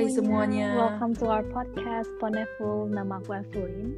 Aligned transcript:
Hai 0.00 0.08
semuanya. 0.08 0.80
Welcome 0.80 1.12
to 1.20 1.28
our 1.28 1.44
podcast 1.52 2.08
Poneful. 2.16 2.88
Nama 2.88 3.20
aku 3.20 3.36
Evelyn. 3.36 3.92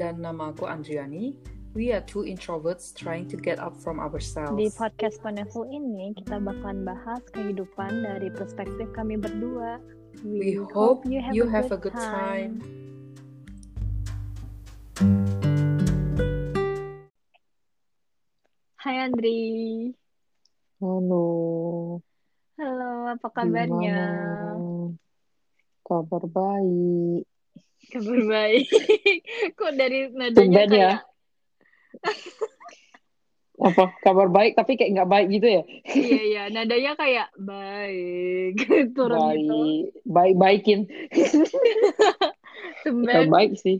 Dan 0.00 0.24
nama 0.24 0.48
aku 0.48 0.64
Andriani. 0.64 1.36
We 1.76 1.92
are 1.92 2.00
two 2.00 2.24
introverts 2.24 2.96
trying 2.96 3.28
to 3.28 3.36
get 3.36 3.60
up 3.60 3.76
from 3.76 4.00
ourselves. 4.00 4.56
Di 4.56 4.72
podcast 4.72 5.20
Poneful 5.20 5.68
ini 5.68 6.16
kita 6.16 6.40
bakalan 6.40 6.88
bahas 6.88 7.20
kehidupan 7.36 8.00
dari 8.00 8.32
perspektif 8.32 8.96
kami 8.96 9.20
berdua. 9.20 9.76
We, 10.24 10.56
hope, 10.72 11.04
you 11.04 11.20
have, 11.20 11.68
a, 11.68 11.76
good 11.76 11.92
a 11.92 12.00
good 12.00 12.00
time. 12.00 12.52
Hai 18.80 19.04
Andri. 19.04 19.92
Halo. 20.80 22.00
Halo, 22.56 22.90
apa 23.12 23.28
kabarnya? 23.28 24.00
Gimana? 24.00 24.71
Kabar 25.82 26.22
baik. 26.24 27.26
Kabar 27.90 28.20
baik. 28.24 28.66
Kok 29.58 29.72
dari 29.74 30.08
nadanya 30.14 30.38
Tumben 30.38 30.68
ya. 30.70 30.70
kayak 30.70 30.98
Apa 33.62 33.94
kabar 34.02 34.26
baik 34.26 34.58
tapi 34.58 34.74
kayak 34.74 34.90
nggak 34.96 35.10
baik 35.12 35.28
gitu 35.38 35.46
ya? 35.46 35.62
iya 35.94 36.20
iya, 36.26 36.42
nadanya 36.50 36.98
kayak 36.98 37.30
baik 37.38 38.58
turun 38.96 39.22
gitu. 39.38 39.54
baik, 39.54 39.84
baik 40.02 40.34
baikin. 40.34 40.80
Kita 42.82 42.90
Tumben. 42.90 43.30
baik 43.30 43.54
sih. 43.54 43.78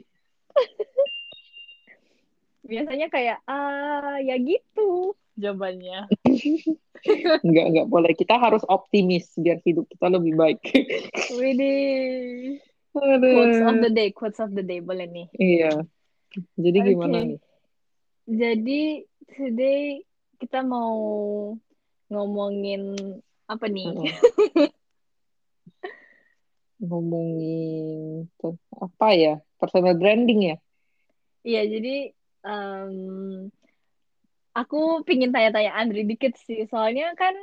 Biasanya 2.63 3.11
kayak 3.11 3.43
ah 3.51 4.23
ya 4.23 4.39
gitu 4.39 5.19
jawabannya. 5.37 6.09
Nggak 7.43 7.67
nggak 7.75 7.89
boleh. 7.91 8.13
Kita 8.15 8.39
harus 8.39 8.63
optimis 8.71 9.35
biar 9.35 9.59
hidup 9.67 9.91
kita 9.91 10.07
lebih 10.07 10.39
baik. 10.39 10.63
Widih. 11.39 12.63
Aduh. 12.93 13.33
Quotes 13.35 13.61
of 13.65 13.77
the 13.83 13.91
day, 13.91 14.09
quotes 14.15 14.39
of 14.39 14.51
the 14.55 14.63
day 14.63 14.79
boleh 14.79 15.09
nih. 15.11 15.27
Iya. 15.35 15.83
Jadi 16.55 16.79
Oke. 16.79 16.89
gimana 16.95 17.19
nih? 17.27 17.41
Jadi 18.31 18.83
today 19.35 20.07
kita 20.39 20.63
mau 20.63 20.95
ngomongin 22.07 22.95
apa 23.51 23.67
nih? 23.67 23.91
Ngomongin 26.87 28.27
apa 28.79 29.09
ya? 29.15 29.35
Personal 29.59 29.99
branding 29.99 30.55
ya? 30.55 30.57
Iya, 31.43 31.63
jadi 31.79 32.15
em, 32.47 32.95
aku 34.53 35.01
pingin 35.05 35.33
tanya-tanya 35.33 35.73
Andri 35.77 36.05
dikit 36.05 36.37
sih, 36.45 36.69
soalnya 36.69 37.13
kan 37.17 37.35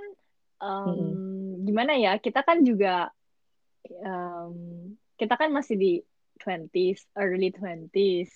em, 0.62 1.66
gimana 1.66 1.98
ya? 1.98 2.18
Kita 2.22 2.46
kan 2.46 2.62
juga 2.62 3.10
em, 3.86 4.54
kita 5.18 5.36
kan 5.36 5.50
masih 5.52 5.76
di 5.76 5.94
20s, 6.40 7.04
early 7.20 7.52
20s. 7.52 8.32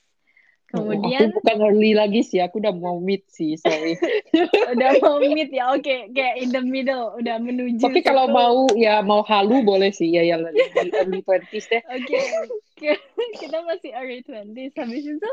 Kemudian 0.73 1.29
Aku 1.29 1.37
bukan 1.37 1.57
early 1.69 1.93
lagi 1.93 2.25
sih. 2.25 2.41
Aku 2.41 2.57
udah 2.57 2.73
mau 2.73 2.97
mid 2.97 3.21
sih. 3.29 3.53
Sorry. 3.61 3.93
udah 4.73 4.89
mau 5.05 5.21
meet 5.21 5.53
ya, 5.53 5.69
oke, 5.69 6.09
kayak 6.09 6.35
in 6.41 6.49
the 6.49 6.63
middle, 6.65 7.13
udah 7.13 7.37
menuju 7.37 7.77
Tapi 7.77 8.01
kalau 8.01 8.25
mau 8.33 8.65
ya 8.73 9.05
mau 9.05 9.21
halu 9.21 9.61
boleh 9.61 9.93
sih 9.93 10.09
ya 10.09 10.25
yang 10.25 10.41
early 10.41 10.89
early 10.97 11.21
20s 11.21 11.65
deh. 11.69 11.81
Oke, 11.93 12.17
oke. 12.17 12.89
kita 13.45 13.57
masih 13.69 13.93
early 13.93 14.25
20s. 14.25 14.73
Habis 14.73 15.03
itu, 15.05 15.29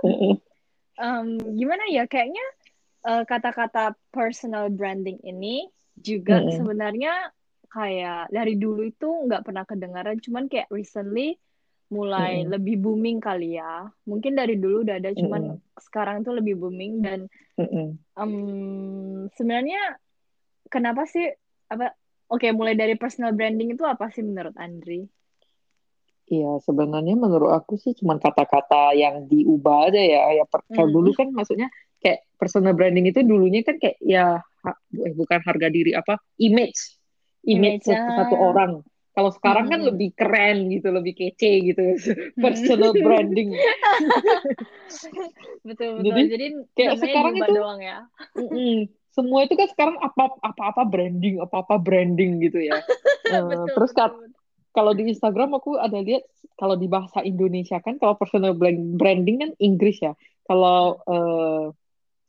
em, 1.01 1.41
gimana 1.57 1.89
ya? 1.89 2.05
Kayaknya 2.05 2.45
eh, 3.07 3.25
kata-kata 3.25 3.97
personal 4.13 4.69
branding 4.73 5.19
ini 5.23 5.69
juga 5.97 6.41
Mm-mm. 6.41 6.57
sebenarnya 6.57 7.13
kayak 7.71 8.35
dari 8.35 8.59
dulu 8.59 8.83
itu 8.83 9.07
nggak 9.07 9.47
pernah 9.47 9.65
kedengaran, 9.69 10.19
cuman 10.19 10.51
kayak 10.51 10.69
recently 10.75 11.39
mulai 11.91 12.43
Mm-mm. 12.43 12.51
lebih 12.51 12.77
booming 12.83 13.19
kali 13.23 13.59
ya. 13.59 13.87
Mungkin 14.07 14.35
dari 14.35 14.59
dulu 14.59 14.83
udah 14.87 14.97
ada, 14.99 15.11
cuman 15.15 15.43
sekarang 15.79 16.23
tuh 16.27 16.35
lebih 16.39 16.55
booming 16.59 17.03
dan 17.03 17.21
Mm-mm. 17.59 17.99
em, 18.19 18.33
sebenarnya 19.35 19.81
kenapa 20.71 21.07
sih 21.07 21.25
apa? 21.71 21.95
Oke, 22.31 22.47
mulai 22.55 22.79
dari 22.79 22.95
personal 22.95 23.35
branding 23.35 23.75
itu 23.75 23.83
apa 23.83 24.07
sih 24.15 24.23
menurut 24.23 24.55
Andri? 24.55 25.03
Iya, 26.31 26.63
sebenarnya 26.63 27.15
menurut 27.19 27.51
aku 27.51 27.75
sih 27.75 27.91
cuma 27.99 28.15
kata-kata 28.15 28.95
yang 28.95 29.27
diubah 29.27 29.91
aja 29.91 29.99
ya. 29.99 30.23
Ya 30.39 30.45
per- 30.47 30.63
kalau 30.71 30.91
Hmm. 30.91 30.95
dulu 30.95 31.11
kan 31.11 31.35
maksudnya 31.35 31.67
kayak 32.01 32.25
personal 32.35 32.73
branding 32.73 33.07
itu 33.07 33.21
dulunya 33.21 33.61
kan 33.61 33.77
kayak 33.77 34.01
ya 34.01 34.41
ha- 34.41 34.81
eh, 34.97 35.13
bukan 35.13 35.41
harga 35.41 35.69
diri 35.69 35.93
apa 35.93 36.17
image 36.37 36.97
image, 37.41 37.81
Image, 37.81 37.89
satu, 37.89 38.11
satu 38.21 38.37
orang. 38.37 38.73
Kalau 39.11 39.33
sekarang 39.33 39.67
kan 39.69 39.81
Hmm. 39.81 39.89
lebih 39.93 40.13
keren 40.13 40.69
gitu, 40.69 40.93
lebih 40.93 41.17
kece 41.17 41.73
gitu. 41.73 41.83
Personal 42.45 42.93
branding. 42.93 43.53
Betul 45.65 46.01
betul. 46.01 46.05
Jadi, 46.05 46.23
Jadi, 46.31 46.47
kayak 46.77 46.95
sekarang 47.01 47.35
itu- 47.37 47.55
doang 47.55 47.81
ya. 47.81 47.99
Mm-mm. 48.37 48.77
Semua 49.11 49.43
itu 49.43 49.59
kan 49.59 49.67
sekarang 49.67 49.97
apa 49.99 50.39
apa-apa 50.39 50.83
branding, 50.87 51.43
apa-apa 51.43 51.77
branding 51.77 52.39
gitu 52.41 52.63
ya. 52.63 52.79
Betul. 53.27 53.67
terus 53.75 53.91
kat- 53.91 54.21
kalau 54.71 54.95
di 54.95 55.03
Instagram 55.07 55.59
aku 55.59 55.75
ada 55.77 55.99
lihat 55.99 56.23
kalau 56.55 56.79
di 56.79 56.87
bahasa 56.87 57.19
Indonesia 57.21 57.81
kan 57.81 57.99
kalau 57.99 58.15
personal 58.15 58.55
brand- 58.55 58.95
branding 58.95 59.37
kan 59.41 59.51
Inggris 59.59 59.99
ya. 59.99 60.15
Kalau 60.45 61.01
eh, 61.03 61.65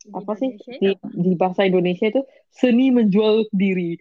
Di 0.01 0.13
apa 0.17 0.33
sih 0.33 0.49
di, 0.57 0.89
apa? 0.97 1.07
di 1.13 1.31
bahasa 1.37 1.61
Indonesia 1.61 2.09
itu 2.09 2.21
seni 2.49 2.89
menjual 2.89 3.45
diri. 3.53 3.93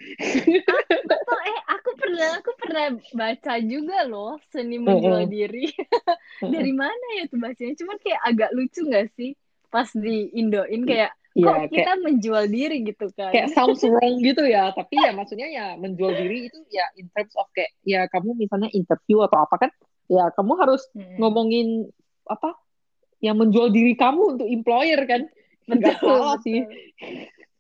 Betul, 1.10 1.38
eh 1.44 1.60
aku 1.68 1.90
pernah 1.96 2.28
aku 2.40 2.50
pernah 2.56 2.84
baca 3.12 3.54
juga 3.60 3.98
loh 4.08 4.40
seni 4.48 4.80
menjual 4.80 5.24
Heeh. 5.24 5.30
diri. 5.30 5.64
Dari 6.54 6.72
mana 6.72 7.06
ya 7.20 7.28
tuh 7.28 7.38
bacanya? 7.38 7.74
Cuman 7.76 7.96
kayak 8.00 8.20
agak 8.24 8.50
lucu 8.56 8.80
nggak 8.84 9.08
sih 9.14 9.36
pas 9.68 9.86
di 9.92 10.32
Indoin 10.34 10.82
kayak 10.82 11.12
kok 11.12 11.38
Iya, 11.38 11.46
kayak 11.46 11.70
kita 11.70 11.92
menjual 12.02 12.44
diri 12.50 12.76
gitu 12.82 13.06
kan? 13.14 13.30
kayak 13.30 13.54
sounds 13.54 13.84
wrong 13.86 14.18
gitu 14.18 14.42
ya. 14.42 14.74
Tapi 14.74 14.98
ya 14.98 15.10
maksudnya 15.14 15.46
ya 15.46 15.66
menjual 15.78 16.16
diri 16.16 16.48
itu 16.48 16.58
ya 16.72 16.88
in 16.96 17.06
terms 17.14 17.36
of 17.38 17.46
kayak 17.54 17.70
ya 17.86 18.08
kamu 18.10 18.34
misalnya 18.34 18.66
interview 18.72 19.22
atau 19.22 19.44
apa 19.46 19.68
kan 19.68 19.70
ya 20.10 20.32
kamu 20.34 20.52
harus 20.58 20.82
Hmm. 20.90 21.22
ngomongin 21.22 21.86
apa 22.26 22.58
yang 23.20 23.36
menjual 23.38 23.68
diri 23.70 23.94
kamu 23.94 24.38
untuk 24.38 24.48
employer 24.48 25.04
kan. 25.06 25.22
Betul, 25.78 25.98
salah 26.02 26.36
betul. 26.38 26.44
sih. 26.44 26.60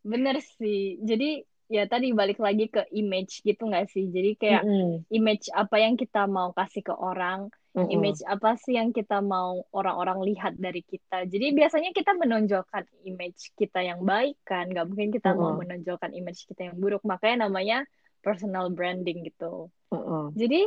Bener 0.02 0.36
sih. 0.58 0.98
Jadi 1.04 1.44
ya 1.70 1.86
tadi 1.86 2.10
balik 2.10 2.42
lagi 2.42 2.66
ke 2.66 2.82
image 2.90 3.46
gitu 3.46 3.62
nggak 3.70 3.86
sih? 3.94 4.10
Jadi 4.10 4.30
kayak 4.34 4.62
Mm-mm. 4.66 5.06
image 5.14 5.46
apa 5.54 5.76
yang 5.78 5.94
kita 5.94 6.26
mau 6.26 6.50
kasih 6.50 6.82
ke 6.82 6.94
orang, 6.94 7.46
Mm-mm. 7.78 7.86
image 7.94 8.20
apa 8.26 8.58
sih 8.58 8.74
yang 8.74 8.90
kita 8.90 9.22
mau 9.22 9.62
orang-orang 9.70 10.18
lihat 10.26 10.58
dari 10.58 10.82
kita. 10.82 11.30
Jadi 11.30 11.54
biasanya 11.54 11.94
kita 11.94 12.18
menonjolkan 12.18 12.84
image 13.06 13.54
kita 13.54 13.86
yang 13.86 14.02
baik 14.02 14.34
kan, 14.42 14.66
nggak 14.66 14.86
mungkin 14.90 15.14
kita 15.14 15.30
mau 15.38 15.54
Mm-mm. 15.54 15.62
menonjolkan 15.62 16.10
image 16.10 16.42
kita 16.50 16.70
yang 16.72 16.76
buruk. 16.82 17.06
Makanya 17.06 17.46
namanya 17.46 17.86
personal 18.18 18.74
branding 18.74 19.22
gitu. 19.30 19.70
Mm-mm. 19.94 20.34
Jadi 20.34 20.66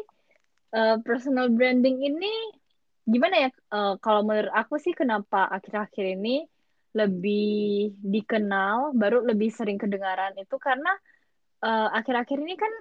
eh, 0.74 0.98
personal 1.04 1.52
branding 1.52 2.00
ini 2.00 2.32
gimana 3.04 3.36
ya? 3.44 3.50
eh, 3.52 3.94
kalau 4.00 4.24
menurut 4.24 4.56
aku 4.56 4.80
sih 4.80 4.96
kenapa 4.96 5.52
akhir-akhir 5.52 6.16
ini 6.16 6.48
lebih 6.94 7.94
dikenal, 8.00 8.94
baru 8.94 9.26
lebih 9.26 9.50
sering 9.50 9.82
kedengaran 9.82 10.38
itu 10.38 10.56
karena 10.62 10.94
eh, 11.66 11.90
akhir-akhir 11.98 12.38
ini 12.38 12.56
kan 12.56 12.74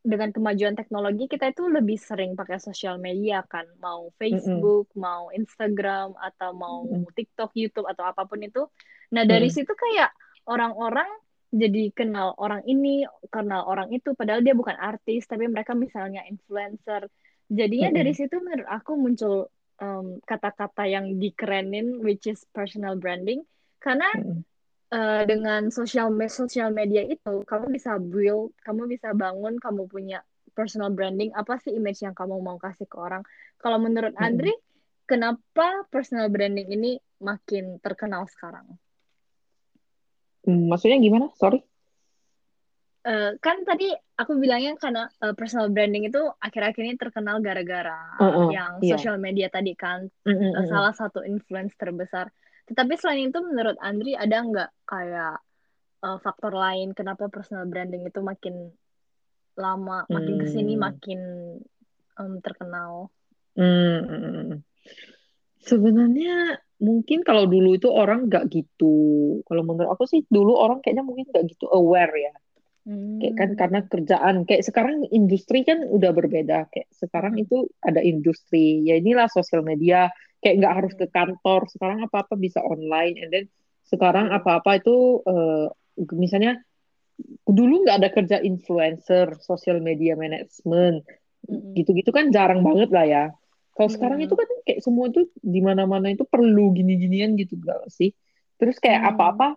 dengan 0.00 0.32
kemajuan 0.32 0.72
teknologi 0.72 1.28
kita 1.28 1.52
itu 1.52 1.68
lebih 1.68 2.00
sering 2.00 2.32
pakai 2.32 2.56
sosial 2.56 2.96
media 2.96 3.44
kan, 3.44 3.68
mau 3.84 4.08
Facebook, 4.16 4.88
mau 4.96 5.28
Instagram 5.28 6.16
atau 6.16 6.56
mau 6.56 6.88
Mm-mm. 6.88 7.12
TikTok, 7.12 7.52
YouTube 7.52 7.84
atau 7.84 8.08
apa 8.08 8.24
pun 8.24 8.40
itu. 8.40 8.64
Nah, 9.12 9.28
dari 9.28 9.52
Mm. 9.52 9.54
situ 9.60 9.72
kayak 9.76 10.08
orang-orang 10.48 11.08
jadi 11.52 11.92
kenal 11.92 12.32
orang 12.40 12.64
ini, 12.64 13.04
kenal 13.28 13.66
orang 13.68 13.92
itu 13.92 14.16
padahal 14.16 14.40
dia 14.40 14.56
bukan 14.56 14.78
artis, 14.78 15.28
tapi 15.28 15.50
mereka 15.50 15.76
misalnya 15.76 16.24
influencer. 16.24 17.10
Jadinya 17.52 17.92
Mm-mm. 17.92 18.00
dari 18.00 18.12
situ 18.16 18.40
menurut 18.40 18.68
aku 18.72 18.96
muncul 18.96 19.52
kata-kata 20.28 20.84
yang 20.84 21.16
dikerenin 21.16 22.04
which 22.04 22.28
is 22.28 22.44
personal 22.52 22.96
branding 23.00 23.42
karena 23.80 24.08
Mm-mm. 24.12 24.44
eh, 24.92 25.22
dengan 25.24 25.72
sosial 25.72 26.12
me- 26.12 26.28
sosial 26.30 26.70
media 26.74 27.00
itu 27.04 27.42
kamu 27.48 27.72
bisa 27.72 27.96
build, 27.96 28.52
kamu 28.62 28.86
bisa 28.92 29.16
bangun, 29.16 29.56
kamu 29.56 29.88
punya 29.88 30.20
personal 30.52 30.92
branding. 30.92 31.32
Apa 31.32 31.56
sih 31.62 31.72
image 31.72 32.04
yang 32.04 32.12
kamu 32.12 32.36
mau 32.42 32.60
kasih 32.60 32.84
ke 32.84 32.96
orang? 33.00 33.24
Kalau 33.56 33.78
menurut. 33.80 34.12
Andri, 34.20 34.52
kenapa 35.08 35.86
personal 35.88 36.28
branding 36.28 36.68
ini 36.68 37.00
makin 37.20 37.80
terkenal 37.80 38.28
sekarang? 38.28 38.66
Hmm, 40.44 40.68
maksudnya 40.68 40.98
gimana? 41.00 41.32
Sorry. 41.36 41.60
Eh, 43.00 43.32
kan 43.40 43.64
tadi 43.64 43.88
aku 43.96 44.36
bilangnya 44.36 44.76
karena 44.76 45.08
eh, 45.08 45.32
personal 45.32 45.72
branding 45.72 46.12
itu 46.12 46.20
akhir-akhir 46.36 46.82
ini 46.84 46.96
terkenal 47.00 47.40
gara-gara 47.40 47.96
Uh-uh, 48.20 48.52
yang 48.52 48.76
iya. 48.84 48.92
sosial 48.92 49.16
media 49.16 49.48
tadi 49.48 49.72
kan 49.72 50.04
Mm-mm, 50.28 50.36
eh, 50.36 50.52
mm-mm. 50.52 50.68
salah 50.68 50.92
satu 50.92 51.24
influence 51.24 51.72
terbesar. 51.80 52.28
Tetapi 52.68 52.92
selain 53.00 53.32
itu 53.32 53.40
menurut 53.40 53.80
Andri 53.80 54.12
ada 54.12 54.44
nggak 54.44 54.70
kayak 54.84 55.40
eh, 56.04 56.18
faktor 56.20 56.52
lain 56.52 56.92
kenapa 56.92 57.32
personal 57.32 57.64
branding 57.64 58.04
itu 58.04 58.20
makin 58.20 58.68
lama, 59.56 60.04
makin 60.12 60.36
ke 60.36 60.46
sini 60.52 60.76
Hmm. 60.76 60.82
makin 60.84 61.20
um, 62.20 62.32
terkenal? 62.44 63.08
Hmm, 63.56 64.00
hmm, 64.04 64.20
hmm. 64.28 64.58
sebenarnya 65.64 66.60
mungkin 66.80 67.24
kalau 67.24 67.48
dulu 67.48 67.76
itu 67.80 67.88
orang 67.88 68.28
nggak 68.28 68.44
gitu. 68.52 69.40
Kalau 69.48 69.62
menurut 69.64 69.88
aku 69.88 70.04
sih 70.04 70.20
dulu 70.28 70.52
orang 70.52 70.84
kayaknya 70.84 71.04
mungkin 71.04 71.32
nggak 71.32 71.48
gitu 71.48 71.64
aware 71.72 72.12
ya. 72.12 72.32
Kayak 73.20 73.34
kan 73.36 73.50
Hmm. 73.52 73.58
karena 73.60 73.80
kerjaan. 73.84 74.36
Kayak 74.48 74.62
sekarang 74.64 74.96
industri 75.12 75.62
kan 75.68 75.84
udah 75.84 76.10
berbeda. 76.16 76.72
Kayak 76.72 76.88
sekarang 76.96 77.36
Hmm. 77.36 77.44
itu 77.44 77.68
ada 77.84 78.00
industri. 78.00 78.82
Ya 78.88 78.96
inilah 78.96 79.28
sosial 79.28 79.60
media. 79.60 80.08
Kayak 80.40 80.54
nggak 80.64 80.74
harus 80.74 80.92
ke 80.96 81.06
Hmm. 81.06 81.12
kantor. 81.12 81.68
Sekarang 81.68 81.98
apa-apa 82.04 82.34
bisa 82.40 82.64
online. 82.64 83.20
And 83.20 83.30
then 83.30 83.44
sekarang 83.84 84.32
apa-apa 84.32 84.80
itu 84.80 85.20
eh, 85.28 85.66
misalnya 86.16 86.60
dulu 87.44 87.84
nggak 87.84 87.98
ada 88.00 88.08
kerja 88.08 88.36
influencer, 88.40 89.36
social 89.44 89.78
media 89.84 90.16
management, 90.16 91.04
Mm-mm. 91.44 91.76
gitu-gitu 91.76 92.08
kan 92.14 92.32
jarang 92.32 92.64
banget 92.64 92.88
lah 92.88 93.04
ya. 93.04 93.24
Kalau 93.76 93.90
sekarang 93.92 94.20
itu 94.24 94.32
kan 94.36 94.48
kayak 94.64 94.80
semua 94.80 95.08
itu 95.12 95.28
di 95.40 95.60
mana-mana 95.60 96.12
itu 96.12 96.24
perlu 96.24 96.72
gini-ginian 96.72 97.36
gitu 97.36 97.56
gak 97.60 97.88
sih? 97.92 98.12
Terus 98.56 98.76
kayak 98.80 99.00
Hmm. 99.04 99.10
apa-apa 99.16 99.48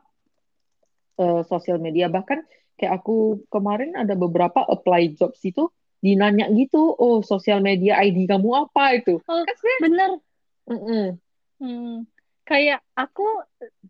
eh, 1.20 1.42
sosial 1.48 1.78
media 1.78 2.10
bahkan 2.10 2.42
kayak 2.78 2.94
aku 3.02 3.44
kemarin 3.54 3.92
ada 3.96 4.14
beberapa 4.18 4.60
apply 4.66 5.16
jobs 5.20 5.40
itu 5.46 5.70
dinanya 6.04 6.52
gitu, 6.52 6.78
oh 7.00 7.24
sosial 7.24 7.64
media 7.64 7.96
ID 8.04 8.28
kamu 8.28 8.50
apa 8.68 9.00
itu? 9.00 9.24
Oh, 9.30 9.42
Kan 9.48 9.56
bener. 9.80 10.10
mm-mm, 10.68 11.04
Hmm. 11.60 12.04
Kayak 12.44 12.84
aku 13.00 13.24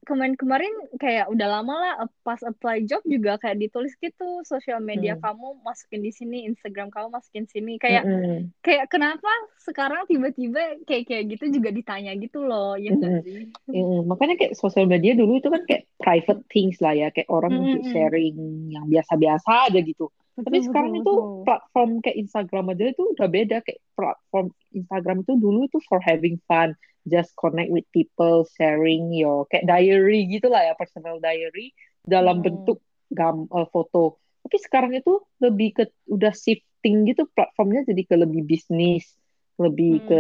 kemarin-kemarin 0.06 0.74
kayak 1.02 1.26
udah 1.34 1.48
lama 1.50 1.74
lah 1.74 1.94
pas 2.22 2.38
apply 2.46 2.86
job 2.86 3.02
juga 3.06 3.42
kayak 3.42 3.58
ditulis 3.58 3.98
gitu 3.98 4.46
sosial 4.46 4.78
media 4.78 5.18
mm, 5.18 5.22
kamu 5.26 5.58
masukin 5.66 6.02
di 6.06 6.12
sini, 6.14 6.46
Instagram 6.46 6.94
kamu 6.94 7.10
masukin 7.10 7.46
sini. 7.50 7.82
Kayak 7.82 8.06
mm-mm, 8.06 8.54
kayak 8.62 8.86
kenapa 8.94 9.30
sekarang 9.58 10.06
tiba-tiba 10.06 10.80
kayak 10.86 11.04
kayak 11.10 11.24
gitu 11.34 11.46
juga 11.60 11.70
ditanya 11.74 12.14
gitu 12.14 12.46
loh, 12.46 12.78
ya 12.78 12.94
nggak 12.94 13.16
sih? 13.26 13.50
Mm, 13.74 14.06
makanya 14.12 14.36
kayak 14.38 14.54
sosial 14.60 14.86
media 14.86 15.18
dulu 15.18 15.40
itu 15.42 15.50
kan 15.50 15.62
kayak 15.66 15.84
private 15.98 16.42
things 16.52 16.78
lah 16.84 16.94
ya, 16.94 17.08
kayak 17.10 17.30
orang 17.32 17.54
untuk 17.58 17.82
Mm-mm. 17.82 17.90
sharing 17.90 18.36
yang 18.70 18.86
biasa-biasa 18.92 19.72
aja 19.72 19.80
gitu. 19.82 20.14
Tapi 20.44 20.58
Betul, 20.58 20.68
betul, 20.70 20.70
sekarang 20.70 20.94
itu 21.00 21.12
betul. 21.12 21.44
platform 21.46 21.90
kayak 22.04 22.18
Instagram 22.22 22.66
aja 22.74 22.84
itu 22.92 23.04
udah 23.16 23.28
beda. 23.30 23.58
Kayak 23.66 23.80
platform 23.98 24.48
Instagram 24.76 25.18
itu 25.24 25.34
dulu 25.40 25.60
itu 25.70 25.78
for 25.88 26.00
having 26.04 26.38
fun, 26.50 26.76
just 27.08 27.36
connect 27.38 27.70
with 27.72 27.86
people, 27.92 28.48
sharing 28.56 29.12
your 29.14 29.46
kayak 29.52 29.68
diary 29.68 30.28
gitu 30.30 30.48
lah 30.52 30.64
ya, 30.68 30.74
personal 30.78 31.20
diary 31.20 31.72
dalam 32.04 32.40
Hmm. 32.40 32.44
bentuk 32.44 32.80
gam 33.12 33.48
eh, 33.52 33.68
foto. 33.72 34.20
Tapi 34.44 34.58
sekarang 34.60 34.92
itu 34.96 35.24
lebih 35.40 35.70
ke 35.78 35.84
udah 36.10 36.34
shifting 36.36 37.08
gitu 37.08 37.28
platformnya 37.32 37.88
jadi 37.88 38.04
ke 38.08 38.16
lebih 38.20 38.44
bisnis, 38.44 39.16
lebih 39.60 40.04
ke 40.04 40.20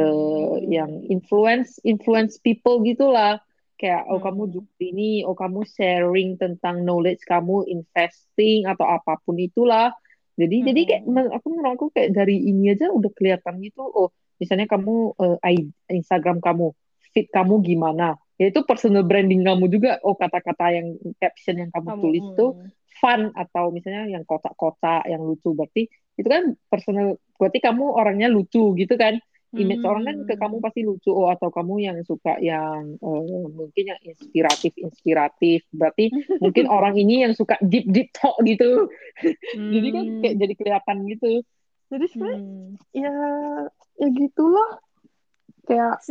yang 0.70 0.92
Hmm. 0.92 1.08
influence 1.10 1.80
influence 1.84 2.40
people 2.40 2.80
gitulah. 2.84 3.40
Kayak 3.80 4.08
oh 4.08 4.22
kamu 4.22 4.42
Hmm. 4.44 4.54
jual 4.54 4.68
ini, 4.80 5.26
oh 5.28 5.36
kamu 5.36 5.66
sharing 5.68 6.40
tentang 6.40 6.86
knowledge 6.88 7.20
kamu 7.28 7.68
investing 7.68 8.64
atau 8.70 8.86
apa 8.88 9.20
pun 9.26 9.36
itulah. 9.40 9.92
Jadi 10.40 10.66
jadi 10.66 10.82
kayak 10.88 11.04
Hmm. 11.06 11.30
aku 11.36 11.48
menurut 11.52 11.74
aku 11.78 11.86
kayak 11.94 12.10
dari 12.16 12.38
ini 12.50 12.74
aja 12.74 12.90
udah 12.90 13.12
kelihatan 13.18 13.60
gitu. 13.62 13.82
Oh 13.84 14.10
misalnya 14.44 14.68
kamu 14.68 15.16
I- 15.40 15.72
Instagram 15.88 16.44
kamu, 16.44 16.76
feed 17.16 17.32
kamu 17.32 17.64
gimana? 17.64 18.20
Ya 18.36 18.52
itu 18.52 18.60
personal 18.68 19.08
branding 19.08 19.48
kamu 19.48 19.72
juga. 19.72 20.04
Oh 20.04 20.20
kata-kata 20.20 20.76
yang 20.76 21.00
caption 21.22 21.64
yang 21.64 21.72
kamu 21.72 21.90
Kamu, 21.96 22.02
tulis 22.04 22.24
itu 22.36 22.46
hmm. 22.52 22.70
fun 23.00 23.22
atau 23.32 23.72
misalnya 23.72 24.20
yang 24.20 24.28
kotak-kotak 24.28 25.08
yang 25.08 25.24
lucu 25.24 25.56
berarti 25.56 25.88
itu 26.20 26.28
kan 26.30 26.54
personal 26.70 27.18
berarti 27.42 27.58
kamu 27.58 27.84
orangnya 27.90 28.30
lucu 28.30 28.78
gitu 28.78 28.94
kan 28.96 29.18
image 29.54 29.86
orang 29.86 30.02
kan 30.06 30.18
ke 30.26 30.34
kamu 30.34 30.58
Hmm. 30.58 30.66
pasti 30.66 30.82
lucu 30.82 31.10
oh 31.14 31.30
atau 31.30 31.50
kamu 31.54 31.74
yang 31.82 31.98
suka 32.06 32.42
yang 32.42 32.98
eh, 32.98 33.48
mungkin 33.54 33.84
yang 33.86 34.02
inspiratif 34.02 34.74
inspiratif 34.78 35.62
berarti 35.70 36.10
mungkin 36.44 36.66
orang 36.66 36.98
ini 36.98 37.22
yang 37.26 37.34
suka 37.38 37.58
deep 37.62 37.86
deep 37.90 38.10
talk 38.14 38.34
gitu 38.46 38.90
jadi 39.74 39.88
kan 39.94 40.06
kayak 40.22 40.34
Hmm. 40.34 40.42
jadi 40.42 40.54
kelihatan 40.58 40.98
gitu 41.10 41.32
jadi 41.94 42.06
sebenarnya 42.10 42.42
Hmm. 42.42 42.70
ya 42.92 43.14
ya 44.02 44.08
gitulah 44.10 44.70
kayak 45.70 46.02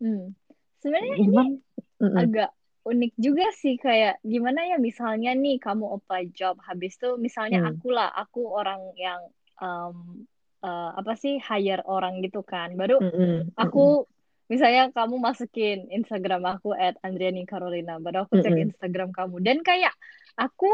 hmm. 0.00 0.32
Sebenarnya 0.80 1.14
ini 1.20 1.60
Mm-mm. 2.00 2.16
agak 2.16 2.50
unik 2.88 3.12
juga 3.20 3.52
sih 3.52 3.76
kayak 3.76 4.24
gimana 4.24 4.64
ya 4.64 4.80
misalnya 4.80 5.36
nih 5.36 5.60
kamu 5.60 6.00
apply 6.00 6.32
job 6.32 6.56
habis 6.64 6.96
itu 6.96 7.20
misalnya 7.20 7.60
Hmm. 7.60 7.76
aku 7.76 7.88
lah 7.92 8.08
aku 8.08 8.48
orang 8.48 8.80
yang 8.96 9.20
um, 9.60 10.24
uh, 10.64 10.96
apa 10.96 11.12
sih 11.20 11.36
hire 11.36 11.84
orang 11.84 12.24
gitu 12.24 12.40
kan 12.40 12.72
baru. 12.80 12.96
Mm-mm. 12.96 13.52
aku 13.60 14.08
misalnya 14.48 14.88
kamu 14.90 15.20
masukin 15.20 15.86
Instagram 15.92 16.42
aku 16.48 16.72
at 16.72 16.96
Andriani 17.04 17.44
Carolina 17.44 18.00
baru 18.00 18.24
aku 18.24 18.40
cek 18.40 18.50
Mm-mm. 18.56 18.66
Instagram 18.72 19.12
kamu 19.12 19.36
dan 19.44 19.60
kayak 19.60 19.92
aku 20.40 20.72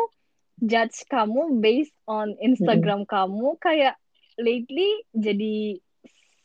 judge 0.63 1.03
kamu 1.11 1.59
based 1.59 1.93
on. 2.07 2.33
Instagram 2.41 3.05
kamu 3.05 3.59
kayak 3.61 3.99
lately 4.39 5.03
jadi 5.17 5.81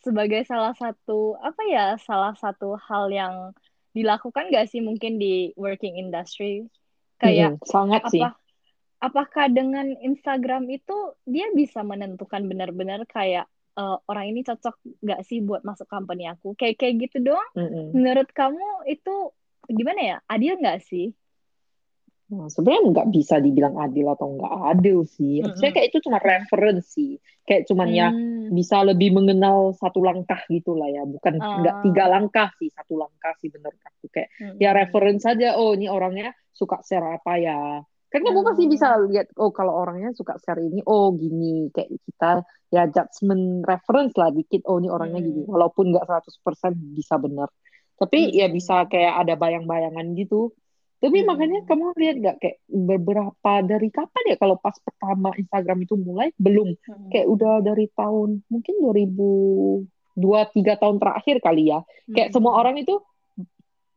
sebagai 0.01 0.41
salah 0.49 0.73
satu 0.73 1.37
apa 1.37 1.61
ya 1.69 1.85
salah 2.01 2.33
satu 2.33 2.73
hal 2.89 3.13
yang 3.13 3.53
dilakukan 3.93 4.49
gak 4.49 4.71
sih 4.71 4.81
mungkin 4.81 5.19
di 5.21 5.53
working 5.59 5.99
industry? 5.99 6.65
Kayak 7.21 7.59
Mm-mm. 7.59 7.67
sangat 7.69 8.01
sih. 8.09 8.23
apa 8.23 8.33
apakah 9.01 9.45
dengan 9.51 9.93
Instagram 10.01 10.69
itu 10.73 11.13
dia 11.29 11.49
bisa 11.53 11.85
menentukan 11.85 12.45
benar-benar 12.49 13.05
kayak 13.05 13.45
eh, 13.77 13.97
orang 14.09 14.25
ini 14.33 14.41
cocok 14.41 14.75
gak 15.05 15.21
sih 15.27 15.43
buat 15.45 15.61
masuk 15.61 15.85
company 15.85 16.25
aku? 16.31 16.57
Kayak 16.57 16.81
kayak 16.81 16.95
gitu 17.07 17.31
doang. 17.31 17.51
Mm-mm. 17.53 17.93
menurut 17.93 18.29
kamu 18.33 18.89
itu 18.89 19.13
gimana 19.69 20.01
ya? 20.01 20.17
Adil 20.25 20.57
nggak 20.57 20.81
sih 20.81 21.13
Nah, 22.31 22.47
sebenarnya 22.47 22.81
nggak 22.95 23.07
bisa 23.11 23.35
dibilang 23.43 23.75
adil 23.75 24.07
atau 24.07 24.27
nggak 24.39 24.53
adil 24.71 24.97
sih. 25.03 25.43
Saya 25.51 25.69
Mm-mm. 25.69 25.73
kayak 25.75 25.87
itu 25.91 25.99
cuma 26.07 26.17
referensi, 26.23 27.19
kayak 27.43 27.67
cuman 27.67 27.89
ya 27.91 28.07
Hmm. 28.07 28.47
bisa 28.51 28.83
lebih 28.87 29.11
mengenal 29.15 29.75
satu 29.75 29.99
langkah 30.03 30.39
gitu 30.47 30.75
lah 30.79 30.87
ya, 30.87 31.03
bukan 31.03 31.43
nggak 31.59 31.75
tiga 31.83 32.03
Ah. 32.03 32.11
langkah 32.11 32.47
sih, 32.59 32.71
satu 32.71 32.95
langkah 32.99 33.31
sih 33.39 33.47
bener 33.51 33.71
aku 33.83 34.07
kayak 34.11 34.29
ya 34.63 34.71
Mm-mm. 34.71 34.75
reference 34.75 35.23
saja. 35.27 35.59
Oh 35.59 35.75
ini 35.75 35.91
orangnya 35.91 36.31
suka 36.55 36.79
share 36.87 37.19
apa 37.19 37.31
ya? 37.39 37.83
Kan 38.11 38.21
kamu 38.27 38.39
pasti 38.47 38.63
bisa 38.67 38.87
Hmm. 38.91 39.07
lihat. 39.11 39.27
Oh 39.39 39.51
kalau 39.55 39.73
orangnya 39.75 40.11
suka 40.15 40.35
share 40.43 40.59
ini, 40.63 40.79
oh 40.87 41.11
gini 41.15 41.67
kayak 41.75 41.89
kita 42.07 42.43
ya 42.71 42.87
judgement 42.87 43.63
reference 43.67 44.15
lah 44.19 44.31
dikit. 44.31 44.63
Oh 44.67 44.79
ini 44.79 44.87
orangnya 44.91 45.19
gini, 45.19 45.43
Hmm. 45.43 45.51
walaupun 45.51 45.91
nggak 45.91 46.05
100% 46.07 46.75
bisa 46.95 47.15
bener, 47.19 47.47
tapi 47.99 48.31
ya 48.35 48.47
bisa 48.51 48.83
Hmm. 48.83 48.89
kayak 48.91 49.13
ada 49.21 49.33
bayang-bayangan 49.39 50.07
gitu. 50.15 50.51
Tapi 51.01 51.25
makanya 51.25 51.65
Hmm. 51.65 51.67
kamu 51.67 51.83
lihat 51.97 52.15
nggak 52.21 52.35
kayak 52.37 52.57
beberapa 52.69 53.53
dari 53.65 53.89
kapan 53.89 54.23
ya 54.29 54.35
kalau 54.37 54.55
pas 54.61 54.77
pertama 54.77 55.33
Instagram 55.33 55.81
itu 55.81 55.97
mulai? 55.97 56.29
Belum. 56.37 56.77
Kayak 57.09 57.25
Hmm. 57.25 57.33
udah 57.33 57.53
dari 57.65 57.89
tahun 57.89 58.45
mungkin 58.45 58.75
2002 58.77 60.45
tiga 60.53 60.77
tahun 60.77 61.01
terakhir 61.01 61.41
kali 61.41 61.73
ya. 61.73 61.81
Kayak 62.05 62.37
semua 62.37 62.53
Hmm. 62.53 62.61
orang 62.61 62.75
itu 62.77 63.01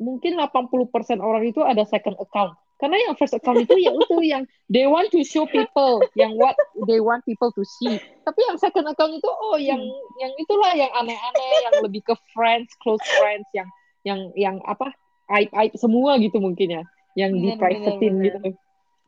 mungkin 0.01 0.41
80% 0.41 1.21
orang 1.21 1.45
itu 1.45 1.61
ada 1.61 1.85
second 1.85 2.17
account. 2.17 2.57
Karena 2.75 2.99
yang 2.99 3.15
first 3.15 3.37
account 3.37 3.61
itu 3.63 3.77
ya 3.79 3.93
itu 3.93 4.17
yang 4.33 4.43
they 4.67 4.89
want 4.89 5.13
to 5.13 5.21
show 5.23 5.45
people 5.47 6.03
yang 6.17 6.35
what 6.35 6.57
they 6.89 6.99
want 6.99 7.21
people 7.23 7.53
to 7.53 7.63
see. 7.63 8.01
Tapi 8.25 8.41
yang 8.49 8.57
second 8.57 8.89
account 8.89 9.13
itu 9.13 9.29
oh 9.29 9.61
yang 9.61 9.79
yang 10.19 10.33
itulah 10.41 10.73
yang 10.73 10.91
aneh-aneh 10.97 11.53
yang 11.69 11.75
lebih 11.85 12.01
ke 12.01 12.17
friends 12.33 12.73
close 12.81 13.05
friends 13.21 13.45
yang 13.53 13.69
yang 14.03 14.21
yang 14.35 14.57
apa 14.65 14.91
aib 15.37 15.49
aib 15.53 15.73
semua 15.77 16.17
gitu 16.21 16.37
mungkin 16.37 16.81
ya 16.81 16.83
yang 17.15 17.33
di 17.33 17.51
privatein 17.55 18.15
gitu 18.21 18.39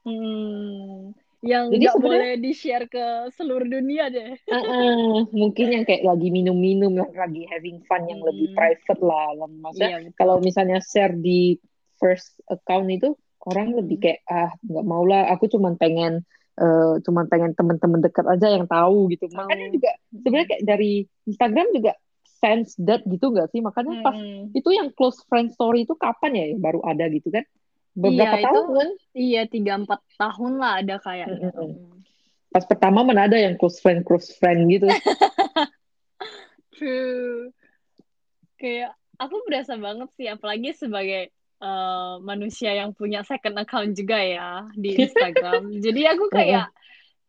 Hmm. 0.07 1.11
Yang 1.43 1.65
Jadi 1.69 1.83
nggak 1.83 1.95
sebenarnya- 1.95 2.23
boleh 2.23 2.35
di-share 2.41 2.87
ke 2.87 3.05
seluruh 3.35 3.69
dunia 3.69 4.05
deh. 4.09 4.39
Heeh, 4.41 4.95
mungkin 5.31 5.67
yang 5.69 5.85
kayak 5.85 6.03
lagi 6.03 6.29
minum-minum 6.31 6.95
yang 6.97 7.11
lagi 7.13 7.43
having 7.47 7.83
fun 7.85 8.07
yang 8.07 8.19
lebih 8.21 8.51
Hmm. 8.51 8.57
private 8.57 9.01
lah 9.01 9.27
maksudnya 9.37 9.89
Iya, 9.89 9.99
betul. 10.07 10.15
kalau 10.17 10.37
misalnya 10.41 10.79
share 10.81 11.13
di 11.13 11.59
first 11.97 12.39
account 12.47 12.87
itu 12.89 13.15
orang 13.45 13.75
Hmm. 13.75 13.79
lebih 13.79 13.97
kayak 14.01 14.21
ah 14.27 14.51
nggak 14.61 14.85
mau 14.85 15.03
lah 15.03 15.27
aku 15.29 15.47
cuma 15.47 15.75
pengen 15.75 16.23
eh, 16.57 16.95
cuma 17.03 17.29
pengen 17.29 17.53
teman-teman 17.53 18.01
dekat 18.01 18.25
aja 18.25 18.49
yang 18.49 18.65
tahu 18.65 19.13
gitu 19.13 19.29
makanya 19.29 19.69
Tahu. 19.69 19.75
juga 19.77 19.91
sebenarnya 20.09 20.47
kayak 20.49 20.65
dari 20.65 20.93
Instagram 21.27 21.67
juga 21.69 21.93
sense 22.25 22.81
that 22.81 23.05
gitu 23.05 23.29
nggak 23.29 23.53
sih 23.53 23.61
makanya 23.61 24.01
pas 24.01 24.15
Hmm. 24.15 24.49
itu 24.51 24.69
yang 24.71 24.89
close 24.89 25.21
friend 25.27 25.51
story 25.51 25.85
itu 25.85 25.93
kapan 25.95 26.33
ya 26.33 26.45
yang 26.49 26.63
baru 26.63 26.81
ada 26.81 27.05
gitu 27.09 27.29
kan 27.29 27.45
beberapa 27.97 28.37
Iya, 28.37 28.45
tahun 28.45 28.61
itu- 28.63 28.77
kan 28.77 28.89
Iya, 29.17 29.43
tiga 29.49 29.73
empat 29.81 30.01
tahun 30.15 30.53
lah 30.61 30.73
ada 30.85 30.97
kayaknya. 31.01 31.51
Mm-mm. 31.51 31.71
Hmm. 31.73 31.95
pas 32.47 32.65
pertama 32.65 33.05
mana 33.05 33.25
ada 33.25 33.37
yang 33.37 33.57
close 33.57 33.81
friend 33.81 34.01
close 34.05 34.33
friend 34.37 34.65
gitu 34.69 34.89
True. 36.73 37.53
Kayak 38.57 38.93
aku 39.17 39.37
berasa 39.45 39.77
banget 39.77 40.09
sih, 40.17 40.29
apalagi 40.29 40.73
sebagai 40.73 41.33
eh, 41.57 42.15
manusia 42.21 42.73
yang 42.73 42.93
punya 42.93 43.25
second 43.25 43.57
account 43.57 43.93
juga 43.93 44.21
ya 44.21 44.65
di 44.73 44.93
Instagram. 44.95 45.73
Jadi 45.85 46.05
aku 46.05 46.29
kayak 46.29 46.69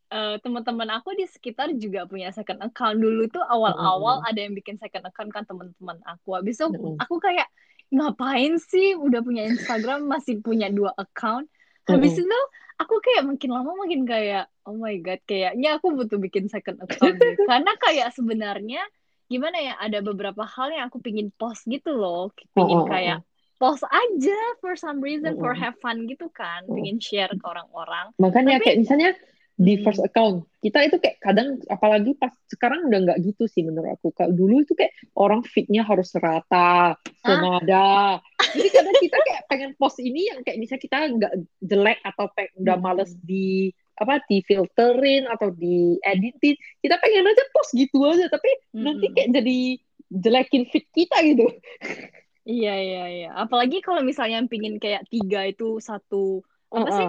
eh, 0.07 0.35
teman-teman 0.39 0.99
aku 0.99 1.15
di 1.15 1.27
sekitar 1.27 1.71
juga 1.75 2.03
punya 2.07 2.31
second 2.31 2.59
account 2.59 2.99
dulu 2.99 3.27
tuh 3.27 3.43
awal-awal 3.43 4.19
Mm-mm. 4.19 4.29
ada 4.31 4.39
yang 4.43 4.51
bikin 4.51 4.75
second 4.79 5.07
account 5.07 5.31
kan 5.31 5.43
teman-teman 5.43 5.99
aku. 6.03 6.35
Habis 6.39 6.59
itu 6.59 6.67
Mm-mm. 6.71 6.95
aku 6.99 7.19
kayak 7.19 7.47
ngapain 7.87 8.59
sih 8.59 8.95
udah 8.99 9.23
punya 9.23 9.47
Instagram 9.47 10.07
masih 10.07 10.43
punya 10.43 10.67
dua 10.67 10.91
account. 10.95 11.47
Habis 11.87 12.19
itu 12.19 12.39
aku 12.77 12.99
kayak 12.99 13.23
makin 13.23 13.49
lama 13.51 13.71
makin 13.79 14.03
kayak 14.03 14.51
oh 14.67 14.75
my 14.75 14.99
god 14.99 15.23
kayaknya 15.23 15.79
aku 15.79 15.95
butuh 15.95 16.19
bikin 16.19 16.51
second 16.51 16.83
account 16.83 17.15
deh. 17.15 17.33
Karena 17.49 17.71
kayak 17.79 18.11
sebenarnya 18.11 18.83
gimana 19.27 19.59
ya 19.59 19.73
ada 19.79 19.99
beberapa 20.03 20.43
hal 20.47 20.71
yang 20.71 20.87
aku 20.91 20.99
pingin 20.99 21.31
post 21.35 21.63
gitu 21.67 21.95
loh. 21.95 22.31
Pingin 22.55 22.83
Mm-mm. 22.83 22.91
kayak 22.91 23.19
post 23.57 23.87
aja 23.89 24.39
for 24.61 24.75
some 24.77 25.01
reason 25.01 25.39
for 25.39 25.55
have 25.55 25.75
fun 25.79 26.05
gitu 26.05 26.27
kan. 26.29 26.67
Mm. 26.67 26.75
Pingin 26.75 26.97
share 26.99 27.31
ke 27.31 27.45
orang-orang. 27.47 28.11
Makanya 28.19 28.59
Tapi- 28.59 28.63
kayak 28.67 28.77
misalnya 28.83 29.11
di 29.57 29.73
Hmm. 29.73 29.81
first 29.81 30.01
account 30.05 30.45
kita 30.61 30.85
itu 30.85 30.97
kayak 31.01 31.17
kadang 31.17 31.57
apalagi 31.65 32.13
pas 32.13 32.29
sekarang 32.45 32.85
udah 32.89 32.99
nggak 33.09 33.19
gitu 33.25 33.49
sih 33.49 33.65
menurut 33.65 33.97
aku. 33.97 34.13
Kalau 34.13 34.33
dulu 34.33 34.61
itu 34.61 34.73
kayak 34.77 34.93
orang 35.17 35.41
feednya 35.45 35.81
harus 35.85 36.13
rata, 36.17 36.93
senada. 37.25 38.21
Jadi 38.53 38.69
kadang 38.73 38.95
kita 38.97 39.17
kayak 39.21 39.41
pengen 39.49 39.71
post 39.77 39.97
ini 40.01 40.29
yang 40.29 40.39
kayak 40.45 40.57
misalnya 40.61 40.83
kita 40.85 40.97
nggak 41.13 41.33
jelek 41.61 41.99
atau 42.05 42.25
pe- 42.33 42.53
udah 42.61 42.77
Hmm. 42.77 42.83
males 42.83 43.11
di 43.21 43.71
apa 43.97 44.21
di 44.29 44.45
filterin 44.45 45.25
atau 45.25 45.49
di 45.49 45.97
editin, 46.05 46.53
kita 46.85 47.01
pengen 47.01 47.25
aja 47.25 47.43
post 47.53 47.73
gitu 47.73 47.97
aja. 48.05 48.29
Tapi 48.29 48.49
nanti 48.85 49.09
Mm-mm. 49.09 49.13
kayak 49.13 49.29
jadi 49.41 49.57
jelekin 50.13 50.63
feed 50.69 50.85
kita 50.93 51.17
gitu. 51.25 51.49
Iya 52.49 52.69
iya 52.85 52.99
iya. 53.15 53.27
Apalagi 53.43 53.75
kalau 53.85 54.01
misalnya 54.09 54.37
pingin 54.51 54.75
kayak 54.83 55.01
tiga 55.13 55.39
itu 55.51 55.63
satu 55.89 56.15
apa 56.77 56.89
sih? 56.97 57.07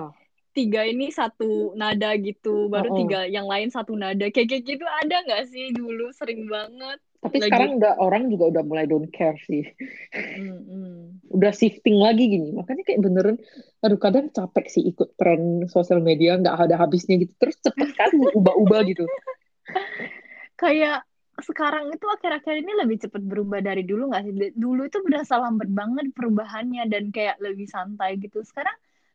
Tiga 0.58 0.82
ini 0.82 1.06
satu 1.14 1.78
nada 1.78 2.10
gitu, 2.18 2.66
baru 2.66 2.90
Mm-mm. 2.90 2.98
tiga 3.06 3.20
yang 3.30 3.46
lain 3.46 3.70
satu 3.70 3.94
nada. 3.94 4.26
Kayak 4.34 4.46
kayak 4.50 4.62
gitu 4.66 4.84
ada 4.84 5.16
nggak 5.22 5.42
sih 5.54 5.70
dulu 5.70 6.10
sering 6.10 6.50
banget. 6.50 6.98
Tapi 7.22 7.36
Lagi- 7.38 7.46
sekarang 7.50 7.70
udah 7.78 7.92
orang 8.02 8.22
juga 8.26 8.44
udah 8.50 8.62
mulai 8.66 8.84
don't 8.90 9.10
care 9.14 9.38
sih. 9.46 9.62
Mm-mm. 10.10 11.18
udah 11.28 11.52
shifting 11.52 12.00
lagi 12.00 12.24
gini 12.24 12.56
makanya 12.56 12.88
kayak 12.88 13.04
beneran 13.04 13.36
aduh 13.84 14.00
kadang 14.00 14.32
capek 14.32 14.64
sih 14.72 14.80
ikut 14.80 15.12
tren 15.20 15.68
sosial 15.68 16.00
media 16.00 16.40
nggak 16.40 16.56
ada 16.56 16.80
habisnya 16.80 17.20
gitu 17.20 17.32
terus 17.36 17.60
cepet 17.60 17.88
kan 18.00 18.10
ubah-ubah 18.32 18.80
gitu 18.88 19.04
Kayak 20.58 21.06
sekarang 21.38 21.94
itu 21.94 22.02
akhir-akhir 22.02 22.54
ini 22.66 22.72
lebih 22.82 22.96
cepat 23.06 23.22
berubah 23.22 23.62
dari 23.62 23.86
dulu 23.86 24.10
nggak 24.10 24.22
sih? 24.26 24.34
Dulu 24.58 24.80
itu 24.90 24.98
berasa 25.06 25.38
lambat 25.38 25.70
banget 25.70 26.10
perubahannya 26.10 26.82
dan 26.90 27.14
kayak 27.14 27.38
lebih 27.38 27.70
santai 27.70 28.18
gitu. 28.18 28.42
Sekarang 28.42 28.74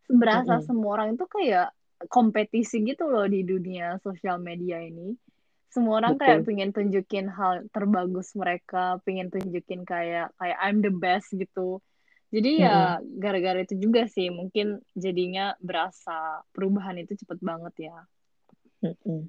berasa 0.10 0.60
Mm-mm. 0.60 0.67
semua 0.67 0.89
orang 1.00 1.15
itu 1.15 1.25
kayak 1.27 1.72
kompetisi 2.12 2.83
gitu 2.83 3.07
loh 3.07 3.24
di 3.27 3.48
dunia 3.48 4.00
sosial 4.03 4.39
media 4.39 4.83
ini. 4.83 5.15
Semua 5.72 6.03
orang 6.03 6.22
kayak 6.22 6.45
Betul. 6.45 6.48
pengen 6.53 6.69
tunjukin 6.75 7.25
hal 7.33 7.65
terbagus 7.74 8.38
mereka, 8.38 9.01
pengen 9.07 9.33
tunjukin 9.33 9.88
kayak 9.88 10.29
kayak 10.38 10.57
I'm 10.62 10.86
the 10.86 10.93
best 10.93 11.33
gitu. 11.33 11.81
Jadi 12.33 12.65
ya 12.65 12.98
gara-gara 13.22 13.62
itu 13.62 13.77
juga 13.77 14.10
sih 14.10 14.33
mungkin 14.33 14.81
jadinya 14.98 15.53
berasa 15.62 16.41
perubahan 16.50 16.98
itu 17.01 17.13
cepet 17.13 17.39
banget 17.41 17.89
ya. 17.89 17.98
Mm-mm. 18.81 19.22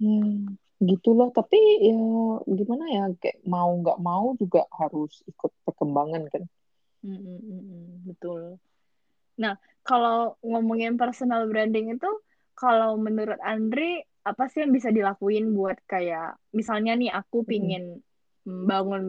ya 0.00 0.24
gitulah 0.80 1.28
tapi 1.28 1.60
ya 1.84 2.00
gimana 2.48 2.84
ya 2.88 3.04
kayak 3.20 3.44
mau 3.44 3.68
nggak 3.68 4.00
mau 4.00 4.32
juga 4.40 4.64
harus 4.72 5.20
ikut 5.28 5.52
perkembangan 5.68 6.24
kan 6.32 6.44
Mm, 7.00 7.16
mm, 7.16 7.40
mm, 7.40 7.62
mm, 7.64 7.88
betul. 8.12 8.60
Nah, 9.42 9.54
kalau 9.88 10.36
ngomongin 10.44 11.00
personal 11.00 11.48
branding 11.50 11.96
itu, 11.96 12.10
kalau 12.54 13.00
menurut 13.00 13.40
Andri, 13.40 14.04
apa 14.20 14.44
sih 14.52 14.60
yang 14.62 14.72
bisa 14.76 14.92
dilakuin 14.92 15.56
buat 15.56 15.80
kayak, 15.88 16.36
misalnya 16.52 16.92
nih 17.00 17.10
aku 17.10 17.48
pingin 17.48 18.04
bangun 18.44 19.04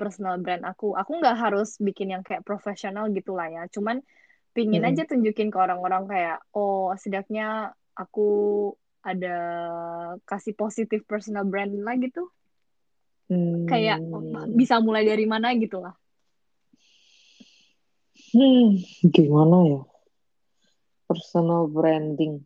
personal 0.00 0.40
brand 0.40 0.64
aku, 0.64 0.96
aku 0.96 1.20
nggak 1.20 1.36
harus 1.36 1.76
bikin 1.76 2.16
yang 2.16 2.22
kayak 2.24 2.42
profesional 2.48 3.12
gitu 3.12 3.36
lah 3.36 3.48
ya, 3.52 3.62
cuman 3.68 4.00
pingin 4.56 4.80
Mm-mm. 4.80 4.88
aja 4.88 5.04
tunjukin 5.04 5.48
ke 5.52 5.58
orang-orang 5.60 6.02
kayak, 6.08 6.36
oh 6.56 6.92
setidaknya 6.96 7.76
aku 7.92 8.20
ada 9.04 9.36
kasih 10.24 10.54
positif 10.56 11.04
personal 11.04 11.44
brand 11.44 11.72
lah 11.84 11.96
gitu, 12.00 12.24
kayak 13.68 13.98
Hmm. 14.08 14.56
bisa 14.56 14.80
mulai 14.80 15.04
dari 15.04 15.24
mana 15.28 15.52
gitu 15.60 15.76
lah. 15.84 15.92
Hmm, 18.32 18.80
gimana 19.12 19.56
ya? 19.68 19.80
Personal 21.04 21.68
branding. 21.68 22.40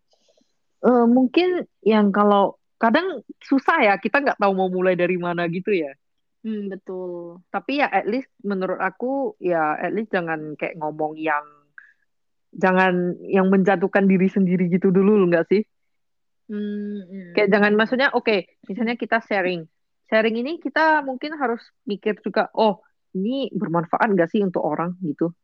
Eh, 0.83 1.07
mungkin 1.07 1.63
yang 1.87 2.11
kalau 2.11 2.59
kadang 2.77 3.23
susah 3.39 3.87
ya, 3.87 3.95
kita 3.97 4.21
nggak 4.21 4.39
tahu 4.39 4.53
mau 4.53 4.69
mulai 4.69 4.99
dari 4.99 5.15
mana 5.15 5.47
gitu 5.47 5.71
ya. 5.71 5.95
Hmm, 6.47 6.71
betul. 6.71 7.43
Tapi 7.51 7.83
ya 7.83 7.91
at 7.91 8.07
least 8.07 8.31
menurut 8.47 8.79
aku 8.79 9.35
ya 9.43 9.75
at 9.79 9.91
least 9.91 10.15
jangan 10.15 10.55
kayak 10.55 10.79
ngomong 10.79 11.19
yang 11.19 11.43
jangan 12.55 13.19
yang 13.27 13.51
menjatuhkan 13.51 14.07
diri 14.07 14.31
sendiri 14.31 14.71
gitu 14.71 14.95
dulu 14.95 15.27
nggak 15.27 15.47
sih? 15.51 15.63
Hmm, 16.47 17.03
hmm. 17.03 17.31
Kayak 17.35 17.51
jangan 17.51 17.73
maksudnya 17.75 18.09
oke, 18.15 18.47
misalnya 18.71 18.95
kita 18.95 19.19
sharing. 19.27 19.67
Sharing 20.07 20.39
ini 20.39 20.63
kita 20.63 21.03
mungkin 21.03 21.35
harus 21.35 21.63
mikir 21.83 22.23
juga, 22.23 22.47
oh 22.55 22.79
ini 23.19 23.51
bermanfaat 23.51 24.07
nggak 24.07 24.31
sih 24.31 24.47
untuk 24.47 24.63
orang 24.63 24.95
gitu. 25.03 25.35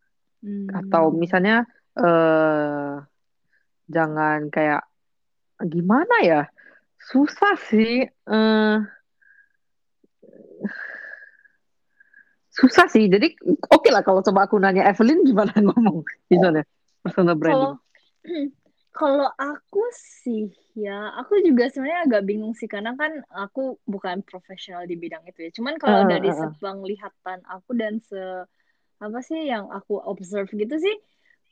Hmm. 0.43 0.69
atau 0.75 1.15
misalnya 1.15 1.63
eh 1.95 2.93
jangan 3.95 4.49
kayak 4.51 4.83
gimana 5.71 6.15
ya 6.25 6.41
susah 6.99 7.55
sih 7.71 8.03
eh 8.07 8.77
susah 12.53 12.87
sih 12.93 13.09
jadi 13.09 13.33
oke 13.73 13.89
lah 13.89 14.03
kalau 14.05 14.21
coba 14.21 14.45
aku 14.45 14.61
nanya 14.61 14.85
Evelyn 14.91 15.25
gimana 15.25 15.53
ngomong 15.67 16.05
misalnya 16.29 16.63
personal 17.01 17.37
branding 17.39 17.73
Kalau 17.73 17.81
kalau 18.93 19.29
aku 19.41 19.83
sih 19.97 20.53
ya, 20.77 21.17
aku 21.17 21.41
juga 21.41 21.65
sebenarnya 21.73 22.05
agak 22.07 22.23
bingung 22.29 22.53
sih 22.53 22.69
karena 22.69 22.93
kan 22.93 23.25
aku 23.33 23.81
bukan 23.89 24.21
profesional 24.21 24.85
di 24.85 25.01
bidang 25.01 25.25
itu 25.25 25.49
ya. 25.49 25.51
Cuman 25.57 25.81
kalau 25.81 26.05
Ah, 26.05 26.09
dari 26.13 26.29
ah, 26.29 26.37
ah. 26.37 26.53
sepenglihatan 26.53 27.39
aku 27.49 27.71
dan 27.73 27.99
se 28.05 28.21
apa 29.05 29.19
sih 29.29 29.41
yang 29.53 29.65
aku 29.77 29.93
observe 30.13 30.49
gitu 30.63 30.75
sih, 30.85 30.95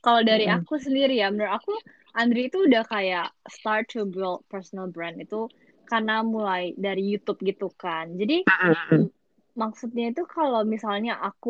kalau 0.03 0.21
dari 0.29 0.45
Mm-mm. 0.45 0.51
aku 0.55 0.73
sendiri 0.85 1.13
ya, 1.21 1.27
menurut 1.33 1.53
aku 1.59 1.71
Andri 2.19 2.39
itu 2.49 2.57
udah 2.67 2.83
kayak 2.93 3.25
start 3.55 3.83
to 3.93 3.99
build 4.13 4.39
personal 4.51 4.87
brand 4.95 5.17
itu 5.25 5.37
karena 5.89 6.13
mulai 6.33 6.63
dari 6.85 7.01
YouTube 7.11 7.39
gitu 7.49 7.67
kan. 7.83 8.05
Jadi 8.21 8.35
maksudnya 9.61 10.03
itu 10.11 10.21
kalau 10.35 10.61
misalnya 10.73 11.11
aku 11.27 11.49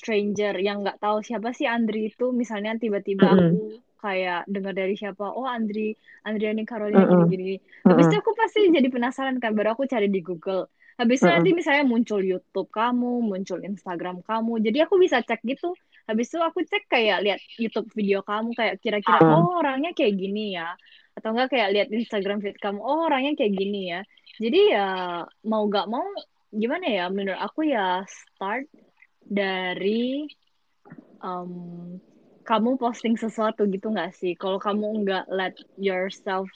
stranger 0.00 0.52
yang 0.66 0.76
nggak 0.84 0.98
tahu 1.04 1.16
siapa 1.28 1.48
sih 1.58 1.66
Andri 1.74 1.98
itu 2.12 2.24
misalnya 2.42 2.70
tiba-tiba 2.82 3.26
Mm-mm. 3.32 3.36
aku 3.36 3.80
kayak 4.02 4.36
dengar 4.54 4.72
dari 4.80 4.94
siapa 5.00 5.24
oh 5.38 5.46
Andri 5.56 5.80
Andriani 6.26 6.62
Carolina 6.70 7.02
Mm-mm. 7.02 7.10
gini-gini 7.10 7.56
habis 7.88 8.04
Mm-mm. 8.04 8.08
itu 8.08 8.16
aku 8.22 8.32
pasti 8.40 8.58
jadi 8.76 8.88
penasaran 8.94 9.36
kan 9.42 9.52
baru 9.56 9.68
aku 9.74 9.84
cari 9.92 10.06
di 10.14 10.20
Google 10.28 10.68
habis 10.98 11.22
itu 11.22 11.24
Mm-mm. 11.24 11.34
nanti 11.38 11.50
misalnya 11.54 11.84
muncul 11.86 12.20
YouTube 12.20 12.68
kamu 12.74 13.22
muncul 13.22 13.62
Instagram 13.62 14.20
kamu 14.26 14.58
jadi 14.66 14.90
aku 14.90 14.98
bisa 14.98 15.22
cek 15.22 15.46
gitu 15.46 15.70
habis 16.10 16.26
itu 16.26 16.42
aku 16.42 16.66
cek 16.66 16.90
kayak 16.90 17.22
lihat 17.22 17.40
YouTube 17.54 17.86
video 17.94 18.26
kamu 18.26 18.50
kayak 18.58 18.82
kira-kira 18.82 19.22
Mm. 19.22 19.30
oh 19.30 19.62
orangnya 19.62 19.94
kayak 19.94 20.18
gini 20.18 20.58
ya 20.58 20.74
atau 21.14 21.34
enggak 21.34 21.54
kayak 21.54 21.68
lihat 21.74 21.88
Instagram 21.94 22.38
feed 22.42 22.58
kamu 22.58 22.82
oh 22.82 23.06
orangnya 23.06 23.38
kayak 23.38 23.54
gini 23.54 23.94
ya 23.94 24.00
jadi 24.42 24.60
ya 24.74 24.88
mau 25.46 25.66
gak 25.70 25.86
mau 25.86 26.02
gimana 26.50 26.86
ya 26.86 27.04
menurut 27.10 27.38
aku 27.38 27.66
ya 27.68 28.02
start 28.06 28.66
dari 29.22 30.26
um, 31.22 31.98
kamu 32.42 32.80
posting 32.80 33.14
sesuatu 33.14 33.68
gitu 33.68 33.92
nggak 33.92 34.16
sih 34.16 34.32
kalau 34.34 34.56
kamu 34.56 35.04
nggak 35.04 35.28
let 35.28 35.54
yourself 35.76 36.48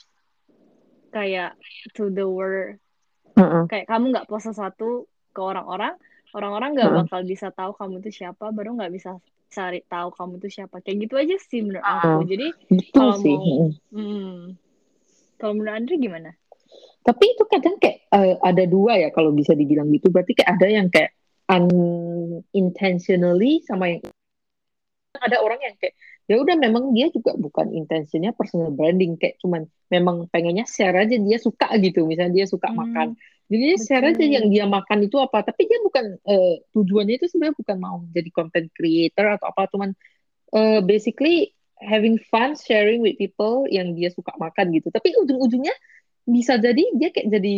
kayak 1.13 1.53
to 1.93 2.09
the 2.09 2.25
world 2.25 2.81
Mm-mm. 3.33 3.65
kayak 3.69 3.85
kamu 3.89 4.05
nggak 4.13 4.27
post 4.29 4.45
sesuatu 4.49 5.05
ke 5.33 5.41
orang-orang 5.41 5.93
orang-orang 6.33 6.73
nggak 6.77 6.91
bakal 7.05 7.21
bisa 7.25 7.49
tahu 7.53 7.73
kamu 7.77 7.99
itu 8.05 8.11
siapa 8.23 8.51
baru 8.53 8.73
nggak 8.77 8.91
bisa 8.93 9.17
cari 9.53 9.81
tahu 9.85 10.09
kamu 10.17 10.33
itu 10.41 10.49
siapa 10.61 10.81
kayak 10.81 10.97
gitu 11.05 11.13
aja 11.17 11.35
sih 11.45 11.61
menurut 11.61 11.85
aku 11.85 12.21
Mm. 12.25 12.29
jadi 12.29 12.47
betul 12.73 12.93
kalau 12.93 13.13
sih 13.21 13.35
mau 13.37 13.69
hmm, 13.93 14.37
kalau 15.37 15.53
menurut 15.57 15.73
Andri 15.77 15.97
gimana 16.01 16.31
Tapi 17.03 17.35
itu 17.35 17.43
kadang 17.51 17.75
kayak 17.83 18.07
eh, 18.15 18.39
ada 18.39 18.63
dua 18.63 18.95
ya 18.95 19.11
kalau 19.11 19.35
bisa 19.35 19.51
dibilang 19.51 19.91
gitu. 19.91 20.07
Berarti 20.07 20.39
kayak 20.39 20.55
ada 20.55 20.67
yang 20.71 20.87
kayak 20.87 21.11
unintentionally 21.51 23.59
sama 23.67 23.91
yang 23.91 24.07
ada 25.19 25.43
orang 25.43 25.59
yang 25.59 25.75
kayak 25.75 25.99
ya 26.29 26.35
udah 26.39 26.55
memang 26.55 26.95
dia 26.95 27.07
juga 27.11 27.35
bukan 27.35 27.67
intensinya 27.75 28.31
personal 28.35 28.71
branding 28.71 29.19
kayak 29.19 29.35
cuman 29.43 29.67
memang 29.91 30.25
pengennya 30.31 30.63
share 30.67 30.95
aja 30.95 31.15
dia 31.19 31.37
suka 31.41 31.67
gitu. 31.83 32.07
Misalnya 32.09 32.33
dia 32.43 32.47
suka 32.49 32.69
Hmm, 32.69 32.75
makan. 32.75 33.07
Jadi 33.51 33.61
dia 33.69 33.77
share 33.79 34.05
aja 34.11 34.23
betul. 34.23 34.31
yang 34.35 34.45
dia 34.53 34.65
makan 34.65 34.99
itu 35.05 35.17
apa. 35.19 35.43
Tapi 35.47 35.61
dia 35.69 35.79
bukan 35.83 36.05
eh, 36.25 36.53
tujuannya 36.73 37.13
itu 37.19 37.25
sebenarnya 37.31 37.55
bukan 37.59 37.77
mau 37.79 37.97
jadi 38.15 38.29
content 38.31 38.67
creator 38.73 39.25
atau 39.37 39.45
apa 39.51 39.61
cuman 39.71 39.89
eh, 40.55 40.79
basically 40.85 41.53
having 41.81 42.17
fun 42.31 42.55
sharing 42.55 42.99
with 43.03 43.15
people 43.19 43.67
yang 43.69 43.93
dia 43.97 44.09
suka 44.13 44.31
makan 44.39 44.71
gitu. 44.75 44.87
Tapi 44.93 45.15
ujung-ujungnya 45.19 45.73
bisa 46.27 46.55
jadi 46.59 46.83
dia 46.99 47.09
kayak 47.11 47.29
jadi 47.35 47.55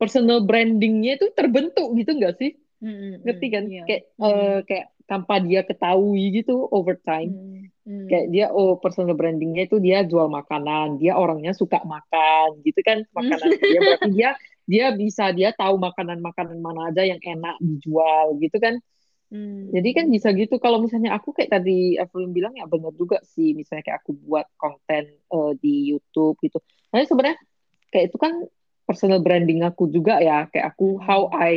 personal 0.00 0.44
brandingnya 0.44 1.16
itu 1.20 1.26
terbentuk 1.38 1.88
gitu 1.96 2.10
nggak 2.18 2.34
sih? 2.40 2.50
Mm-mm, 2.82 3.24
Ngerti 3.24 3.46
kan? 3.54 3.64
iya. 3.70 3.82
Kayak 3.88 4.02
Mm. 4.20 4.26
eh, 4.28 4.58
kayak 4.68 4.86
tanpa 5.04 5.40
dia 5.40 5.60
ketahui 5.64 6.32
gitu 6.40 6.68
over 6.72 6.96
time. 7.04 7.32
Mm, 7.32 7.62
mm. 7.84 8.06
Kayak 8.08 8.26
dia 8.32 8.46
oh 8.52 8.80
personal 8.80 9.16
brandingnya 9.16 9.68
itu 9.68 9.76
dia 9.80 10.02
jual 10.04 10.28
makanan, 10.32 10.96
dia 11.00 11.16
orangnya 11.16 11.52
suka 11.52 11.84
makan 11.84 12.60
gitu 12.64 12.80
kan 12.80 13.04
makanan 13.12 13.48
dia 13.60 13.80
berarti 13.84 14.10
dia 14.12 14.30
dia 14.64 14.86
bisa 14.96 15.28
dia 15.36 15.52
tahu 15.52 15.76
makanan-makanan 15.76 16.56
mana 16.56 16.88
aja 16.88 17.04
yang 17.04 17.20
enak 17.20 17.56
dijual 17.60 18.36
gitu 18.40 18.56
kan. 18.56 18.80
Mm. 19.28 19.72
Jadi 19.72 19.88
kan 19.92 20.06
bisa 20.08 20.28
gitu 20.32 20.56
kalau 20.56 20.80
misalnya 20.80 21.16
aku 21.16 21.36
kayak 21.36 21.52
tadi 21.52 22.00
Evelyn 22.00 22.32
bilang 22.32 22.54
ya 22.56 22.64
benar 22.64 22.92
juga 22.96 23.20
sih 23.24 23.52
misalnya 23.52 23.84
kayak 23.84 23.98
aku 24.04 24.12
buat 24.24 24.46
konten 24.56 25.20
eh, 25.20 25.52
di 25.60 25.92
YouTube 25.92 26.40
gitu. 26.40 26.60
Nah 26.92 27.04
sebenarnya 27.04 27.36
kayak 27.92 28.08
itu 28.08 28.16
kan 28.16 28.32
personal 28.84 29.20
branding 29.24 29.64
aku 29.64 29.88
juga 29.88 30.20
ya 30.20 30.48
kayak 30.48 30.76
aku 30.76 31.00
how 31.00 31.32
I 31.32 31.56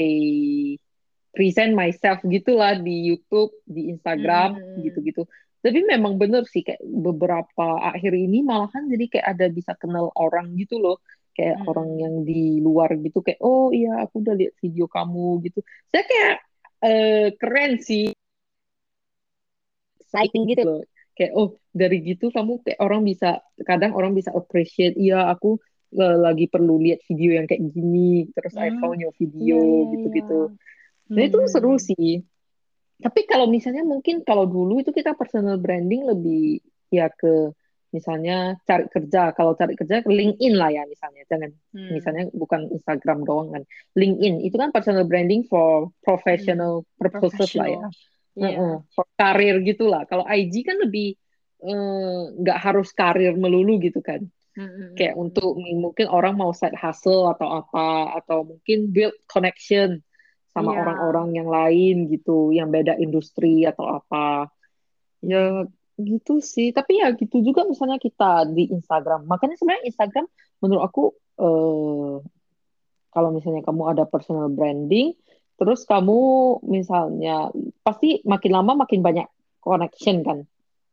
present 1.38 1.78
myself 1.78 2.18
gitulah 2.26 2.74
di 2.82 3.14
YouTube, 3.14 3.54
di 3.70 3.94
Instagram 3.94 4.58
Hmm. 4.58 4.82
gitu-gitu. 4.82 5.22
Tapi 5.62 5.80
memang 5.86 6.18
bener 6.18 6.44
sih 6.50 6.66
kayak 6.66 6.82
beberapa 6.82 7.68
akhir 7.94 8.14
ini 8.18 8.42
malahan 8.42 8.90
jadi 8.90 9.06
kayak 9.12 9.28
ada 9.38 9.46
bisa 9.54 9.74
kenal 9.78 10.10
orang 10.18 10.58
gitu 10.58 10.82
loh. 10.82 10.98
Kayak 11.38 11.62
Hmm. 11.62 11.70
orang 11.70 11.90
yang 12.02 12.16
di 12.26 12.58
luar 12.66 12.98
gitu 12.98 13.22
kayak 13.22 13.40
oh 13.46 13.70
iya 13.70 14.02
aku 14.06 14.26
udah 14.26 14.36
lihat 14.40 14.54
video 14.64 14.86
kamu 14.90 15.28
gitu. 15.46 15.60
Saya 15.94 16.04
kayak 16.10 16.36
eh, 16.88 17.28
keren 17.38 17.72
sih 17.88 18.06
exciting 20.02 20.44
gitu 20.50 20.64
loh. 20.66 20.82
Kayak 21.18 21.32
oh 21.38 21.50
dari 21.74 21.98
gitu 22.06 22.30
kamu 22.34 22.62
kayak 22.66 22.80
orang 22.82 23.02
bisa 23.06 23.42
kadang 23.66 23.94
orang 23.98 24.14
bisa 24.18 24.30
appreciate 24.34 24.94
iya 24.98 25.30
aku 25.34 25.58
eh, 25.98 26.18
lagi 26.26 26.46
perlu 26.50 26.78
lihat 26.82 27.02
video 27.10 27.38
yang 27.42 27.46
kayak 27.50 27.64
gini 27.74 28.30
terus 28.34 28.54
I 28.58 28.70
Hmm. 28.70 28.80
found 28.82 29.02
your 29.02 29.14
video 29.18 29.58
Iya, 29.58 29.62
iya, 29.66 29.90
gitu-gitu. 29.94 30.54
Iya. 31.08 31.16
Nah 31.16 31.24
itu 31.26 31.38
Hmm. 31.40 31.50
seru 31.50 31.76
sih. 31.80 32.22
Tapi 32.98 33.30
kalau 33.30 33.46
misalnya 33.46 33.86
mungkin 33.86 34.26
kalau 34.26 34.50
dulu 34.50 34.82
itu 34.82 34.90
kita 34.90 35.14
personal 35.14 35.62
branding 35.62 36.04
lebih 36.10 36.60
ya 36.90 37.08
ke 37.14 37.54
misalnya 37.94 38.58
cari 38.68 38.90
kerja. 38.92 39.32
Kalau 39.32 39.56
cari 39.56 39.74
kerja 39.78 40.04
ke 40.04 40.10
LinkedIn 40.12 40.54
lah 40.58 40.70
ya 40.74 40.84
misalnya. 40.90 41.24
Jangan 41.30 41.52
Hmm. 41.72 41.92
misalnya 41.94 42.24
bukan 42.34 42.74
Instagram 42.74 43.24
doang 43.24 43.54
kan. 43.54 43.64
LinkedIn 43.96 44.44
itu 44.44 44.56
kan 44.60 44.76
personal 44.76 45.08
branding 45.08 45.46
for 45.48 45.94
professional 46.04 46.84
purposes 47.00 47.54
lah 47.56 47.68
ya. 47.70 47.80
Hmm. 47.80 47.92
Professional. 47.92 48.16
Iya. 48.38 48.54
Heeh, 48.54 48.76
for 48.94 49.06
karir 49.18 49.56
gitulah. 49.66 50.06
Kalau 50.06 50.22
IG 50.26 50.62
kan 50.62 50.78
lebih 50.78 51.18
eh, 51.58 52.22
nggak 52.38 52.60
harus 52.62 52.94
karir 52.94 53.34
melulu 53.34 53.82
gitu 53.82 53.98
kan. 53.98 54.22
Mm-mm. 54.58 54.94
Kayak 54.98 55.18
untuk 55.18 55.58
mungkin 55.58 56.10
orang 56.10 56.34
mau 56.38 56.50
side 56.54 56.78
hustle 56.78 57.30
atau 57.30 57.62
apa 57.62 58.18
atau 58.22 58.42
mungkin 58.46 58.90
build 58.90 59.14
connection 59.30 60.02
sama 60.58 60.74
Iya. 60.74 60.80
orang-orang 60.82 61.28
yang 61.38 61.50
lain 61.54 61.96
gitu, 62.10 62.50
yang 62.50 62.74
beda 62.74 62.98
industri 62.98 63.64
atau 63.70 64.02
apa. 64.02 64.50
Ya 65.22 65.70
gitu 66.02 66.42
sih. 66.42 66.74
Tapi 66.74 67.02
ya 67.02 67.14
gitu 67.14 67.42
juga 67.46 67.62
misalnya 67.70 68.02
kita 68.02 68.50
di 68.50 68.74
Instagram. 68.74 69.30
Makanya 69.30 69.56
sebenarnya 69.62 69.86
Instagram 69.94 70.26
menurut 70.66 70.84
aku 70.90 71.04
eh 71.38 72.16
kalau 73.14 73.30
misalnya 73.34 73.62
kamu 73.66 73.84
ada 73.98 74.04
personal 74.06 74.50
branding, 74.50 75.14
terus 75.58 75.86
kamu 75.90 76.20
misalnya 76.66 77.50
pasti 77.82 78.22
makin 78.26 78.52
lama 78.54 78.74
makin 78.86 79.02
banyak 79.02 79.26
connection 79.58 80.22
kan 80.22 80.46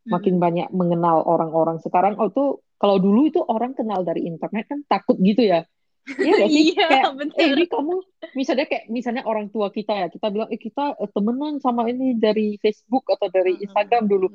makin 0.05 0.37
banyak 0.37 0.69
mengenal 0.73 1.25
orang-orang 1.25 1.81
sekarang 1.81 2.17
oh 2.21 2.29
tuh 2.29 2.61
kalau 2.77 3.01
dulu 3.01 3.29
itu 3.29 3.41
orang 3.41 3.73
kenal 3.73 4.05
dari 4.05 4.29
internet 4.29 4.69
kan 4.69 4.85
takut 4.85 5.17
gitu 5.21 5.41
ya 5.45 5.65
Iya 6.05 6.33
gak 6.37 6.51
sih? 6.53 6.65
Iya, 6.77 6.85
kayak, 6.85 7.13
bener. 7.17 7.37
eh 7.41 7.49
ini 7.57 7.65
kamu, 7.65 7.95
misalnya 8.37 8.67
kayak, 8.69 8.85
misalnya 8.93 9.23
orang 9.25 9.49
tua 9.49 9.73
kita 9.73 9.93
ya, 10.05 10.07
kita 10.13 10.29
bilang, 10.29 10.53
eh 10.53 10.61
kita 10.61 11.01
eh, 11.01 11.09
temenan 11.17 11.65
sama 11.65 11.89
ini 11.89 12.13
dari 12.21 12.61
Facebook 12.61 13.09
atau 13.09 13.33
dari 13.33 13.57
Instagram 13.65 14.05
dulu. 14.05 14.29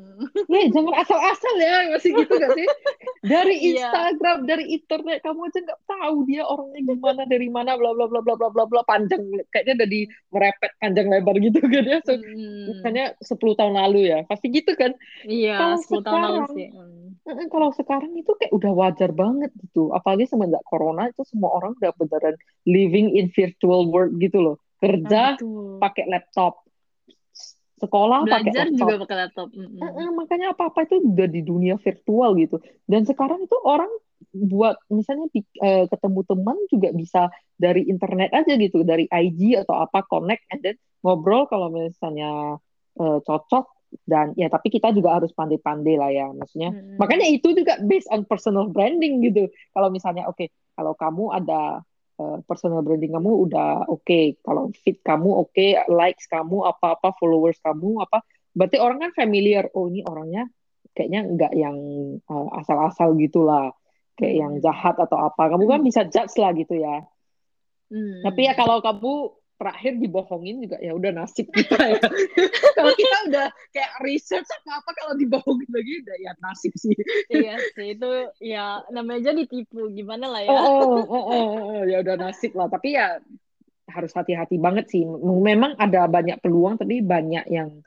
Nih, 0.50 0.74
jangan 0.74 0.98
asal-asal 0.98 1.54
ya, 1.62 1.94
masih 1.94 2.10
gitu 2.18 2.34
gak 2.42 2.58
sih? 2.58 2.66
Dari 3.20 3.56
Iya. 3.60 3.92
Instagram, 3.92 4.38
dari 4.48 4.66
internet, 4.72 5.20
kamu 5.20 5.52
aja 5.52 5.60
nggak 5.60 5.82
tahu 5.84 6.16
dia 6.24 6.44
orangnya 6.48 6.82
gimana, 6.88 7.22
dari 7.28 7.48
mana, 7.52 7.76
bla 7.76 7.92
bla 7.92 8.08
bla 8.08 8.22
bla 8.24 8.36
bla 8.40 8.50
bla 8.50 8.64
bla, 8.64 8.82
panjang, 8.88 9.20
kayaknya 9.52 9.84
udah 9.84 9.90
di 9.92 10.02
merepet 10.32 10.72
panjang 10.80 11.08
lebar 11.12 11.36
gitu 11.38 11.60
kan 11.60 11.84
ya. 11.84 12.00
So, 12.08 12.16
Hmm. 12.16 12.72
misalnya 12.72 13.06
10 13.20 13.54
tahun 13.60 13.76
lalu 13.76 14.00
ya, 14.08 14.20
pasti 14.24 14.48
gitu 14.48 14.72
kan. 14.74 14.96
Iya, 15.28 15.56
Kalau 15.60 15.76
10 15.84 16.00
tahun 16.00 16.22
lalu 16.24 16.40
sekarang- 16.40 16.56
sih. 16.56 16.68
Hmm. 16.72 17.48
Kalau 17.52 17.70
sekarang 17.76 18.12
itu 18.18 18.32
kayak 18.34 18.50
udah 18.56 18.72
wajar 18.74 19.12
banget 19.14 19.52
gitu. 19.60 19.92
Apalagi 19.92 20.26
semenjak 20.26 20.64
corona 20.66 21.12
itu 21.12 21.22
semua 21.28 21.54
orang 21.54 21.78
udah 21.78 21.92
beneran 21.94 22.34
living 22.66 23.14
in 23.14 23.30
virtual 23.30 23.86
world 23.86 24.18
gitu 24.18 24.42
loh. 24.42 24.56
Kerja 24.80 25.36
Betul. 25.36 25.78
pakai 25.78 26.08
laptop, 26.08 26.64
sekolah 27.80 28.28
pakai 28.28 28.52
Belajar 28.52 28.66
laptop. 28.68 28.78
juga 28.78 28.96
pakai 29.02 29.18
laptop. 29.26 29.48
Mm-mm. 29.56 29.80
Mm-mm, 29.80 30.08
makanya 30.20 30.48
apa-apa 30.54 30.86
itu 30.86 30.96
udah 31.02 31.28
di 31.32 31.42
dunia 31.42 31.76
virtual 31.80 32.36
gitu. 32.36 32.60
Dan 32.86 33.08
sekarang 33.08 33.48
itu 33.48 33.58
orang 33.64 33.90
buat 34.36 34.76
misalnya 34.92 35.32
di- 35.32 35.48
eh, 35.64 35.88
ketemu 35.88 36.22
teman 36.28 36.58
juga 36.68 36.90
bisa 36.92 37.22
dari 37.56 37.88
internet 37.88 38.36
aja 38.36 38.54
gitu, 38.60 38.84
dari 38.84 39.08
IG 39.08 39.56
atau 39.64 39.80
apa 39.80 40.04
connect 40.06 40.44
and 40.52 40.62
then 40.62 40.76
ngobrol 41.02 41.48
kalau 41.48 41.72
misalnya 41.72 42.60
eh, 43.00 43.20
cocok 43.24 43.66
dan 44.06 44.38
ya 44.38 44.54
tapi 44.54 44.70
kita 44.70 44.94
juga 44.94 45.18
harus 45.18 45.34
pandai-pandai 45.34 45.96
lah 45.98 46.12
ya 46.14 46.28
maksudnya. 46.30 46.76
Mm-mm. 46.76 47.00
Makanya 47.02 47.26
itu 47.32 47.56
juga 47.58 47.80
based 47.82 48.12
on 48.14 48.28
personal 48.28 48.70
branding 48.70 49.24
gitu. 49.26 49.50
Kalau 49.74 49.90
misalnya 49.90 50.30
oke, 50.30 50.46
kalau 50.78 50.94
kamu 50.94 51.34
ada 51.34 51.82
uh, 52.20 52.38
personal 52.44 52.84
branding 52.84 53.16
kamu 53.16 53.48
udah 53.48 53.88
oke, 53.88 54.44
kalau 54.44 54.70
fit 54.76 55.00
kamu 55.00 55.48
oke, 55.48 55.68
likes 55.88 56.28
kamu 56.28 56.68
apa-apa, 56.68 57.16
followers 57.16 57.58
kamu 57.64 58.04
apa, 58.04 58.22
berarti 58.52 58.78
orang 58.78 59.00
kan 59.00 59.12
familiar. 59.16 59.72
Oh 59.72 59.88
ini 59.88 60.04
orangnya 60.04 60.52
kayaknya 60.92 61.22
nggak 61.26 61.54
yang 61.56 61.78
uh, 62.28 62.48
asal-asal 62.60 63.16
gitulah, 63.16 63.72
kayak 64.20 64.36
yang 64.36 64.54
Hmm. 64.60 64.64
jahat 64.64 65.00
atau 65.00 65.16
apa. 65.16 65.56
Kamu 65.56 65.64
kan 65.66 65.82
bisa 65.82 66.04
judge 66.06 66.36
lah 66.36 66.52
gitu 66.52 66.76
ya. 66.76 67.08
Hmm. 67.90 68.22
Tapi 68.28 68.46
ya 68.46 68.54
kalau 68.54 68.84
kamu 68.84 69.39
terakhir 69.60 70.00
dibohongin 70.00 70.64
juga 70.64 70.80
ya 70.80 70.96
udah 70.96 71.12
nasib 71.12 71.52
kita 71.52 71.76
ya. 71.76 72.00
kalau 72.80 72.94
kita 72.96 73.18
udah 73.28 73.48
kayak 73.76 73.92
research 74.00 74.48
apa 74.48 74.80
apa 74.80 74.92
kalau 74.96 75.14
dibohongin 75.20 75.68
lagi 75.76 75.94
udah 76.00 76.16
ya 76.24 76.32
nasib 76.40 76.72
sih. 76.80 76.96
iya 77.28 77.60
sih 77.76 78.00
itu 78.00 78.10
ya 78.40 78.80
namanya 78.96 79.30
aja 79.30 79.32
ditipu 79.36 79.92
gimana 79.92 80.32
lah 80.32 80.42
ya. 80.48 80.50
Oh, 80.56 80.64
oh, 80.64 81.04
oh, 81.04 81.04
oh, 81.12 81.24
oh, 81.28 81.64
oh, 81.76 81.82
ya 81.84 82.00
udah 82.00 82.16
nasib 82.16 82.56
lah. 82.56 82.72
Tapi 82.72 82.96
ya 82.96 83.20
harus 83.92 84.16
hati-hati 84.16 84.56
banget 84.56 84.88
sih. 84.88 85.04
Memang 85.28 85.76
ada 85.76 86.08
banyak 86.08 86.40
peluang, 86.40 86.80
tapi 86.80 87.04
banyak 87.04 87.46
yang 87.52 87.84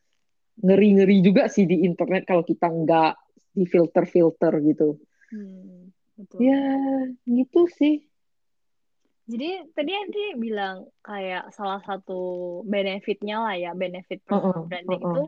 ngeri-ngeri 0.60 1.24
juga 1.24 1.48
sih 1.48 1.64
di 1.64 1.88
internet 1.88 2.28
kalau 2.28 2.44
kita 2.44 2.68
nggak 2.68 3.14
di 3.56 3.64
filter-filter 3.64 4.52
gitu. 4.60 5.00
Hmm, 5.32 5.88
betul. 6.20 6.38
Ya, 6.44 6.62
gitu 7.24 7.64
sih. 7.72 8.04
Jadi 9.22 9.48
tadi 9.72 9.90
Andri 9.94 10.24
bilang 10.34 10.76
kayak 11.06 11.54
salah 11.54 11.78
satu 11.86 12.12
benefitnya 12.66 13.38
lah 13.38 13.54
ya, 13.54 13.70
benefit 13.72 14.18
personal 14.26 14.66
Mm-mm, 14.66 14.68
branding 14.68 15.02
mm-mm. 15.02 15.14
itu 15.14 15.22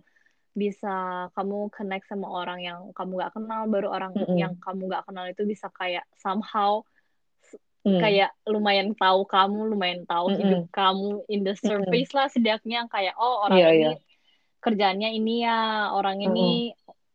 bisa 0.54 0.94
kamu 1.34 1.56
connect 1.74 2.06
sama 2.10 2.26
orang 2.30 2.58
yang 2.62 2.78
kamu 2.94 3.10
gak 3.22 3.32
kenal, 3.34 3.62
baru 3.70 3.88
orang 3.90 4.12
Mm-mm. 4.14 4.38
yang 4.38 4.52
kamu 4.58 4.86
gak 4.90 5.04
kenal 5.06 5.24
itu 5.30 5.42
bisa 5.46 5.66
kayak 5.74 6.04
somehow 6.18 6.82
Hmm. 7.84 8.00
kayak 8.00 8.32
lumayan 8.48 8.96
tahu 8.96 9.28
kamu, 9.28 9.68
lumayan 9.76 10.08
tahu 10.08 10.32
Mm-mm. 10.32 10.40
hidup 10.40 10.72
kamu 10.72 11.20
in 11.28 11.44
the 11.44 11.52
surface 11.52 12.16
lah 12.16 12.32
setidaknya 12.32 12.88
kayak 12.88 13.12
oh 13.20 13.44
orang 13.44 13.60
Iya, 13.60 13.68
ini 13.68 13.76
iya. 13.76 13.92
kerjaannya 14.64 15.08
ini 15.20 15.34
ya, 15.44 15.92
orang 15.92 16.16
ini 16.24 16.72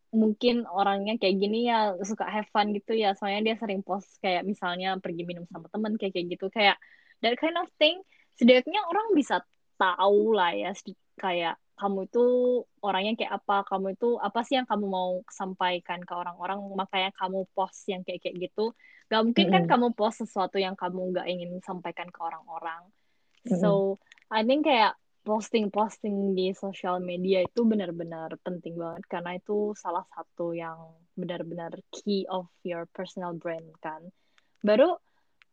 mungkin 0.09 0.65
orangnya 0.65 1.21
kayak 1.21 1.35
gini 1.37 1.69
ya 1.69 1.93
suka 2.01 2.25
have 2.25 2.49
fun 2.49 2.73
gitu 2.73 2.97
ya. 2.97 3.13
Soalnya 3.13 3.53
dia 3.53 3.55
sering 3.61 3.85
post 3.85 4.17
kayak 4.21 4.45
misalnya 4.45 4.97
pergi 4.97 5.23
minum 5.25 5.45
sama 5.49 5.69
temen 5.69 5.95
kayak 5.95 6.13
kayak 6.17 6.27
gitu. 6.37 6.49
Kayak 6.49 6.77
that 7.21 7.37
kind 7.37 7.57
of 7.57 7.69
thing 7.77 8.01
setidaknya 8.39 8.81
orang 8.87 9.13
bisa 9.13 9.43
tahu 9.75 10.33
lah 10.35 10.55
ya 10.55 10.71
kayak 11.19 11.55
kamu 11.79 12.11
itu 12.11 12.25
orangnya 12.83 13.15
kayak 13.15 13.33
apa 13.39 13.63
kamu 13.63 13.95
itu 13.95 14.19
apa 14.19 14.39
sih 14.43 14.59
yang 14.59 14.67
kamu 14.67 14.85
mau 14.91 15.23
sampaikan 15.31 16.03
ke 16.03 16.13
orang-orang. 16.15 16.59
Makanya 16.75 17.15
kamu 17.15 17.47
post 17.55 17.87
yang 17.87 18.03
kayak 18.03 18.19
kayak 18.19 18.51
gitu. 18.51 18.75
Gak 19.09 19.23
mungkin 19.25 19.47
kan 19.49 19.63
Mm-mm. 19.65 19.71
kamu 19.71 19.87
post 19.95 20.21
sesuatu 20.27 20.59
yang 20.59 20.75
kamu 20.75 21.15
gak 21.15 21.27
ingin 21.31 21.57
sampaikan 21.63 22.11
ke 22.11 22.19
orang-orang. 22.19 22.83
So 23.47 23.97
I 24.29 24.43
think 24.45 24.67
kayak 24.67 24.93
posting-posting 25.29 26.33
di 26.33 26.57
sosial 26.57 26.97
media 27.05 27.45
itu 27.45 27.61
benar-benar 27.61 28.33
penting 28.41 28.73
banget 28.81 29.05
karena 29.05 29.37
itu 29.37 29.77
salah 29.77 30.01
satu 30.09 30.57
yang 30.57 30.79
benar-benar 31.13 31.77
key 31.93 32.25
of 32.33 32.49
your 32.65 32.89
personal 32.97 33.37
brand 33.37 33.69
kan. 33.85 34.01
Baru 34.65 34.97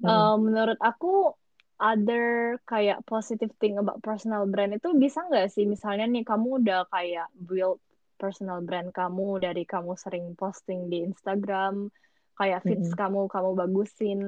Mm. 0.01 0.09
uh, 0.09 0.37
menurut 0.41 0.81
aku 0.81 1.37
other 1.77 2.57
kayak 2.65 3.05
positive 3.05 3.53
thing 3.61 3.77
about 3.77 4.01
personal 4.01 4.49
brand 4.49 4.73
itu 4.73 4.97
bisa 4.97 5.21
nggak 5.29 5.53
sih 5.53 5.69
misalnya 5.69 6.09
nih 6.09 6.25
kamu 6.25 6.65
udah 6.65 6.89
kayak 6.89 7.29
build 7.37 7.81
personal 8.17 8.65
brand 8.65 8.97
kamu 8.97 9.45
dari 9.45 9.69
kamu 9.69 9.93
sering 10.01 10.33
posting 10.41 10.89
di 10.89 11.05
Instagram, 11.05 11.93
kayak 12.41 12.65
feeds 12.65 12.89
Mm-mm. 12.89 12.97
kamu 12.97 13.29
kamu 13.29 13.51
bagusin. 13.61 14.21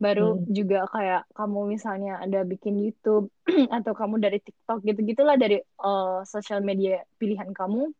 Baru 0.00 0.40
Mm-mm. 0.40 0.48
juga 0.48 0.88
kayak 0.88 1.28
kamu 1.36 1.76
misalnya 1.76 2.24
ada 2.24 2.40
bikin 2.40 2.80
YouTube 2.80 3.28
atau 3.76 3.92
kamu 3.92 4.16
dari 4.16 4.40
TikTok 4.40 4.80
gitu-gitulah 4.80 5.36
dari 5.36 5.60
uh, 5.84 6.24
social 6.24 6.64
media 6.64 7.04
pilihan 7.20 7.52
kamu. 7.52 7.92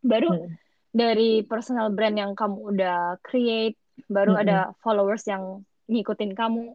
Baru 0.00 0.32
Mm-mm. 0.32 0.56
dari 0.96 1.44
personal 1.44 1.92
brand 1.92 2.16
yang 2.16 2.32
kamu 2.32 2.72
udah 2.72 3.20
create, 3.20 3.76
baru 4.08 4.32
Mm-mm. 4.32 4.42
ada 4.48 4.58
followers 4.80 5.28
yang 5.28 5.60
ngikutin 5.92 6.32
kamu. 6.32 6.72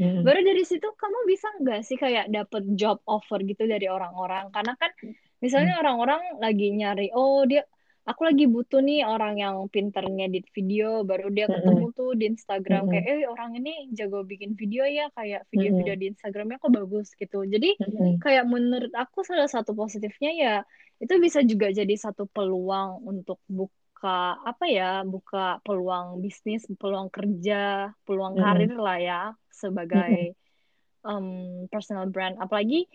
Mm-mm. 0.00 0.22
Baru 0.26 0.40
dari 0.40 0.64
situ 0.64 0.88
kamu 0.96 1.18
bisa 1.28 1.52
nggak 1.60 1.80
sih 1.84 2.00
kayak 2.00 2.32
dapet 2.32 2.64
job 2.80 3.04
offer 3.04 3.44
gitu 3.44 3.68
dari 3.68 3.92
orang-orang? 3.92 4.48
Karena 4.56 4.72
kan 4.80 4.88
misalnya 5.44 5.76
orang-orang 5.84 6.40
lagi 6.40 6.72
nyari, 6.72 7.12
oh 7.12 7.44
dia 7.44 7.68
aku 8.04 8.20
lagi 8.28 8.44
butuh 8.44 8.84
nih 8.84 9.04
orang 9.08 9.40
yang 9.40 9.56
pinter 9.72 10.04
ngedit 10.04 10.48
video, 10.52 11.02
baru 11.08 11.32
dia 11.32 11.48
ketemu 11.48 11.86
tuh 11.96 12.12
di 12.12 12.24
Instagram 12.28 12.84
Mm-mm. 12.84 12.92
kayak, 12.92 13.04
eh 13.08 13.24
orang 13.24 13.50
ini 13.56 13.72
jago 13.96 14.20
bikin 14.22 14.52
video 14.52 14.84
ya, 14.84 15.08
kayak 15.16 15.48
video-video 15.48 15.94
di 15.96 16.06
Instagramnya 16.12 16.60
kok 16.60 16.72
bagus 16.72 17.16
gitu. 17.16 17.48
Jadi 17.48 17.80
Mm-mm. 17.80 18.20
kayak 18.20 18.44
menurut 18.44 18.92
aku 18.92 19.24
salah 19.24 19.48
satu 19.48 19.72
positifnya 19.72 20.30
ya 20.36 20.54
itu 21.02 21.14
bisa 21.18 21.42
juga 21.42 21.68
jadi 21.74 21.94
satu 21.98 22.30
peluang 22.30 23.02
untuk 23.02 23.42
buka 23.50 24.38
apa 24.40 24.64
ya 24.68 25.02
buka 25.02 25.58
peluang 25.66 26.22
bisnis 26.22 26.68
peluang 26.78 27.10
kerja 27.10 27.90
peluang 28.06 28.38
karir 28.38 28.78
lah 28.78 28.98
ya 29.00 29.22
sebagai 29.50 30.38
um, 31.02 31.66
personal 31.66 32.06
brand 32.08 32.38
apalagi 32.38 32.86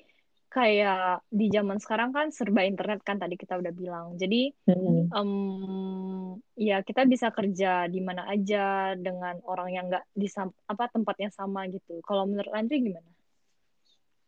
kayak 0.50 1.22
di 1.30 1.48
zaman 1.54 1.78
sekarang 1.78 2.10
kan 2.10 2.34
serba 2.34 2.66
internet 2.66 3.06
kan 3.06 3.22
tadi 3.22 3.38
kita 3.38 3.62
udah 3.62 3.70
bilang 3.70 4.18
jadi 4.18 4.50
Mm-mm. 4.66 5.14
um, 5.14 6.42
ya 6.58 6.82
kita 6.82 7.06
bisa 7.06 7.30
kerja 7.30 7.86
di 7.86 8.02
mana 8.02 8.26
aja 8.26 8.98
dengan 8.98 9.38
orang 9.46 9.70
yang 9.70 9.86
nggak 9.94 10.06
di 10.18 10.28
apa 10.66 10.86
tempatnya 10.90 11.30
sama 11.30 11.70
gitu 11.70 12.02
kalau 12.02 12.26
menurut 12.26 12.50
Andri 12.50 12.82
gimana? 12.82 13.19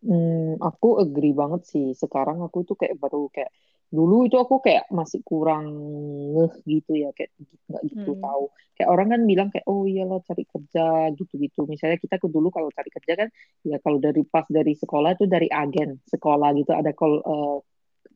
Hmm, 0.01 0.57
aku 0.57 0.87
agree 1.03 1.33
banget 1.41 1.61
sih. 1.71 1.85
Sekarang 1.93 2.41
aku 2.45 2.65
tuh 2.65 2.75
kayak 2.81 2.97
baru 2.97 3.29
kayak 3.29 3.51
dulu 3.91 4.23
itu 4.25 4.39
aku 4.39 4.63
kayak 4.65 4.87
masih 4.89 5.19
kurang 5.21 5.65
ngeh 6.33 6.53
gitu 6.65 6.91
ya, 6.95 7.09
kayak 7.13 7.31
nggak 7.69 7.83
gitu 7.91 8.11
Hmm. 8.17 8.23
tahu. 8.25 8.43
Kayak 8.75 8.89
orang 8.93 9.07
kan 9.13 9.21
bilang 9.29 9.47
kayak 9.53 9.65
oh 9.69 9.83
iyalah 9.85 10.19
cari 10.25 10.43
kerja 10.49 10.81
gitu-gitu. 11.19 11.59
Misalnya 11.69 11.97
kita 12.01 12.15
ke 12.17 12.27
dulu 12.31 12.49
kalau 12.49 12.69
cari 12.73 12.89
kerja 12.89 13.13
kan 13.21 13.29
ya 13.67 13.77
kalau 13.83 13.97
dari 14.01 14.21
pas 14.25 14.47
dari 14.49 14.73
sekolah 14.73 15.09
itu 15.17 15.25
dari 15.29 15.47
agen 15.53 16.01
sekolah 16.09 16.49
gitu 16.57 16.71
ada 16.73 16.91
call 16.97 17.21
eh, 17.21 17.57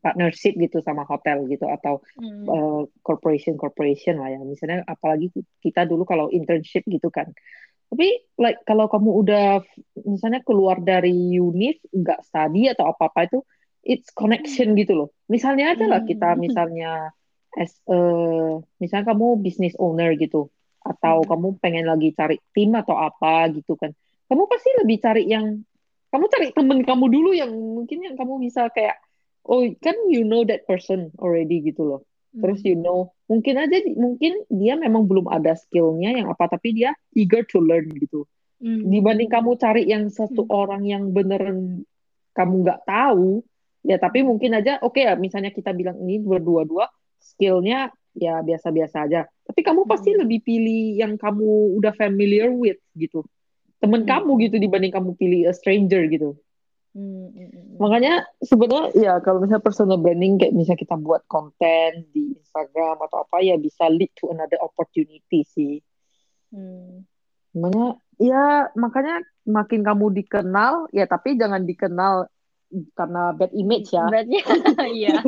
partnership 0.02 0.54
gitu 0.58 0.78
sama 0.86 1.02
hotel 1.06 1.50
gitu 1.50 1.66
atau 1.66 1.98
Hmm. 2.18 2.46
uh, 2.46 2.82
corporation 3.02 3.58
corporation 3.58 4.22
lah 4.22 4.30
ya 4.30 4.40
misalnya 4.46 4.86
apalagi 4.86 5.34
kita 5.66 5.90
dulu 5.90 6.06
kalau 6.06 6.30
internship 6.30 6.86
gitu 6.86 7.10
kan 7.10 7.26
tapi 7.90 8.22
like 8.38 8.62
kalau 8.70 8.86
kamu 8.86 9.10
udah 9.26 9.46
misalnya 10.06 10.42
keluar 10.46 10.78
dari 10.80 11.36
univ 11.36 11.82
nggak 11.90 12.22
study 12.24 12.70
atau 12.70 12.94
apa 12.94 13.10
apa 13.10 13.20
itu 13.28 13.40
it's 13.82 14.10
connection 14.14 14.74
gitu 14.78 14.94
loh 14.94 15.10
misalnya 15.28 15.74
aja 15.74 15.86
lah 15.86 16.02
kita 16.06 16.34
Hmm. 16.34 16.42
misalnya 16.42 17.12
as 17.56 17.78
uh, 17.90 18.62
misalnya 18.78 19.14
kamu 19.14 19.42
business 19.42 19.74
owner 19.78 20.14
gitu 20.16 20.50
atau 20.82 21.26
Hmm. 21.26 21.30
kamu 21.30 21.48
pengen 21.60 21.86
lagi 21.90 22.14
cari 22.14 22.38
tim 22.54 22.74
atau 22.78 22.94
apa 22.94 23.50
gitu 23.54 23.74
kan 23.74 23.90
kamu 24.30 24.44
pasti 24.50 24.70
lebih 24.82 24.98
cari 25.02 25.24
yang 25.26 25.62
kamu 26.10 26.26
cari 26.32 26.48
temen 26.54 26.80
kamu 26.86 27.06
dulu 27.12 27.30
yang 27.34 27.52
mungkin 27.52 28.06
yang 28.06 28.16
kamu 28.16 28.40
bisa 28.42 28.70
kayak 28.74 28.98
oh 29.46 29.62
kan 29.82 29.94
you 30.10 30.26
know 30.26 30.42
that 30.46 30.66
person 30.66 31.10
already 31.22 31.62
gitu 31.62 31.86
loh 31.86 32.02
terus 32.36 32.60
Hmm. 32.62 32.70
you 32.74 32.78
know 32.78 33.16
mungkin 33.32 33.56
aja 33.56 33.80
mungkin 33.96 34.44
dia 34.52 34.76
memang 34.76 35.08
belum 35.08 35.32
ada 35.32 35.56
skillnya 35.56 36.12
yang 36.20 36.28
apa 36.28 36.52
tapi 36.52 36.76
dia 36.76 36.92
eager 37.16 37.48
to 37.48 37.64
learn 37.64 37.88
gitu 37.96 38.28
Hmm. 38.66 38.82
dibanding 38.90 39.30
kamu 39.30 39.62
cari 39.62 39.86
yang 39.86 40.10
satu 40.10 40.42
Hmm. 40.42 40.58
orang 40.58 40.82
yang 40.90 41.04
beneran 41.14 41.86
kamu 42.34 42.66
nggak 42.66 42.82
tahu 42.90 43.46
ya 43.86 44.02
tapi 44.02 44.26
mungkin 44.26 44.58
aja 44.58 44.82
oke 44.82 44.98
ya 44.98 45.14
misalnya 45.14 45.54
kita 45.54 45.70
bilang 45.70 46.02
ini 46.02 46.18
berdua-dua 46.18 46.90
skillnya 47.22 47.94
ya 48.18 48.42
biasa-biasa 48.42 49.06
aja 49.06 49.30
tapi 49.46 49.62
kamu 49.62 49.86
pasti 49.86 50.18
Hmm. 50.18 50.26
lebih 50.26 50.42
pilih 50.42 50.98
yang 50.98 51.14
kamu 51.14 51.78
udah 51.78 51.94
familiar 51.94 52.50
with 52.50 52.82
gitu 52.98 53.22
temen 53.78 54.02
Hmm. 54.02 54.10
kamu 54.10 54.50
gitu 54.50 54.58
dibanding 54.58 54.90
kamu 54.90 55.14
pilih 55.14 55.46
a 55.46 55.54
stranger 55.54 56.02
gitu 56.10 56.34
Hmm, 56.96 57.28
hmm, 57.28 57.52
hmm. 57.52 57.76
Makanya 57.76 58.24
sebenarnya 58.40 58.96
ya 58.96 59.14
kalau 59.20 59.44
misalnya 59.44 59.68
personal 59.68 60.00
branding 60.00 60.40
kayak 60.40 60.56
misalnya 60.56 60.80
kita 60.80 60.96
buat 60.96 61.28
konten 61.28 62.08
di 62.16 62.40
Instagram 62.40 63.04
atau 63.04 63.28
apa 63.28 63.44
ya 63.44 63.60
bisa 63.60 63.92
lead 63.92 64.16
to 64.16 64.32
another 64.32 64.56
opportunity 64.64 65.44
sih. 65.44 65.84
Hmm. 66.56 67.04
Makanya 67.52 68.00
ya 68.20 68.70
makanya 68.76 69.22
makin 69.46 69.82
kamu 69.86 70.06
dikenal 70.18 70.90
ya 70.96 71.06
tapi 71.06 71.38
jangan 71.42 71.64
dikenal 71.70 72.28
karena 72.98 73.32
bad 73.38 73.52
image 73.56 73.94
ya. 73.94 74.04
Bednya, 74.10 74.42
iya. 74.98 75.22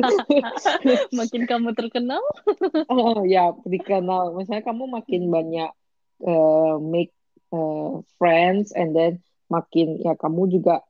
Makin 1.18 1.48
kamu 1.48 1.72
terkenal, 1.78 2.20
Oh, 2.90 3.24
ya 3.24 3.54
dikenal. 3.64 4.36
Misalnya 4.36 4.64
kamu 4.68 4.84
makin 4.90 5.22
banyak 5.32 5.70
eh, 6.28 6.74
make 6.82 7.12
eh, 7.54 7.88
friends 8.18 8.74
and 8.76 8.92
then 8.96 9.12
makin 9.48 9.96
ya 10.04 10.12
kamu 10.18 10.50
juga 10.52 10.84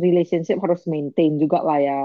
relationship 0.00 0.58
harus 0.64 0.82
maintain 0.90 1.38
juga 1.38 1.62
lah 1.62 1.78
ya. 1.78 1.98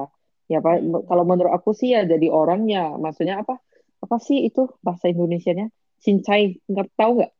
Ya 0.52 0.60
Pak, 0.64 0.80
Hmm. 0.80 1.04
kalau 1.10 1.24
menurut 1.28 1.52
aku 1.52 1.72
sih 1.76 1.92
ya 1.96 2.06
jadi 2.08 2.28
orangnya, 2.32 2.96
maksudnya 3.04 3.44
apa? 3.44 3.60
Apa 4.04 4.16
sih 4.22 4.38
itu 4.48 4.60
bahasa 4.86 5.10
Indonesianya? 5.12 5.68
Cincai, 6.04 6.62
nggak 6.70 6.88
tahu 7.00 7.12
nggak? 7.20 7.32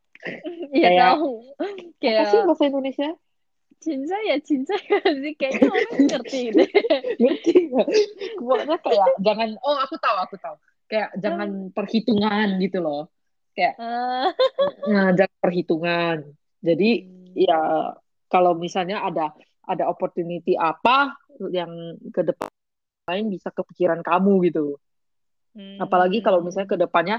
Ya 0.72 0.88
Kayak- 0.88 1.02
tahu. 1.16 1.32
Apa 1.54 1.64
sih 1.68 1.86
Kayak 1.98 2.46
bahasa 2.46 2.64
Indonesia? 2.66 3.10
cinta 3.78 4.16
ya 4.26 4.36
cinta 4.42 4.74
ya 4.90 4.98
sih. 5.06 5.32
Kayaknya 5.38 5.68
orang 5.70 5.90
ngerti 6.10 6.40
deh. 6.50 6.70
Ngerti 7.16 7.52
nggak? 7.70 7.88
Pokoknya 8.36 8.76
kayak 8.82 9.08
jangan, 9.22 9.48
oh 9.62 9.76
aku 9.78 9.94
tahu, 9.96 10.16
aku 10.18 10.36
tahu. 10.36 10.56
Kayak 10.88 11.08
jangan 11.20 11.48
perhitungan 11.70 12.46
gitu 12.58 12.78
loh. 12.82 13.06
Kayak, 13.54 13.74
Ah. 13.78 14.30
nah 14.90 15.14
jangan 15.14 15.38
perhitungan. 15.38 16.16
Jadi 16.58 16.90
ya 17.38 17.94
kalau 18.26 18.58
misalnya 18.58 19.06
ada 19.06 19.30
ada 19.62 19.84
opportunity 19.86 20.58
apa 20.58 21.14
yang 21.54 21.70
ke 22.10 22.26
depan 22.26 22.50
lain 23.06 23.30
bisa 23.30 23.54
kepikiran 23.54 24.02
kamu 24.02 24.50
gitu. 24.50 24.74
Hmm. 25.54 25.78
Apalagi 25.78 26.18
kalau 26.18 26.42
misalnya 26.42 26.66
ke 26.66 26.78
depannya 26.78 27.16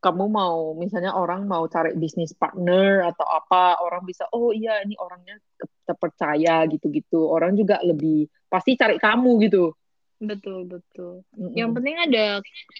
kamu 0.00 0.32
mau 0.32 0.72
misalnya 0.72 1.12
orang 1.12 1.44
mau 1.44 1.68
cari 1.68 1.92
bisnis 1.92 2.32
partner 2.32 3.04
atau 3.12 3.28
apa, 3.28 3.84
orang 3.84 4.02
bisa 4.08 4.24
oh 4.32 4.48
iya 4.50 4.80
ini 4.80 4.96
orangnya 4.96 5.36
terpercaya 5.84 6.64
gitu-gitu. 6.72 7.28
Orang 7.28 7.52
juga 7.54 7.84
lebih 7.84 8.24
pasti 8.48 8.80
cari 8.80 8.96
kamu 8.96 9.30
gitu. 9.44 9.76
Betul, 10.20 10.68
betul. 10.68 11.24
Mm-mm. 11.36 11.52
Yang 11.56 11.70
penting 11.76 11.96
ada 11.96 12.26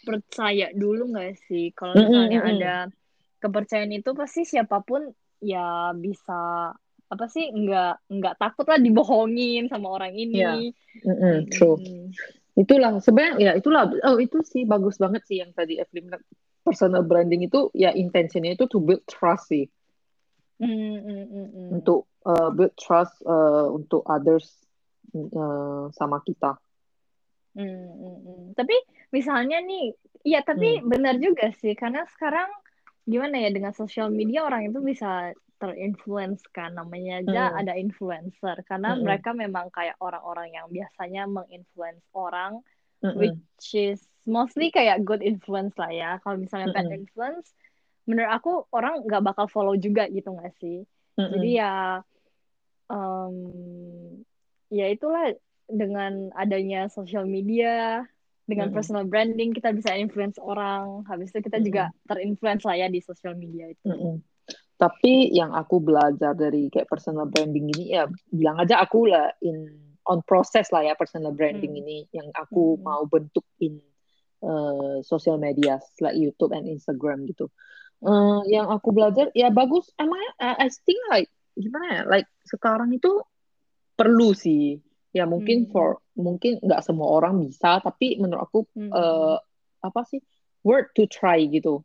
percaya 0.05 0.67
dulu 0.73 1.13
nggak 1.13 1.33
sih? 1.49 1.73
Kalau 1.77 1.97
misalnya 1.97 2.41
mm-mm. 2.41 2.53
ada 2.57 2.75
kepercayaan 3.41 3.93
itu 3.97 4.11
pasti 4.13 4.45
siapa 4.45 4.81
pun 4.85 5.09
ya 5.41 5.93
bisa 5.97 6.73
apa 7.11 7.25
sih 7.27 7.49
nggak 7.49 8.13
nggak 8.13 8.35
takut 8.39 8.69
lah 8.69 8.77
dibohongin 8.77 9.69
sama 9.69 9.93
orang 9.93 10.13
ini. 10.17 10.41
Iya, 10.41 10.53
Mm-mm, 11.05 11.37
true. 11.53 11.77
Mm. 11.81 12.09
Itulah 12.61 13.01
sebenarnya 13.01 13.35
ya 13.41 13.53
itulah 13.57 13.89
oh 14.09 14.21
itu 14.21 14.41
sih 14.45 14.69
bagus 14.69 15.01
banget 15.01 15.25
sih 15.25 15.41
yang 15.41 15.53
tadi 15.57 15.81
Evelyn 15.81 16.13
personal 16.63 17.03
branding 17.03 17.47
itu 17.47 17.69
ya 17.73 17.91
intentionnya 17.93 18.55
itu 18.55 18.69
to 18.69 18.79
build 18.81 19.03
trust 19.09 19.49
sih 19.51 19.67
Mm, 20.61 20.69
mm, 20.69 21.25
mm, 21.33 21.49
mm. 21.57 21.69
untuk 21.81 22.05
uh, 22.29 22.53
build 22.53 22.77
trust 22.77 23.17
uh, 23.25 23.65
untuk 23.73 24.05
others 24.05 24.45
uh, 25.17 25.89
sama 25.97 26.21
kita. 26.21 26.61
Mm, 27.57 27.65
mm, 27.65 28.19
mm. 28.29 28.45
Tapi 28.61 28.77
misalnya 29.09 29.65
nih, 29.65 29.97
ya 30.21 30.45
tapi 30.45 30.85
benar 30.85 31.17
juga 31.17 31.49
sih 31.57 31.73
karena 31.73 32.05
sekarang 32.13 32.53
gimana 33.09 33.41
ya 33.41 33.49
dengan 33.49 33.73
sosial 33.73 34.13
media 34.13 34.45
orang 34.45 34.69
itu 34.69 34.85
bisa 34.85 35.33
terinfluence 35.61 36.45
kan 36.53 36.77
namanya 36.77 37.25
aja 37.25 37.53
Hmm. 37.53 37.61
ada 37.65 37.73
influencer 37.77 38.61
karena 38.69 38.97
Mm-mm. 38.97 39.05
mereka 39.05 39.33
memang 39.33 39.69
kayak 39.73 39.97
orang-orang 40.01 40.57
yang 40.57 40.69
biasanya 40.69 41.25
menginfluence 41.25 42.05
orang 42.13 42.61
Mm-mm. 43.01 43.17
which 43.17 43.73
is 43.73 44.01
mostly 44.27 44.69
kayak 44.69 45.05
good 45.05 45.23
influence 45.25 45.75
lah 45.77 45.91
ya. 45.93 46.11
Kalau 46.21 46.37
misalnya 46.41 46.73
bad 46.73 46.89
Mm-mm. 46.89 47.01
influence, 47.05 47.53
menurut 48.05 48.31
aku 48.31 48.53
orang 48.75 49.05
nggak 49.05 49.23
bakal 49.25 49.47
follow 49.49 49.77
juga 49.77 50.09
gitu 50.09 50.33
nggak 50.35 50.53
sih? 50.61 50.85
Mm-mm. 51.17 51.33
Jadi 51.37 51.51
ya, 51.57 51.75
em, 52.91 53.35
ya 54.71 54.87
itulah 54.91 55.35
dengan 55.71 56.35
adanya 56.35 56.91
social 56.91 57.25
media, 57.25 58.03
dengan 58.45 58.69
Mm-mm. 58.69 58.77
personal 58.77 59.05
branding 59.07 59.55
kita 59.55 59.71
bisa 59.71 59.95
influence 59.95 60.37
orang. 60.43 61.07
Habis 61.07 61.31
itu 61.31 61.47
kita 61.47 61.63
juga 61.63 61.95
terinfluence 62.11 62.67
lah 62.67 62.77
ya 62.77 62.87
di 62.91 62.99
social 62.99 63.39
media 63.39 63.71
itu. 63.71 63.87
Mm-mm. 63.87 64.19
Tapi 64.81 65.29
yang 65.37 65.53
aku 65.53 65.77
belajar 65.77 66.33
dari 66.33 66.73
kayak 66.73 66.89
personal 66.89 67.29
branding 67.29 67.69
ini 67.77 67.93
ya 67.95 68.09
bilang 68.33 68.57
aja 68.65 68.81
aku 68.81 69.13
lah 69.13 69.29
in 69.45 69.77
on 70.09 70.25
process 70.25 70.73
lah 70.73 70.81
ya 70.83 70.97
personal 70.97 71.37
branding 71.37 71.77
Hmm. 71.77 71.83
ini 71.85 72.09
yang 72.11 72.33
aku 72.33 72.81
Hmm. 72.81 72.83
mau 72.83 73.05
bentuk 73.05 73.45
in 73.61 73.77
uh, 74.45 75.01
social 75.05 75.37
media 75.37 75.81
like 76.01 76.17
YouTube 76.17 76.53
and 76.53 76.69
Instagram 76.69 77.29
gitu. 77.29 77.49
Uh, 78.01 78.41
yang 78.49 78.73
aku 78.73 78.97
belajar 78.97 79.29
ya 79.37 79.53
bagus. 79.53 79.93
Emang 80.01 80.21
I 80.41 80.73
think 80.73 81.01
like 81.13 81.29
gimana 81.57 81.87
ya? 81.89 82.03
Like 82.09 82.29
sekarang 82.49 82.93
itu 82.97 83.21
perlu 83.97 84.33
sih. 84.33 84.81
Ya 85.11 85.27
mungkin 85.27 85.67
hmm. 85.67 85.71
for 85.75 86.01
mungkin 86.15 86.63
nggak 86.63 86.87
semua 86.87 87.11
orang 87.19 87.43
bisa, 87.43 87.83
tapi 87.83 88.17
menurut 88.17 88.47
aku 88.47 88.61
hmm. 88.79 88.91
uh, 88.95 89.37
apa 89.83 90.01
sih 90.07 90.23
worth 90.65 90.93
to 90.97 91.05
try 91.11 91.45
gitu. 91.51 91.83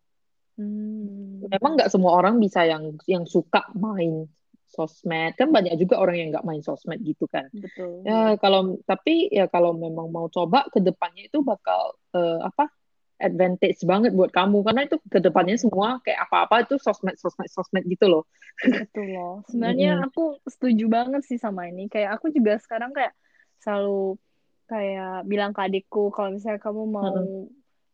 Hmm. 0.55 1.43
Memang 1.51 1.75
nggak 1.75 1.91
semua 1.91 2.15
orang 2.15 2.39
bisa 2.39 2.63
yang 2.63 2.95
yang 3.09 3.27
suka 3.27 3.67
main 3.75 4.29
sosmed. 4.75 5.33
Kan 5.39 5.55
banyak 5.55 5.79
juga 5.79 6.03
orang 6.03 6.19
yang 6.19 6.29
nggak 6.35 6.43
main 6.43 6.59
sosmed 6.59 6.99
gitu 7.01 7.25
kan. 7.31 7.47
Betul. 7.55 8.03
Ya 8.03 8.35
kalau 8.35 8.75
tapi 8.83 9.31
ya 9.31 9.47
kalau 9.47 9.71
memang 9.71 10.11
mau 10.11 10.27
coba 10.27 10.67
ke 10.67 10.83
depannya 10.83 11.31
itu 11.31 11.39
bakal 11.39 11.95
uh, 12.11 12.43
apa 12.43 12.67
advantage 13.15 13.79
banget 13.87 14.11
buat 14.11 14.35
kamu. 14.35 14.59
Karena 14.67 14.81
itu 14.83 14.99
ke 15.07 15.23
depannya 15.23 15.55
semua 15.55 16.03
kayak 16.03 16.27
apa-apa 16.27 16.67
itu 16.67 16.75
sosmed 16.77 17.15
sosmed 17.15 17.47
sosmed 17.47 17.87
gitu 17.87 18.11
loh. 18.11 18.23
Betul 18.59 19.15
loh. 19.15 19.35
Sebenarnya 19.49 20.03
mm. 20.03 20.05
aku 20.11 20.43
setuju 20.43 20.85
banget 20.91 21.23
sih 21.23 21.39
sama 21.39 21.71
ini. 21.71 21.87
Kayak 21.87 22.19
aku 22.19 22.35
juga 22.35 22.59
sekarang 22.59 22.91
kayak 22.91 23.15
selalu 23.63 24.19
kayak 24.65 25.29
bilang 25.29 25.53
ke 25.53 25.61
adikku 25.61 26.09
kalau 26.09 26.33
misalnya 26.35 26.59
kamu 26.59 26.83
mau 26.89 27.15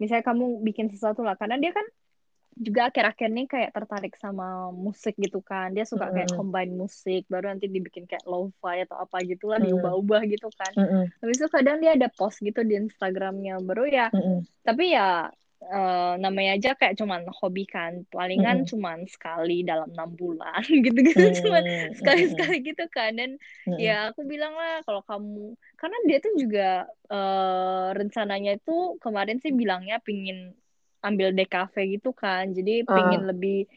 misalnya 0.02 0.26
kamu 0.26 0.66
bikin 0.66 0.90
sesuatu 0.90 1.22
lah. 1.22 1.38
Karena 1.38 1.62
dia 1.62 1.70
kan 1.70 1.86
juga 2.58 2.92
akhir-akhir 2.92 3.28
ini 3.32 3.44
kayak 3.48 3.72
tertarik 3.72 4.14
sama 4.20 4.70
musik 4.76 5.16
gitu 5.16 5.40
kan. 5.40 5.72
Dia 5.72 5.88
suka 5.88 6.12
kayak 6.12 6.36
combine 6.36 6.76
musik 6.76 7.24
baru 7.32 7.56
nanti 7.56 7.72
dibikin 7.72 8.04
kayak 8.04 8.28
lo-fi 8.28 8.84
atau 8.84 9.00
apa 9.00 9.24
gitu 9.24 9.52
lah 9.52 9.60
mm. 9.60 9.66
diubah-ubah 9.72 10.22
gitu 10.28 10.52
kan. 10.52 10.74
Mm 10.76 11.04
habis 11.24 11.38
itu 11.40 11.48
kadang 11.48 11.78
dia 11.80 11.96
ada 11.96 12.12
post 12.12 12.44
gitu 12.44 12.62
di 12.68 12.76
Instagramnya. 12.76 13.60
Baru 13.64 13.88
ya 13.88 14.12
mm 14.12 14.44
tapi 14.62 14.94
ya 14.94 15.26
uh, 15.74 16.14
namanya 16.22 16.54
aja 16.60 16.72
kayak 16.76 17.00
cuman 17.00 17.24
hobi 17.32 17.64
kan. 17.64 18.04
Palingan 18.12 18.68
mm 18.68 18.70
cuman 18.70 19.08
sekali 19.08 19.64
dalam 19.64 19.88
enam 19.96 20.12
bulan 20.12 20.62
gitu-gitu. 20.86 21.18
Mm 21.18 21.36
cuman 21.40 21.64
sekali-sekali 21.98 22.58
gitu 22.68 22.86
kan. 22.92 23.16
Dan 23.16 23.40
mm 23.64 23.80
ya 23.80 24.12
aku 24.12 24.28
bilang 24.28 24.54
lah 24.60 24.84
kalau 24.84 25.02
kamu 25.08 25.56
karena 25.80 25.98
dia 26.06 26.18
tuh 26.20 26.34
juga 26.36 26.86
uh, 27.10 27.96
rencananya 27.96 28.60
itu 28.60 29.00
kemarin 29.00 29.40
sih 29.40 29.56
bilangnya 29.56 29.98
pingin 30.04 30.54
ambil 31.02 31.34
DKV 31.36 31.76
gitu 32.00 32.10
kan. 32.16 32.50
Jadi 32.54 32.86
uh. 32.86 32.90
pengen 32.90 33.28
lebih 33.30 33.70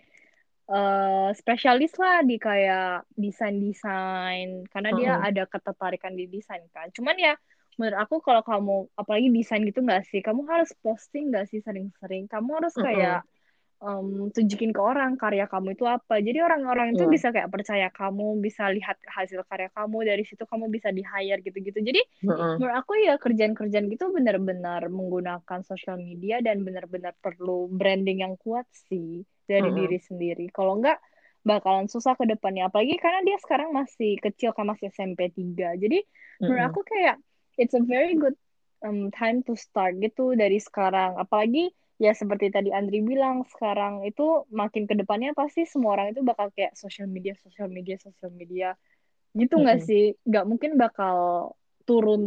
uh, 0.70 1.32
spesialis 1.34 1.96
lah 1.96 2.22
di 2.22 2.36
kayak 2.38 3.08
desain 3.16 3.56
desain. 3.58 4.64
Karena 4.70 4.90
uh 4.92 4.96
dia 4.96 5.12
ada 5.20 5.42
ketertarikan 5.48 6.14
di 6.14 6.30
desain 6.30 6.62
kan. 6.70 6.88
Cuman 6.94 7.16
ya 7.18 7.34
menurut 7.74 7.98
aku 7.98 8.22
kalau 8.22 8.46
kamu 8.46 8.76
apalagi 8.94 9.28
desain 9.34 9.64
gitu 9.66 9.82
nggak 9.82 10.06
sih? 10.08 10.22
Kamu 10.22 10.46
harus 10.46 10.70
posting 10.78 11.34
nggak 11.34 11.50
sih 11.50 11.58
sering-sering? 11.64 12.30
Kamu 12.30 12.62
harus 12.62 12.74
kayak 12.76 13.26
uh 13.26 13.33
um, 13.84 14.32
tunjukin 14.32 14.72
ke 14.72 14.80
orang 14.80 15.20
karya 15.20 15.44
kamu 15.44 15.76
itu 15.76 15.84
apa. 15.84 16.18
Jadi 16.18 16.40
orang-orang 16.40 16.96
itu 16.96 17.04
yeah. 17.04 17.12
bisa 17.12 17.28
kayak 17.30 17.52
percaya 17.52 17.88
kamu, 17.92 18.40
bisa 18.40 18.72
lihat 18.72 18.96
hasil 19.04 19.44
karya 19.44 19.68
kamu 19.76 20.08
dari 20.08 20.24
situ 20.24 20.48
kamu 20.48 20.72
bisa 20.72 20.88
di 20.88 21.04
hire 21.04 21.44
gitu-gitu. 21.44 21.78
Jadi 21.84 22.00
uh-uh. 22.24 22.56
menurut 22.56 22.76
aku 22.80 22.96
ya 23.04 23.20
kerjaan-kerjaan 23.20 23.86
gitu 23.92 24.10
benar-benar 24.10 24.88
menggunakan 24.88 25.60
sosial 25.62 26.00
media 26.00 26.40
dan 26.40 26.64
benar-benar 26.64 27.12
perlu 27.20 27.68
branding 27.68 28.24
yang 28.24 28.34
kuat 28.40 28.64
sih 28.88 29.22
dari 29.44 29.68
uh-uh. 29.68 29.78
diri 29.84 29.98
sendiri. 30.00 30.46
Kalau 30.48 30.80
enggak 30.80 30.98
bakalan 31.44 31.86
susah 31.92 32.16
ke 32.16 32.24
depannya. 32.24 32.72
Apalagi 32.72 32.96
karena 32.96 33.20
dia 33.20 33.36
sekarang 33.36 33.76
masih 33.76 34.16
kecil 34.16 34.56
kan 34.56 34.64
masih 34.64 34.88
SMP 34.88 35.28
3. 35.28 35.76
Jadi 35.76 35.98
uh-uh. 36.00 36.48
menurut 36.48 36.64
aku 36.72 36.80
kayak 36.88 37.20
it's 37.60 37.76
a 37.76 37.84
very 37.84 38.16
good 38.16 38.34
um, 38.80 39.12
time 39.12 39.44
to 39.44 39.52
start 39.52 40.00
gitu 40.00 40.32
dari 40.32 40.56
sekarang. 40.56 41.20
Apalagi 41.20 41.68
ya 41.98 42.10
seperti 42.10 42.50
tadi 42.50 42.74
Andri 42.74 43.00
bilang 43.06 43.46
sekarang 43.46 44.02
itu 44.02 44.42
makin 44.50 44.90
ke 44.90 44.98
depannya 44.98 45.30
pasti 45.32 45.62
semua 45.62 45.94
orang 45.94 46.10
itu 46.10 46.26
bakal 46.26 46.50
kayak 46.50 46.74
social 46.74 47.06
media 47.06 47.38
social 47.38 47.70
media 47.70 47.96
social 48.02 48.30
media. 48.34 48.74
Gitu 49.34 49.54
nggak 49.54 49.78
mm 49.78 49.84
-hmm. 49.84 49.90
sih? 49.90 50.04
Nggak 50.26 50.44
mungkin 50.46 50.72
bakal 50.78 51.16
turun 51.86 52.22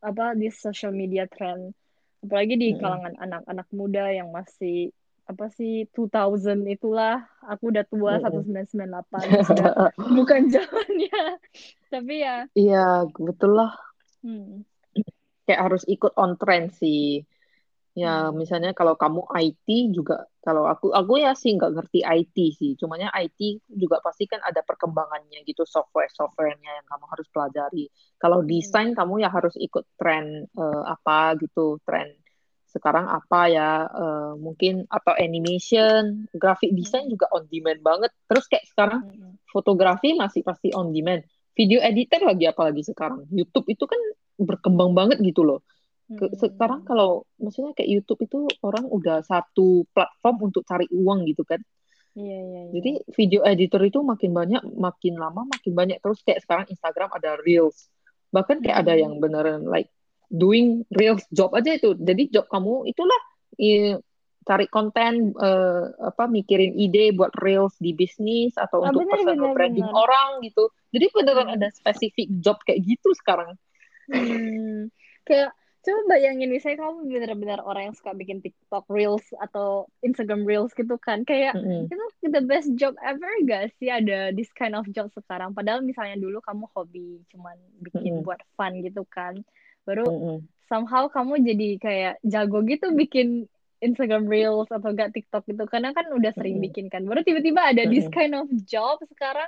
apa 0.00 0.32
di 0.36 0.48
social 0.48 0.92
media 0.92 1.28
trend. 1.28 1.76
Apalagi 2.24 2.54
di 2.56 2.68
kalangan 2.76 3.14
anak-anak 3.20 3.68
muda 3.76 4.10
yang 4.10 4.32
masih 4.32 4.90
apa 5.26 5.50
sih 5.52 5.84
2000 5.92 6.64
itulah. 6.72 7.24
Aku 7.44 7.68
udah 7.68 7.84
tua 7.84 8.20
mm 8.20 8.32
-hmm. 8.32 8.64
1998 8.72 9.48
sudah 9.48 9.70
bukan 10.16 10.40
zamannya. 10.48 11.20
Tapi 11.92 12.14
ya. 12.20 12.36
Iya 12.56 13.08
betul 13.12 13.60
lah. 13.60 13.72
Hmm. 14.26 14.66
kayak 15.46 15.70
harus 15.70 15.86
ikut 15.86 16.10
on 16.18 16.34
trend 16.34 16.74
sih 16.74 17.22
Ya, 17.96 18.28
hmm. 18.28 18.36
misalnya 18.36 18.76
kalau 18.76 18.92
kamu 18.92 19.24
IT 19.32 19.96
juga, 19.96 20.28
kalau 20.44 20.68
aku 20.68 20.92
aku 20.92 21.16
ya 21.16 21.32
sih 21.32 21.56
nggak 21.56 21.80
ngerti 21.80 22.04
IT 22.04 22.36
sih. 22.52 22.70
Cumanya 22.76 23.08
IT 23.16 23.64
juga 23.72 24.04
pasti 24.04 24.28
kan 24.28 24.44
ada 24.44 24.60
perkembangannya 24.60 25.40
gitu, 25.48 25.64
software-softwarenya 25.64 26.84
yang 26.84 26.86
kamu 26.92 27.04
harus 27.08 27.26
pelajari. 27.32 27.88
Kalau 28.20 28.44
hmm. 28.44 28.48
desain 28.52 28.92
kamu 28.92 29.24
ya 29.24 29.32
harus 29.32 29.56
ikut 29.56 29.88
tren 29.96 30.44
uh, 30.60 30.84
apa 30.92 31.40
gitu, 31.40 31.80
tren 31.88 32.12
sekarang 32.68 33.08
apa 33.08 33.40
ya, 33.48 33.88
uh, 33.88 34.36
mungkin 34.36 34.84
atau 34.92 35.16
animation, 35.16 36.28
graphic 36.36 36.76
design 36.76 37.08
juga 37.08 37.32
on 37.32 37.48
demand 37.48 37.80
banget. 37.80 38.12
Terus 38.28 38.44
kayak 38.44 38.68
sekarang 38.76 39.08
fotografi 39.48 40.12
masih 40.12 40.44
pasti 40.44 40.68
on 40.76 40.92
demand. 40.92 41.24
Video 41.56 41.80
editor 41.80 42.20
lagi 42.28 42.44
apalagi 42.44 42.84
sekarang. 42.84 43.24
YouTube 43.32 43.64
itu 43.72 43.88
kan 43.88 43.96
berkembang 44.36 44.92
banget 44.92 45.16
gitu 45.24 45.48
loh 45.48 45.64
hmm. 46.06 46.38
sekarang 46.38 46.86
kalau 46.86 47.26
maksudnya 47.38 47.74
kayak 47.74 47.90
YouTube 47.90 48.20
itu 48.26 48.46
orang 48.62 48.86
udah 48.86 49.22
satu 49.26 49.86
platform 49.90 50.52
untuk 50.52 50.62
cari 50.66 50.86
uang 50.90 51.26
gitu 51.26 51.42
kan. 51.42 51.60
Iya, 52.16 52.38
iya, 52.40 52.60
iya. 52.64 52.72
Jadi 52.80 52.90
video 53.12 53.40
editor 53.44 53.82
itu 53.84 54.00
makin 54.00 54.32
banyak, 54.32 54.62
makin 54.72 55.14
lama 55.20 55.44
makin 55.44 55.72
banyak. 55.76 56.00
Terus 56.00 56.24
kayak 56.24 56.40
sekarang 56.40 56.66
Instagram 56.72 57.12
ada 57.12 57.36
Reels. 57.44 57.92
Bahkan 58.32 58.64
kayak 58.64 58.76
hmm. 58.80 58.84
ada 58.88 58.94
yang 58.96 59.12
beneran 59.20 59.68
like 59.68 59.92
doing 60.32 60.88
Reels 60.88 61.28
job 61.28 61.52
aja 61.52 61.76
itu. 61.76 61.92
Jadi 61.92 62.32
job 62.32 62.48
kamu 62.48 62.88
itulah 62.88 63.20
i, 63.60 64.00
cari 64.46 64.66
konten, 64.70 65.34
uh, 65.36 65.92
apa 66.08 66.30
mikirin 66.30 66.72
ide 66.78 67.12
buat 67.12 67.34
Reels 67.36 67.76
di 67.82 67.92
bisnis 67.92 68.54
atau 68.54 68.80
oh, 68.80 68.88
untuk 68.88 69.04
bener, 69.04 69.12
personal 69.20 69.50
bener, 69.52 69.56
branding 69.58 69.88
bener. 69.90 70.02
orang 70.06 70.30
gitu. 70.46 70.64
Jadi 70.94 71.06
beneran 71.12 71.48
hmm. 71.52 71.56
ada 71.60 71.68
spesifik 71.74 72.26
job 72.40 72.56
kayak 72.64 72.80
gitu 72.80 73.12
sekarang. 73.12 73.58
Hmm. 74.08 74.88
Kayak 75.28 75.50
coba 75.86 76.18
bayangin 76.18 76.50
misalnya 76.50 76.82
kamu 76.82 77.06
benar-benar 77.06 77.62
orang 77.62 77.90
yang 77.90 77.96
suka 77.96 78.10
bikin 78.18 78.42
TikTok 78.42 78.90
Reels 78.90 79.22
atau 79.38 79.86
Instagram 80.02 80.42
Reels 80.42 80.74
gitu 80.74 80.98
kan 80.98 81.22
kayak 81.22 81.54
mm 81.54 81.62
-hmm. 81.62 81.82
itu 81.86 82.26
the 82.26 82.42
best 82.42 82.74
job 82.74 82.98
ever 83.06 83.30
gak 83.46 83.70
sih 83.78 83.86
ada 83.86 84.34
this 84.34 84.50
kind 84.58 84.74
of 84.74 84.82
job 84.90 85.06
sekarang 85.14 85.54
padahal 85.54 85.86
misalnya 85.86 86.18
dulu 86.18 86.42
kamu 86.42 86.66
hobi 86.74 87.22
cuman 87.30 87.54
bikin 87.86 88.02
mm 88.02 88.18
-hmm. 88.18 88.26
buat 88.26 88.42
fun 88.58 88.82
gitu 88.82 89.06
kan 89.06 89.38
baru 89.86 90.10
mm 90.10 90.18
-hmm. 90.18 90.36
somehow 90.66 91.06
kamu 91.06 91.38
jadi 91.46 91.68
kayak 91.78 92.14
jago 92.26 92.66
gitu 92.66 92.90
bikin 92.90 93.46
Instagram 93.78 94.26
Reels 94.26 94.66
atau 94.74 94.90
gak 94.90 95.14
TikTok 95.14 95.46
gitu 95.46 95.70
karena 95.70 95.94
kan 95.94 96.10
udah 96.10 96.34
sering 96.34 96.58
mm 96.58 96.66
-hmm. 96.66 96.66
bikin 96.74 96.86
kan 96.90 97.06
baru 97.06 97.22
tiba-tiba 97.22 97.62
ada 97.62 97.86
mm 97.86 97.94
-hmm. 97.94 97.94
this 97.94 98.10
kind 98.10 98.34
of 98.34 98.50
job 98.66 98.98
sekarang 99.06 99.46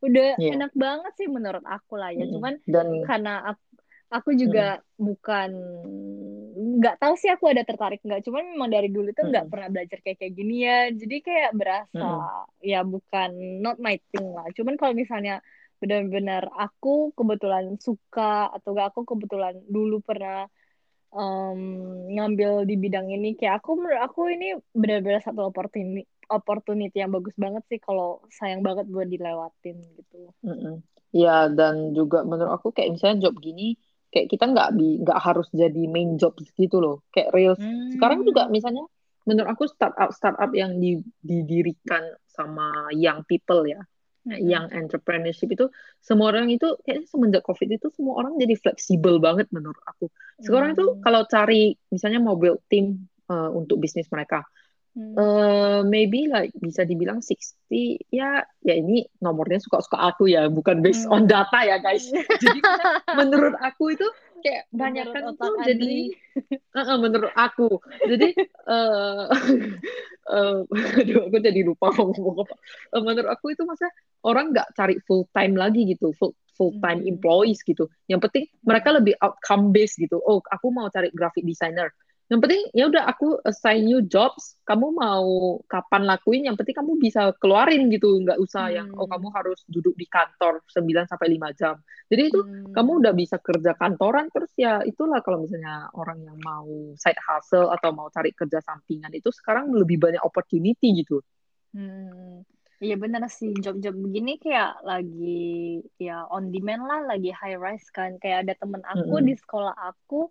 udah 0.00 0.38
yeah. 0.40 0.56
enak 0.56 0.72
banget 0.72 1.12
sih 1.18 1.28
menurut 1.28 1.66
aku 1.66 1.98
lah 1.98 2.14
ya 2.14 2.24
mm 2.24 2.30
-hmm. 2.30 2.34
cuman 2.38 2.54
Dan... 2.64 2.86
karena 3.04 3.34
aku 3.52 3.69
aku 4.10 4.34
juga 4.34 4.82
hmm. 4.82 4.84
bukan 4.98 5.50
nggak 6.80 6.98
tahu 6.98 7.14
sih 7.14 7.30
aku 7.30 7.46
ada 7.48 7.62
tertarik 7.62 8.02
nggak 8.02 8.26
cuman 8.26 8.42
memang 8.52 8.70
dari 8.70 8.90
dulu 8.90 9.14
tuh 9.14 9.30
nggak 9.30 9.46
hmm. 9.46 9.52
pernah 9.54 9.68
belajar 9.70 9.98
kayak 10.02 10.18
kayak 10.18 10.34
gini 10.34 10.56
ya 10.66 10.78
jadi 10.90 11.16
kayak 11.22 11.50
berasa 11.54 12.10
hmm. 12.10 12.60
ya 12.66 12.80
bukan 12.82 13.30
not 13.62 13.78
my 13.78 13.96
thing 14.10 14.28
lah 14.34 14.50
cuman 14.52 14.74
kalau 14.74 14.92
misalnya 14.92 15.38
benar-benar 15.80 16.52
aku 16.52 17.16
kebetulan 17.16 17.80
suka 17.80 18.52
atau 18.52 18.76
gak 18.76 18.92
aku 18.92 19.16
kebetulan 19.16 19.56
dulu 19.64 20.04
pernah 20.04 20.44
um, 21.14 21.60
ngambil 22.12 22.68
di 22.68 22.76
bidang 22.76 23.08
ini 23.08 23.32
kayak 23.32 23.64
aku 23.64 23.80
menurut 23.80 24.04
aku 24.04 24.28
ini 24.28 24.60
benar-benar 24.76 25.24
satu 25.24 25.48
opportunity 25.48 26.04
opportunity 26.30 27.02
yang 27.02 27.10
bagus 27.10 27.34
banget 27.34 27.64
sih 27.66 27.80
kalau 27.82 28.22
sayang 28.30 28.62
banget 28.62 28.86
buat 28.86 29.10
dilewatin 29.10 29.82
gitu. 29.98 30.30
Mm 30.46 30.54
-mm. 30.54 30.74
Ya 31.10 31.50
dan 31.50 31.90
juga 31.90 32.22
menurut 32.22 32.54
aku 32.54 32.70
kayak 32.70 32.94
misalnya 32.94 33.26
job 33.26 33.42
gini 33.42 33.74
kayak 34.10 34.26
kita 34.28 34.44
nggak 34.50 34.68
nggak 34.76 35.20
harus 35.22 35.46
jadi 35.54 35.82
main 35.86 36.18
job 36.18 36.34
gitu 36.36 36.82
loh 36.82 37.06
kayak 37.14 37.30
real 37.30 37.54
hmm. 37.54 37.94
sekarang 37.96 38.26
juga 38.26 38.50
misalnya 38.50 38.84
menurut 39.24 39.48
aku 39.54 39.64
startup 39.70 40.10
startup 40.10 40.50
yang 40.50 40.76
didirikan 41.22 42.02
sama 42.26 42.90
young 42.94 43.22
people 43.24 43.62
ya 43.62 43.78
hmm. 44.26 44.38
young 44.42 44.66
entrepreneurship 44.74 45.50
itu 45.54 45.70
semua 46.02 46.34
orang 46.34 46.50
itu 46.50 46.66
kayak 46.82 47.06
semenjak 47.06 47.46
covid 47.46 47.70
itu 47.70 47.86
semua 47.94 48.18
orang 48.18 48.34
jadi 48.36 48.58
fleksibel 48.58 49.22
banget 49.22 49.46
menurut 49.54 49.80
aku 49.86 50.10
sekarang 50.42 50.74
hmm. 50.74 50.76
itu 50.76 50.86
kalau 51.06 51.22
cari 51.30 51.78
misalnya 51.88 52.20
mobil 52.20 52.58
tim 52.66 53.06
uh, 53.30 53.50
untuk 53.54 53.78
bisnis 53.78 54.10
mereka 54.10 54.42
Hmm. 54.90 55.14
eh 55.14 55.80
maybe 55.86 56.26
like 56.26 56.50
bisa 56.58 56.82
dibilang 56.82 57.22
60 57.22 57.98
ya 58.10 58.42
ya 58.62 58.74
ini 58.74 59.06
nomornya 59.22 59.62
suka-suka 59.62 59.98
aku 59.98 60.26
ya 60.30 60.50
bukan 60.50 60.82
based 60.82 61.06
on 61.06 61.26
Hmm. 61.26 61.30
data 61.30 61.58
ya 61.62 61.78
guys. 61.78 62.10
Jadi 62.42 62.58
menurut 63.14 63.54
aku 63.62 63.94
itu 63.94 64.06
kayak 64.42 64.66
banyak 64.72 65.06
kan 65.12 65.36
tuh 65.36 65.52
jadi 65.68 66.10
Uh-uh, 66.74 66.96
menurut 67.04 67.32
aku. 67.36 67.78
Jadi 68.06 68.34
eh 68.74 69.26
eh, 70.30 70.58
aduh 71.00 71.20
aku 71.28 71.36
jadi 71.42 71.60
lupa 71.66 71.90
ngomong 71.94 72.46
apa. 72.46 72.54
Eh, 72.96 73.02
menurut 73.02 73.30
aku 73.30 73.54
itu 73.54 73.62
masa 73.66 73.86
orang 74.26 74.54
nggak 74.54 74.68
cari 74.78 74.96
full 75.06 75.26
time 75.34 75.54
lagi 75.58 75.86
gitu 75.86 76.14
full 76.18 76.32
full 76.56 76.72
time 76.82 77.02
Hmm. 77.02 77.10
employees 77.10 77.60
gitu. 77.66 77.88
Yang 78.10 78.20
penting 78.30 78.44
mereka 78.66 78.88
lebih 78.94 79.14
outcome 79.20 79.70
based 79.74 79.98
gitu. 80.00 80.18
Oh 80.22 80.40
aku 80.50 80.66
mau 80.72 80.88
cari 80.90 81.10
graphic 81.14 81.44
designer 81.46 81.90
yang 82.30 82.38
penting 82.38 82.62
ya 82.70 82.86
udah 82.86 83.10
aku 83.10 83.42
assign 83.42 83.90
you 83.90 84.00
jobs 84.06 84.54
kamu 84.62 84.94
mau 84.94 85.58
kapan 85.66 86.06
lakuin 86.06 86.46
yang 86.46 86.54
penting 86.54 86.78
kamu 86.78 86.94
bisa 87.02 87.34
keluarin 87.42 87.90
gitu 87.90 88.06
nggak 88.22 88.38
usah 88.38 88.70
yang 88.70 88.86
oh 88.94 89.04
Hmm. 89.04 89.10
kamu 89.10 89.34
harus 89.34 89.60
duduk 89.66 89.98
di 89.98 90.06
kantor 90.06 90.62
9 90.70 91.10
sampai 91.10 91.26
5 91.34 91.50
jam 91.58 91.74
jadi 92.06 92.30
itu 92.30 92.40
Hmm. 92.40 92.70
kamu 92.70 92.90
udah 93.02 93.12
bisa 93.18 93.36
kerja 93.42 93.74
kantoran 93.74 94.30
terus 94.30 94.50
ya 94.54 94.78
itulah 94.86 95.18
kalau 95.26 95.42
misalnya 95.42 95.90
orang 95.98 96.22
yang 96.22 96.38
mau 96.38 96.70
side 96.94 97.18
hustle 97.18 97.68
atau 97.74 97.90
mau 97.90 98.06
cari 98.14 98.30
kerja 98.30 98.62
sampingan 98.62 99.10
itu 99.10 99.34
sekarang 99.34 99.74
lebih 99.74 99.98
banyak 99.98 100.22
opportunity 100.22 101.02
gitu. 101.02 101.18
Hmm, 101.70 102.42
iya 102.82 102.98
benar 102.98 103.22
sih 103.30 103.54
job-job 103.54 103.94
begini 103.94 104.42
kayak 104.42 104.82
lagi 104.82 105.78
ya 106.02 106.26
on 106.34 106.50
demand 106.50 106.82
lah, 106.90 107.00
lagi 107.06 107.30
high 107.30 107.54
rise 107.54 107.86
kan. 107.94 108.18
Kayak 108.18 108.38
ada 108.46 108.54
temen 108.58 108.82
aku 108.82 109.22
Mm-mm. 109.22 109.26
di 109.28 109.34
sekolah 109.38 109.74
aku, 109.78 110.26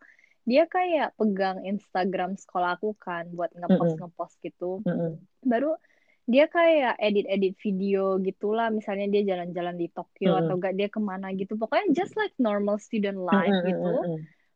dia 0.49 0.65
kayak 0.65 1.13
pegang 1.13 1.61
Instagram 1.61 2.33
sekolah 2.33 2.81
aku 2.81 2.97
kan 2.97 3.29
buat 3.29 3.53
ngepost 3.53 4.01
ngepost 4.01 4.35
gitu. 4.41 4.81
Mm-mm. 4.81 5.21
Baru 5.45 5.77
dia 6.25 6.49
kayak 6.49 6.97
edit-edit 6.97 7.53
video 7.61 8.17
gitulah, 8.21 8.73
misalnya 8.73 9.09
dia 9.13 9.21
jalan-jalan 9.33 9.77
di 9.77 9.87
Tokyo 9.93 10.33
Mm-mm. 10.33 10.41
atau 10.45 10.53
enggak 10.57 10.73
dia 10.73 10.89
ke 10.89 10.97
mana 10.97 11.29
gitu. 11.37 11.53
Pokoknya 11.53 11.93
just 11.93 12.17
like 12.17 12.33
normal 12.41 12.81
student 12.81 13.21
life 13.21 13.53
Mm-mm, 13.53 13.69
gitu. 13.69 13.93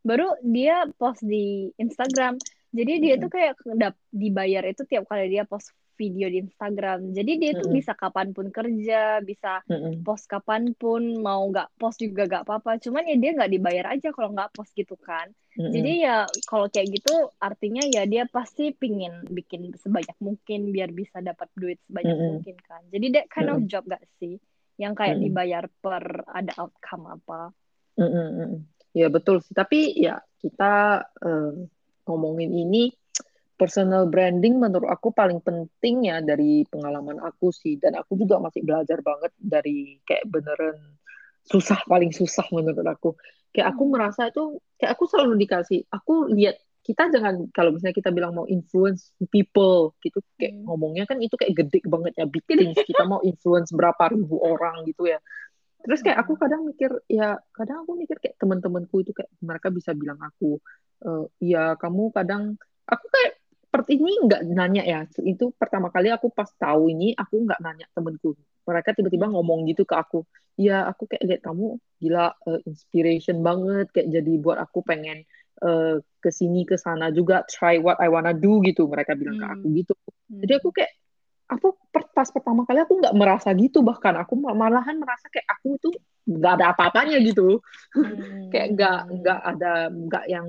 Baru 0.01 0.34
dia 0.41 0.89
post 0.97 1.21
di 1.21 1.69
Instagram. 1.77 2.41
Jadi 2.73 2.93
dia 2.97 3.15
tuh 3.21 3.29
kayak 3.29 3.53
dap- 3.77 4.01
dibayar 4.10 4.65
itu 4.65 4.82
tiap 4.89 5.06
kali 5.06 5.29
dia 5.29 5.45
post 5.45 5.69
video 5.99 6.27
di 6.29 6.43
Instagram. 6.43 7.13
Jadi 7.13 7.32
dia 7.41 7.51
tuh 7.58 7.69
Mm-mm. 7.69 7.77
bisa 7.79 7.93
kapan 7.93 8.34
pun 8.36 8.47
kerja, 8.49 9.21
bisa 9.23 9.62
Mm-mm. 9.69 10.03
post 10.06 10.25
kapan 10.27 10.73
pun, 10.75 11.21
mau 11.21 11.41
nggak 11.49 11.75
post 11.79 12.01
juga 12.01 12.25
nggak 12.29 12.43
apa-apa. 12.45 12.82
Cuman 12.84 13.03
ya 13.08 13.15
dia 13.19 13.32
nggak 13.38 13.51
dibayar 13.51 13.86
aja 13.93 14.10
kalau 14.15 14.29
nggak 14.36 14.51
post 14.56 14.71
gitu 14.73 14.95
kan. 14.99 15.29
Mm-mm. 15.58 15.69
Jadi 15.69 15.91
ya 16.06 16.25
kalau 16.49 16.65
kayak 16.69 16.89
gitu 16.97 17.13
artinya 17.38 17.84
ya 17.86 18.03
dia 18.10 18.23
pasti 18.25 18.73
pingin 18.73 19.25
bikin 19.29 19.69
sebanyak 19.77 20.17
mungkin 20.19 20.73
biar 20.73 20.89
bisa 20.91 21.21
dapat 21.21 21.49
duit 21.53 21.77
sebanyak 21.86 22.17
Mm-mm. 22.17 22.25
mungkin 22.41 22.56
kan. 22.65 22.82
Jadi 22.89 23.06
that 23.13 23.27
kind 23.29 23.49
of 23.53 23.62
Mm-mm. 23.62 23.69
job 23.69 23.86
gak 23.86 24.03
sih? 24.17 24.41
Yang 24.82 24.93
kayak 24.97 25.17
Mm-mm. 25.17 25.25
dibayar 25.29 25.63
per 25.82 26.25
ada 26.25 26.53
outcome 26.58 27.06
apa. 27.21 27.53
Mm-mm, 27.99 28.27
mm-mm. 28.39 28.62
Ya 28.93 29.08
betul 29.10 29.41
sih. 29.45 29.53
Tapi 29.53 29.93
ya 29.97 30.21
kita 30.41 31.01
eh, 31.21 31.51
ngomongin 32.06 32.51
ini 32.51 32.91
personal 33.55 34.09
branding 34.09 34.57
menurut 34.59 34.89
aku 34.89 35.13
paling 35.13 35.39
penting 35.41 36.09
ya 36.09 36.19
dari 36.19 36.65
pengalaman 36.67 37.21
aku 37.21 37.53
sih. 37.53 37.77
Dan 37.77 37.95
aku 37.99 38.17
juga 38.17 38.41
masih 38.41 38.65
belajar 38.65 38.99
banget 39.05 39.31
dari 39.39 39.99
kayak 40.03 40.25
beneran 40.29 40.77
susah 41.43 41.79
paling 41.85 42.11
susah 42.15 42.47
menurut 42.55 42.83
aku. 42.87 43.15
Kayak 43.53 43.75
aku 43.75 43.83
Hmm. 43.85 43.91
merasa 43.93 44.21
itu 44.31 44.57
kayak 44.79 44.91
aku 44.97 45.03
selalu 45.11 45.37
dikasih. 45.43 45.85
Aku 45.91 46.31
lihat 46.31 46.57
kita 46.83 47.07
jangan 47.15 47.47
kalau 47.55 47.71
misalnya 47.71 47.95
kita 47.95 48.11
bilang 48.11 48.35
mau 48.35 48.43
influence 48.47 49.15
people 49.31 49.95
gitu 50.03 50.19
kayak 50.35 50.59
Hmm. 50.59 50.67
ngomongnya 50.67 51.07
kan 51.07 51.19
itu 51.23 51.35
kayak 51.39 51.55
gede 51.55 51.79
banget 51.87 52.13
ya 52.19 52.25
big 52.27 52.43
things. 52.47 52.75
Kita 52.75 53.03
mau 53.07 53.23
influence 53.23 53.71
berapa 53.71 54.03
ribu 54.11 54.39
orang 54.41 54.83
gitu 54.87 55.07
ya. 55.07 55.19
Terus 55.83 55.99
kayak 55.99 56.23
aku 56.23 56.39
kadang 56.39 56.63
mikir 56.63 56.91
ya 57.11 57.35
kadang 57.51 57.83
aku 57.83 57.99
mikir 57.99 58.15
kayak 58.23 58.39
teman-temanku 58.39 59.03
itu 59.03 59.11
kayak 59.11 59.31
mereka 59.43 59.67
bisa 59.67 59.91
bilang 59.91 60.19
aku 60.19 60.59
eh 61.03 61.25
ya 61.43 61.75
kamu 61.75 62.15
kadang 62.15 62.55
aku 62.87 63.05
kayak 63.11 63.42
ini 63.89 64.12
nggak 64.29 64.41
nanya 64.53 64.83
ya. 64.86 64.99
Itu 65.25 65.49
pertama 65.57 65.89
kali 65.89 66.13
aku 66.13 66.29
pas 66.29 66.49
tahu 66.53 66.93
ini 66.93 67.17
aku 67.17 67.41
nggak 67.49 67.59
nanya 67.65 67.86
temenku. 67.97 68.38
Mereka 68.69 68.93
tiba-tiba 68.93 69.27
ngomong 69.33 69.65
gitu 69.65 69.83
ke 69.83 69.97
aku. 69.97 70.21
Ya 70.53 70.86
aku 70.86 71.09
kayak 71.09 71.23
lihat 71.25 71.41
kamu 71.41 71.81
gila 71.97 72.29
eh, 72.45 72.62
inspiration 72.69 73.41
banget 73.41 73.89
kayak 73.89 74.07
jadi 74.13 74.33
buat 74.38 74.62
aku 74.62 74.86
pengen 74.86 75.25
eh, 75.65 75.95
ke 76.21 76.29
sini 76.29 76.69
ke 76.69 76.77
sana 76.77 77.09
juga 77.09 77.41
try 77.49 77.81
what 77.81 77.97
I 77.97 78.13
wanna 78.13 78.38
do 78.38 78.62
gitu. 78.62 78.86
Mereka 78.86 79.17
bilang 79.17 79.41
ke 79.41 79.45
Hmm. 79.49 79.55
aku 79.57 79.65
gitu. 79.73 79.93
Jadi 80.29 80.51
Hmm. 80.53 80.59
aku 80.62 80.69
kayak 80.69 80.91
aku 81.49 81.67
pas 82.13 82.29
pertama 82.29 82.62
kali 82.69 82.79
aku 82.86 82.93
nggak 83.01 83.15
merasa 83.17 83.49
gitu 83.57 83.81
bahkan. 83.81 84.13
Aku 84.21 84.38
ma- 84.38 84.53
malahan 84.53 85.01
merasa 85.01 85.25
kayak 85.33 85.49
aku 85.49 85.81
itu 85.81 85.89
nggak 86.29 86.53
ada 86.62 86.65
apa-apanya 86.77 87.17
gitu. 87.25 87.57
Hmm. 87.97 87.97
kayak 88.53 88.67
nggak 88.77 88.99
nggak 89.17 89.39
ada 89.41 89.71
nggak 89.89 90.25
yang 90.29 90.47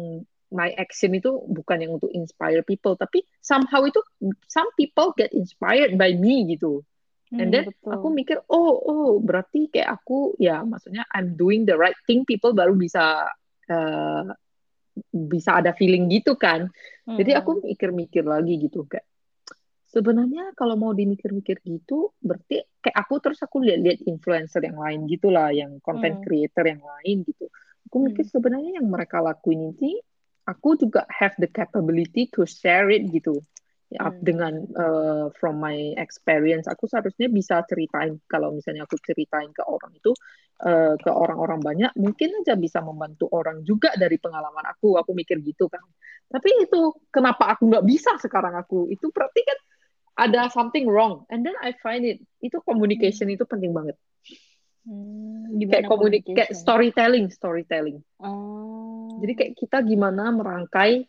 my 0.54 0.70
action 0.78 1.12
itu 1.18 1.30
bukan 1.50 1.82
yang 1.82 1.92
untuk 1.98 2.10
inspire 2.14 2.62
people 2.62 2.94
tapi 2.94 3.26
somehow 3.42 3.82
itu 3.84 3.98
some 4.46 4.70
people 4.78 5.10
get 5.18 5.34
inspired 5.34 5.98
by 5.98 6.14
me 6.14 6.46
gitu 6.48 6.80
and 7.40 7.50
Hmm, 7.50 7.50
then 7.50 7.66
betul. 7.66 7.90
aku 7.90 8.06
mikir 8.14 8.38
oh 8.48 8.72
oh 8.86 9.10
berarti 9.18 9.66
kayak 9.74 9.90
aku 10.00 10.38
ya 10.38 10.62
maksudnya 10.62 11.02
I'm 11.10 11.34
doing 11.34 11.66
the 11.66 11.74
right 11.74 11.98
thing 12.06 12.22
people 12.22 12.54
baru 12.54 12.78
bisa 12.78 13.26
eh, 13.68 14.24
bisa 15.10 15.50
ada 15.58 15.74
feeling 15.74 16.06
gitu 16.10 16.38
kan 16.38 16.70
jadi 17.18 17.30
Hmm. 17.30 17.40
aku 17.42 17.50
mikir-mikir 17.66 18.22
lagi 18.26 18.54
gitu 18.62 18.86
kayak 18.86 19.06
sebenarnya 19.94 20.54
kalau 20.58 20.74
mau 20.74 20.90
dimikir-mikir 20.94 21.62
gitu 21.62 22.10
berarti 22.18 22.62
kayak 22.82 22.96
aku 23.02 23.14
terus 23.22 23.38
aku 23.46 23.62
lihat-lihat 23.62 24.02
influencer 24.10 24.62
yang 24.66 24.78
lain 24.78 25.06
gitulah 25.06 25.50
yang 25.54 25.78
content 25.82 26.18
Hmm. 26.18 26.24
creator 26.24 26.64
yang 26.66 26.82
lain 26.82 27.22
gitu 27.26 27.46
aku 27.86 27.96
mikir 28.02 28.24
Hmm. 28.24 28.30
sebenarnya 28.34 28.82
yang 28.82 28.86
mereka 28.90 29.22
lakuin 29.22 29.74
ini 29.74 29.98
aku 30.44 30.76
juga 30.76 31.08
have 31.08 31.32
the 31.40 31.48
capability 31.48 32.28
to 32.32 32.44
share 32.44 32.88
it 32.92 33.08
gitu. 33.10 33.40
Ya 33.92 34.10
Hmm. 34.10 34.16
dengan 34.24 34.54
uh, 34.74 35.28
from 35.38 35.60
my 35.60 35.94
experience 36.00 36.66
aku 36.66 36.88
seharusnya 36.88 37.30
bisa 37.30 37.62
ceritain. 37.68 38.18
Kalau 38.26 38.50
misalnya 38.56 38.88
aku 38.88 38.98
ceritain 38.98 39.52
ke 39.54 39.62
orang 39.62 39.92
itu 39.94 40.10
uh, 40.66 40.96
ke 40.98 41.10
orang-orang 41.12 41.60
banyak 41.60 41.92
mungkin 41.94 42.42
aja 42.42 42.58
bisa 42.58 42.80
membantu 42.80 43.28
orang 43.30 43.62
juga 43.62 43.92
dari 43.94 44.18
pengalaman 44.18 44.64
aku. 44.66 44.98
Aku 44.98 45.14
mikir 45.14 45.38
gitu 45.44 45.70
kan. 45.70 45.84
Tapi 46.26 46.64
itu 46.64 46.96
kenapa 47.12 47.54
aku 47.54 47.70
nggak 47.70 47.86
bisa 47.86 48.16
sekarang 48.18 48.56
aku? 48.56 48.90
Itu 48.90 49.12
berarti 49.14 49.40
kan 49.46 49.58
ada 50.26 50.50
something 50.50 50.90
wrong. 50.90 51.28
And 51.30 51.46
then 51.46 51.54
I 51.62 51.76
find 51.78 52.02
it 52.02 52.18
itu 52.42 52.58
communication 52.66 53.30
itu 53.30 53.46
penting 53.46 53.70
banget. 53.70 53.94
Hmm, 54.84 55.54
kayak 55.64 55.86
komunik 55.86 56.28
kayak 56.28 56.52
storytelling 56.52 57.30
storytelling. 57.30 58.02
Oh. 58.18 58.73
Jadi 59.22 59.32
kayak 59.34 59.52
kita 59.58 59.78
gimana 59.82 60.30
merangkai 60.30 61.06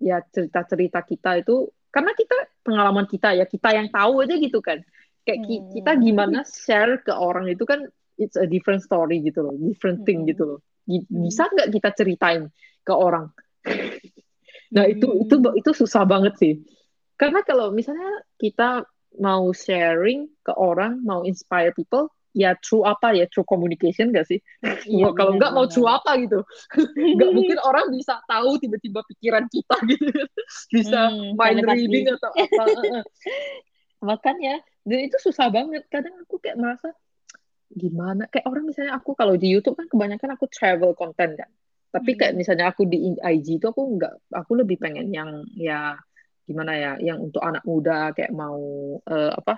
ya 0.00 0.18
cerita-cerita 0.24 1.02
kita 1.06 1.38
itu 1.38 1.70
karena 1.94 2.10
kita 2.12 2.34
pengalaman 2.66 3.06
kita 3.06 3.38
ya 3.38 3.46
kita 3.46 3.70
yang 3.70 3.86
tahu 3.90 4.26
aja 4.26 4.34
gitu 4.34 4.58
kan 4.58 4.82
kayak 5.22 5.40
ki- 5.46 5.62
Hmm. 5.62 5.72
kita 5.78 5.92
gimana 6.02 6.38
share 6.42 6.98
ke 7.00 7.14
orang 7.14 7.46
itu 7.46 7.62
kan 7.62 7.86
it's 8.18 8.34
a 8.34 8.46
different 8.46 8.82
story 8.82 9.22
gitu 9.22 9.46
loh 9.46 9.54
different 9.54 10.02
thing 10.02 10.26
Hmm. 10.26 10.30
gitu 10.34 10.42
loh 10.44 10.58
Hmm. 10.84 11.06
bisa 11.08 11.46
nggak 11.48 11.70
kita 11.70 11.88
ceritain 11.94 12.50
ke 12.82 12.92
orang 12.92 13.30
nah 14.74 14.84
itu 14.84 15.06
Hmm. 15.06 15.22
itu 15.24 15.34
itu 15.54 15.70
susah 15.72 16.02
banget 16.04 16.34
sih 16.36 16.54
karena 17.14 17.46
kalau 17.46 17.70
misalnya 17.70 18.26
kita 18.36 18.82
mau 19.22 19.54
sharing 19.54 20.26
ke 20.42 20.50
orang 20.50 20.98
mau 21.06 21.22
inspire 21.22 21.70
people 21.70 22.10
ya 22.34 22.58
through 22.60 22.84
apa 22.84 23.14
ya 23.16 23.24
through 23.30 23.46
communication 23.46 24.10
gak 24.10 24.26
sih? 24.26 24.42
Iya, 24.84 25.06
kalau 25.14 25.38
nggak 25.38 25.52
mau 25.54 25.66
benar-benar. 25.66 25.88
apa 25.88 26.10
gitu. 26.20 26.42
Nggak 27.14 27.30
mungkin 27.36 27.58
orang 27.68 27.86
bisa 27.94 28.20
tahu 28.26 28.58
tiba-tiba 28.62 29.00
pikiran 29.06 29.46
kita 29.48 29.76
gitu. 29.86 30.06
Bisa 30.74 31.14
Hmm, 31.14 31.38
mind 31.38 31.62
reading 31.64 32.10
atau 32.10 32.30
apa 32.34 32.64
makanya 34.04 34.60
dan 34.88 34.98
itu 35.06 35.16
susah 35.26 35.48
banget. 35.56 35.82
Kadang 35.88 36.14
aku 36.22 36.36
kayak 36.42 36.58
merasa 36.60 36.92
gimana? 37.72 38.22
Kayak 38.32 38.46
orang 38.50 38.64
misalnya 38.70 38.92
aku 38.98 39.10
kalau 39.18 39.34
di 39.42 39.48
YouTube 39.54 39.76
kan 39.80 39.88
kebanyakan 39.92 40.30
aku 40.36 40.46
travel 40.50 40.92
content 41.00 41.32
kan. 41.40 41.50
Tapi 41.94 42.10
kayak 42.18 42.34
Hmm. 42.34 42.40
misalnya 42.40 42.70
aku 42.74 42.82
di 42.92 42.98
IG 43.18 43.46
itu 43.62 43.66
aku 43.70 43.82
nggak 43.98 44.14
aku 44.34 44.52
lebih 44.60 44.76
pengen 44.82 45.08
yang 45.14 45.30
ya 45.56 45.96
gimana 46.48 46.72
ya 46.76 46.90
yang 47.00 47.18
untuk 47.24 47.40
anak 47.40 47.64
muda 47.64 48.12
kayak 48.16 48.32
mau 48.34 48.60
eh, 49.08 49.32
apa 49.32 49.54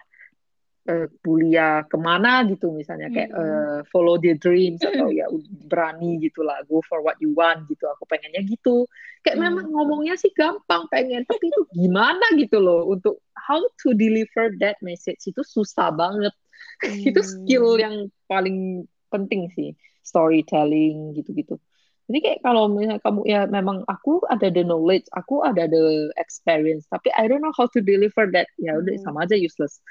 eh, 0.86 1.06
kuliah 1.20 1.82
ke 1.86 1.98
mana 1.98 2.46
gitu 2.46 2.70
misalnya 2.70 3.10
kayak 3.10 3.30
Hmm. 3.34 3.42
eh, 3.42 3.80
follow 3.90 4.16
their 4.16 4.38
dreams 4.38 4.80
atau 4.80 5.10
ya 5.10 5.26
berani 5.66 6.18
gitu 6.22 6.46
lah 6.46 6.62
go 6.70 6.78
for 6.86 7.02
what 7.02 7.18
you 7.18 7.34
want 7.34 7.66
gitu 7.66 7.84
aku 7.90 8.06
pengennya 8.06 8.42
gitu 8.46 8.86
kayak 9.22 9.36
Hmm. 9.38 9.50
memang 9.50 9.66
ngomongnya 9.74 10.14
sih 10.16 10.30
gampang 10.32 10.86
pengen 10.88 11.26
tapi 11.26 11.50
itu 11.50 11.62
gimana 11.74 12.24
gitu 12.38 12.62
loh 12.62 12.86
untuk 12.86 13.18
how 13.34 13.58
to 13.82 13.92
deliver 13.94 14.50
that 14.62 14.78
message 14.80 15.20
itu 15.26 15.42
susah 15.42 15.90
banget 15.90 16.34
itu 17.08 17.20
skill 17.22 17.76
Hmm. 17.76 17.82
yang 17.82 17.94
paling 18.26 18.86
penting 19.10 19.50
sih 19.52 19.74
storytelling 20.02 21.14
gitu-gitu 21.14 21.58
Jadi 22.06 22.18
kayak 22.22 22.40
kalau 22.46 22.70
misalnya 22.70 23.02
kamu 23.02 23.20
ya 23.26 23.50
memang 23.50 23.82
aku 23.90 24.22
ada 24.30 24.46
the 24.46 24.62
knowledge, 24.62 25.10
aku 25.10 25.42
ada 25.42 25.66
the 25.66 26.14
experience, 26.14 26.86
tapi 26.86 27.10
I 27.10 27.26
don't 27.26 27.42
know 27.42 27.50
how 27.50 27.66
to 27.74 27.82
deliver 27.82 28.30
that. 28.30 28.46
Ya 28.62 28.78
udah 28.78 28.94
Hmm. 28.94 29.02
sama 29.02 29.26
aja 29.26 29.34
useless. 29.34 29.82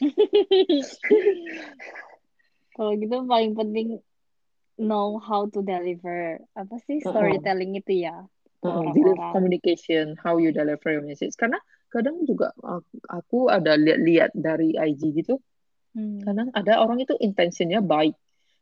Kalau 2.72 2.96
gitu 2.96 3.28
paling 3.28 3.52
penting 3.52 4.00
know 4.80 5.20
how 5.20 5.44
to 5.52 5.60
deliver 5.60 6.40
apa 6.56 6.80
sih 6.88 7.04
Uh-uh. 7.04 7.12
storytelling 7.12 7.76
itu 7.76 8.08
ya 8.08 8.24
Uh-uh, 8.60 8.92
deliver 8.92 9.16
orang-orang. 9.16 9.32
communication, 9.36 10.04
how 10.20 10.36
you 10.36 10.52
deliver 10.52 10.88
your 10.92 11.04
message. 11.04 11.36
Karena 11.36 11.60
kadang 11.88 12.24
juga 12.24 12.52
aku, 12.56 12.96
aku 13.08 13.38
ada 13.48 13.76
lihat-lihat 13.76 14.32
dari 14.32 14.76
IG 14.76 15.12
gitu, 15.16 15.40
Hmm. 15.90 16.22
kadang 16.22 16.48
ada 16.54 16.78
orang 16.78 17.02
itu 17.02 17.16
intentionnya 17.18 17.82
baik, 17.82 18.14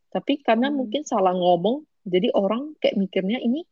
tapi 0.08 0.40
karena 0.40 0.70
Hmm. 0.70 0.80
mungkin 0.80 1.02
salah 1.04 1.34
ngomong, 1.34 1.82
jadi 2.08 2.32
orang 2.34 2.74
kayak 2.80 2.96
mikirnya 2.96 3.38
ini, 3.38 3.62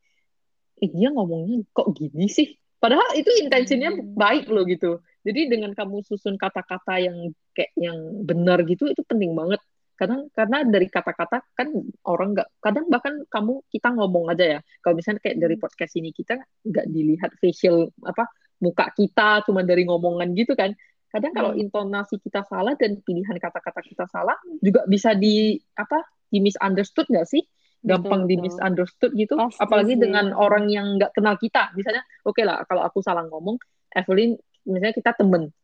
eh, 0.85 0.91
dia 0.93 1.09
ngomongnya 1.11 1.65
kok 1.73 1.93
gini 1.97 2.29
sih? 2.29 2.53
Padahal 2.77 3.17
itu 3.17 3.33
intentionnya 3.41 3.91
Hmm. 3.97 4.15
baik 4.15 4.47
loh 4.53 4.69
gitu. 4.69 5.01
Jadi 5.25 5.51
dengan 5.51 5.73
kamu 5.75 6.05
susun 6.07 6.37
kata-kata 6.39 7.03
yang 7.03 7.35
kayak 7.57 7.73
yang 7.75 8.23
benar 8.23 8.63
gitu, 8.69 8.87
itu 8.87 9.03
penting 9.03 9.33
banget. 9.35 9.59
Kadang 9.97 10.29
karena 10.37 10.61
dari 10.69 10.93
kata-kata 10.93 11.41
kan 11.57 11.73
orang 12.05 12.37
nggak, 12.37 12.49
kadang 12.61 12.87
bahkan 12.93 13.25
kamu 13.33 13.65
kita 13.73 13.89
ngomong 13.97 14.29
aja 14.29 14.45
ya. 14.45 14.61
Kalau 14.85 14.95
misalnya 14.95 15.25
kayak 15.25 15.41
dari 15.41 15.57
Hmm. 15.57 15.65
podcast 15.65 15.93
ini 15.97 16.13
kita 16.13 16.37
nggak 16.69 16.87
dilihat 16.93 17.31
facial 17.41 17.89
apa 18.05 18.29
muka 18.61 18.93
kita, 18.93 19.43
cuma 19.49 19.65
dari 19.65 19.89
ngomongan 19.89 20.37
gitu 20.37 20.53
kan. 20.53 20.77
Kadang 21.09 21.33
kalau 21.33 21.57
Hmm. 21.57 21.65
intonasi 21.65 22.21
kita 22.21 22.45
salah 22.45 22.77
dan 22.77 23.01
pilihan 23.01 23.41
kata-kata 23.41 23.81
kita 23.81 24.05
salah 24.13 24.37
juga 24.61 24.85
bisa 24.85 25.17
di 25.17 25.57
apa 25.73 26.05
di 26.29 26.45
misunderstood 26.45 27.09
nggak 27.09 27.25
sih? 27.25 27.41
Gampang 27.87 28.27
di 28.27 28.35
Betul, 28.35 28.43
betul. 28.43 28.45
misunderstood 28.51 29.13
gitu. 29.15 29.35
Pasti 29.39 29.63
Apalagi 29.63 29.95
sih. 29.95 30.03
dengan 30.03 30.27
orang 30.35 30.67
yang 30.67 30.99
nggak 30.99 31.15
kenal 31.15 31.39
kita. 31.39 31.71
Misalnya, 31.73 32.03
oke 32.27 32.43
lah 32.43 32.67
kalau 32.67 32.83
aku 32.83 32.99
salah 32.99 33.23
ngomong, 33.31 33.57
Evelyn, 33.95 34.35
misalnya 34.67 34.93
kita 34.93 35.15
temen, 35.15 35.55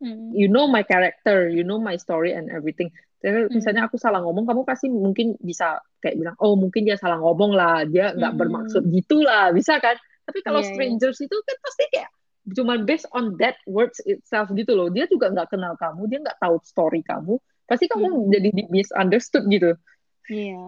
Hmm. 0.00 0.32
you 0.32 0.48
know 0.48 0.64
my 0.64 0.80
character, 0.80 1.48
you 1.48 1.60
know 1.60 1.76
my 1.76 1.96
story 1.96 2.32
and 2.32 2.48
everything. 2.48 2.88
Tapi 3.20 3.48
Hmm. 3.48 3.52
misalnya 3.52 3.84
aku 3.84 4.00
salah 4.00 4.24
ngomong, 4.24 4.48
kamu 4.48 4.64
pasti 4.64 4.88
mungkin 4.88 5.36
bisa 5.36 5.76
kayak 6.00 6.16
bilang, 6.16 6.36
oh 6.40 6.56
mungkin 6.56 6.88
dia 6.88 6.96
salah 6.96 7.20
ngomong 7.20 7.52
lah, 7.52 7.84
dia 7.84 8.16
nggak 8.16 8.32
Hmm. 8.32 8.40
bermaksud 8.40 8.82
gitu 8.88 9.20
lah, 9.20 9.52
bisa 9.52 9.76
kan? 9.76 9.96
Tapi 10.24 10.40
kalau 10.40 10.60
Iya, 10.60 10.68
iya. 10.68 10.72
strangers 10.72 11.18
itu 11.20 11.36
kan 11.36 11.56
pasti 11.60 11.84
kayak 11.92 12.08
cuma 12.56 12.80
based 12.80 13.04
on 13.12 13.36
that 13.36 13.60
words 13.68 14.00
itself 14.08 14.48
gitu 14.56 14.72
loh. 14.72 14.88
Dia 14.88 15.04
juga 15.04 15.28
nggak 15.28 15.52
kenal 15.52 15.76
kamu, 15.76 16.08
dia 16.08 16.18
nggak 16.24 16.38
tahu 16.40 16.56
story 16.64 17.04
kamu, 17.04 17.36
pasti 17.68 17.84
kamu 17.84 18.06
Hmm. 18.08 18.28
jadi 18.32 18.48
di 18.56 18.62
misunderstood 18.72 19.44
gitu. 19.52 19.76
Iya. 20.30 20.62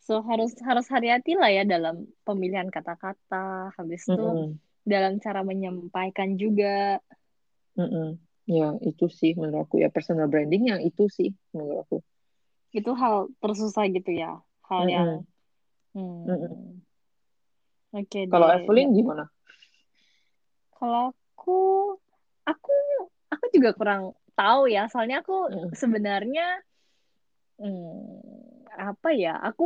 So 0.00 0.22
harus 0.24 0.56
harus 0.64 0.86
hati-hati 0.88 1.36
lah 1.36 1.50
ya 1.52 1.62
dalam 1.68 2.08
pemilihan 2.24 2.72
kata-kata. 2.72 3.74
Habis 3.76 4.08
itu 4.08 4.16
Mm-mm. 4.16 4.56
dalam 4.86 5.20
cara 5.20 5.44
menyampaikan 5.44 6.40
juga. 6.40 7.02
Mm-mm. 7.76 8.16
Ya, 8.46 8.78
itu 8.86 9.10
sih 9.10 9.34
menurut 9.34 9.66
aku 9.66 9.82
ya 9.82 9.90
personal 9.90 10.30
branding 10.30 10.70
yang 10.70 10.80
itu 10.80 11.10
sih 11.10 11.34
menurut 11.50 11.84
aku. 11.84 11.96
Itu 12.70 12.94
hal 12.94 13.28
tersusah 13.42 13.90
gitu 13.90 14.14
ya. 14.14 14.40
Hal 14.70 14.86
yang 14.88 15.26
Mm-mm. 15.92 16.00
hmm. 16.00 16.22
Mm-mm. 16.32 16.54
Oke 17.92 18.20
Kalau 18.30 18.46
deh. 18.46 18.62
Evelyn 18.62 18.88
gimana? 18.94 19.24
Kalau 20.76 21.10
aku 21.10 21.58
aku 22.46 22.72
aku 23.26 23.44
juga 23.50 23.74
kurang 23.74 24.14
tahu 24.38 24.70
ya. 24.70 24.86
Soalnya 24.86 25.26
aku 25.26 25.50
Mm. 25.50 25.74
sebenarnya 25.74 26.62
hmm, 27.58 28.68
apa 28.76 29.08
ya? 29.16 29.30
Aku 29.48 29.64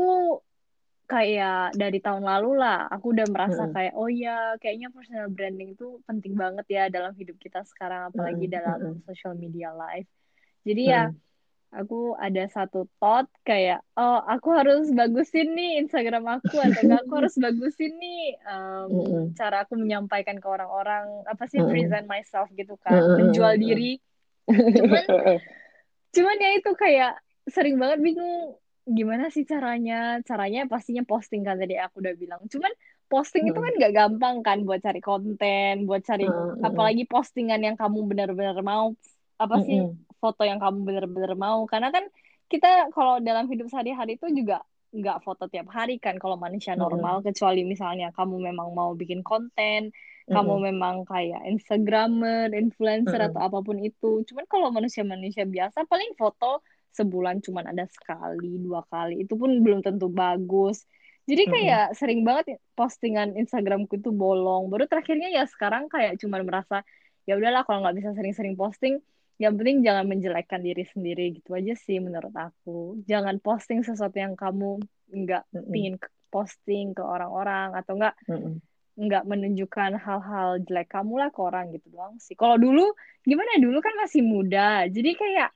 kayak 1.11 1.75
dari 1.75 1.99
tahun 1.99 2.23
lalu 2.23 2.49
lah, 2.63 2.87
aku 2.95 3.11
udah 3.15 3.27
merasa 3.35 3.67
Mm-mm. 3.67 3.75
kayak, 3.75 3.93
oh 3.99 4.07
ya, 4.07 4.55
kayaknya 4.63 4.89
personal 4.95 5.27
branding 5.35 5.75
itu 5.75 5.99
penting 6.07 6.35
banget 6.39 6.67
ya 6.71 6.83
dalam 6.87 7.13
hidup 7.19 7.37
kita 7.43 7.67
sekarang, 7.67 8.15
apalagi 8.15 8.47
Mm-mm. 8.47 8.55
dalam 8.57 8.79
Mm-mm. 8.81 9.03
social 9.11 9.35
media 9.35 9.75
life. 9.75 10.07
Jadi 10.63 10.83
ya, 10.95 11.03
Mm-mm. 11.03 11.19
aku 11.75 12.15
ada 12.15 12.43
satu 12.47 12.87
thought 13.03 13.27
kayak, 13.43 13.83
oh, 13.99 14.23
aku 14.23 14.49
harus 14.55 14.87
bagusin 14.95 15.51
nih 15.59 15.83
Instagram 15.83 16.25
aku, 16.31 16.63
atau 16.63 16.81
enggak 16.87 17.01
aku 17.07 17.13
harus 17.19 17.35
bagusin 17.45 17.93
nih 17.99 18.21
um, 18.47 18.91
Mm-mm. 18.95 19.35
cara 19.35 19.67
aku 19.67 19.75
menyampaikan 19.83 20.39
ke 20.39 20.47
orang-orang, 20.47 21.07
apa 21.27 21.45
sih, 21.51 21.59
Mm-mm. 21.59 21.67
present 21.67 22.07
myself 22.07 22.47
gitu 22.55 22.79
kan, 22.79 23.03
Mm-mm. 23.03 23.19
menjual 23.19 23.59
diri. 23.59 23.99
Cuman, 24.79 25.05
cuman 26.15 26.37
ya 26.43 26.51
itu 26.59 26.71
kayak 26.75 27.13
sering 27.49 27.77
banget 27.81 27.99
bingung 28.05 28.59
gimana 28.91 29.31
sih 29.31 29.45
caranya 29.47 30.19
caranya 30.29 30.67
pastinya 30.67 31.03
posting 31.07 31.43
kan 31.47 31.57
tadi 31.61 31.79
aku 31.79 32.03
udah 32.03 32.15
bilang 32.19 32.41
cuman 32.53 32.73
posting 33.11 33.45
itu 33.51 33.59
kan 33.61 33.73
nggak 33.79 33.93
gampang 33.95 34.37
kan 34.47 34.59
buat 34.67 34.81
cari 34.83 35.01
konten 35.05 35.87
buat 35.89 36.03
cari 36.03 36.25
Mm-mm. 36.25 36.65
apalagi 36.65 37.03
postingan 37.07 37.61
yang 37.63 37.77
kamu 37.79 37.99
benar-benar 38.11 38.59
mau 38.67 38.93
apa 39.39 39.57
sih 39.67 39.79
Mm-mm. 39.79 39.97
foto 40.21 40.43
yang 40.45 40.59
kamu 40.59 40.79
benar-benar 40.89 41.33
mau 41.39 41.65
karena 41.71 41.89
kan 41.95 42.05
kita 42.51 42.91
kalau 42.91 43.23
dalam 43.23 43.47
hidup 43.47 43.71
sehari-hari 43.71 44.19
itu 44.19 44.27
juga 44.35 44.61
nggak 44.91 45.23
foto 45.23 45.47
tiap 45.47 45.71
hari 45.71 46.03
kan 46.03 46.19
kalau 46.19 46.35
manusia 46.35 46.75
normal 46.75 47.23
kecuali 47.23 47.63
misalnya 47.63 48.11
kamu 48.11 48.43
memang 48.51 48.75
mau 48.75 48.91
bikin 48.99 49.23
konten 49.23 49.95
kamu 50.31 50.53
Mm-mm. 50.55 50.63
memang 50.71 51.03
kayak 51.11 51.43
Instagramer, 51.51 52.55
influencer 52.55 53.19
Mm-mm. 53.19 53.35
atau 53.35 53.41
apa 53.43 53.59
pun 53.67 53.83
itu. 53.83 54.23
Cuman 54.31 54.47
kalau 54.47 54.71
manusia-manusia 54.71 55.43
biasa 55.43 55.83
paling 55.91 56.15
foto 56.15 56.63
sebulan 56.91 57.43
cuman 57.43 57.71
ada 57.71 57.87
sekali, 57.87 58.59
dua 58.59 58.83
kali. 58.87 59.23
Itu 59.23 59.39
pun 59.39 59.63
belum 59.63 59.81
tentu 59.83 60.11
bagus. 60.11 60.83
Jadi 61.31 61.47
kayak 61.47 61.95
sering 61.95 62.27
banget 62.27 62.59
postingan 62.75 63.39
Instagramku 63.39 64.03
itu 64.03 64.11
bolong. 64.11 64.67
Baru 64.67 64.91
terakhirnya 64.91 65.31
ya 65.31 65.47
sekarang 65.47 65.87
kayak 65.87 66.19
cuman 66.19 66.43
merasa 66.43 66.83
ya 67.23 67.39
udahlah 67.39 67.63
kalau 67.63 67.87
nggak 67.87 68.03
bisa 68.03 68.11
sering-sering 68.19 68.59
posting, 68.59 68.99
yang 69.39 69.55
penting 69.55 69.87
jangan 69.87 70.11
menjelekkan 70.11 70.59
diri 70.59 70.83
sendiri 70.91 71.39
gitu 71.39 71.55
aja 71.55 71.79
sih 71.79 72.03
menurut 72.03 72.35
aku. 72.35 72.99
Jangan 73.07 73.39
posting 73.39 73.87
sesuatu 73.87 74.19
yang 74.19 74.35
kamu 74.35 74.83
nggak 75.11 75.45
Mm-mm. 75.55 75.71
pingin 75.71 75.95
posting 76.35 76.99
ke 76.99 77.03
orang-orang 77.03 77.79
atau 77.79 77.95
nggak 77.95 78.15
Mm-mm. 78.27 78.59
nggak 78.99 79.25
menunjukkan 79.25 80.03
hal-hal 80.03 80.59
jelek 80.67 80.91
kamu 80.91 81.15
lah 81.23 81.31
ke 81.31 81.41
orang 81.41 81.71
gitu 81.71 81.95
doang 81.95 82.19
sih. 82.19 82.35
Kalau 82.35 82.59
dulu 82.59 82.91
gimana 83.23 83.55
dulu 83.63 83.79
kan 83.79 83.95
masih 84.03 84.27
muda, 84.27 84.91
jadi 84.91 85.15
kayak 85.15 85.51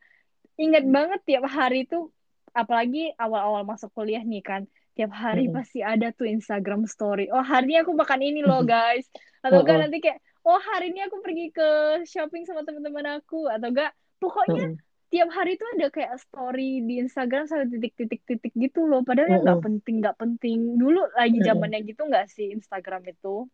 inget 0.61 0.85
banget 0.87 1.21
tiap 1.27 1.45
hari 1.51 1.87
tuh, 1.89 2.11
apalagi 2.55 3.11
awal-awal 3.19 3.67
masuk 3.67 3.91
kuliah 3.95 4.23
nih 4.23 4.43
kan, 4.45 4.63
tiap 4.95 5.11
hari 5.11 5.51
Mm-mm. 5.51 5.55
pasti 5.55 5.83
ada 5.83 6.15
tuh 6.15 6.31
Instagram 6.31 6.87
story. 6.87 7.27
Oh 7.35 7.43
hari 7.43 7.75
ini 7.75 7.77
aku 7.83 7.93
makan 7.95 8.21
ini 8.23 8.41
loh 8.47 8.63
guys, 8.67 9.07
atau 9.43 9.63
enggak 9.63 9.77
Mm-mm. 9.77 9.83
nanti 9.83 9.99
kayak 9.99 10.19
oh 10.47 10.61
hari 10.61 10.95
ini 10.95 11.01
aku 11.07 11.17
pergi 11.25 11.47
ke 11.51 11.69
shopping 12.07 12.47
sama 12.47 12.63
teman-teman 12.63 13.19
aku, 13.19 13.51
atau 13.51 13.69
enggak 13.71 13.91
pokoknya 14.23 14.65
Mm-mm. 14.65 14.79
tiap 15.11 15.31
hari 15.31 15.55
tuh 15.61 15.69
ada 15.79 15.87
kayak 15.95 16.19
story 16.23 16.83
di 16.83 16.99
Instagram 17.03 17.47
sampai 17.47 17.71
titik-titik-titik 17.71 18.53
gitu 18.55 18.87
loh. 18.87 19.03
Padahal 19.07 19.43
nggak 19.43 19.59
Mm-mm. 19.59 19.67
penting 19.67 19.95
nggak 20.03 20.17
penting. 20.19 20.59
Dulu 20.79 21.01
lagi 21.15 21.39
Mm-mm. 21.39 21.47
zamannya 21.47 21.81
gitu 21.87 22.03
nggak 22.07 22.27
sih 22.31 22.51
Instagram 22.51 23.03
itu? 23.11 23.47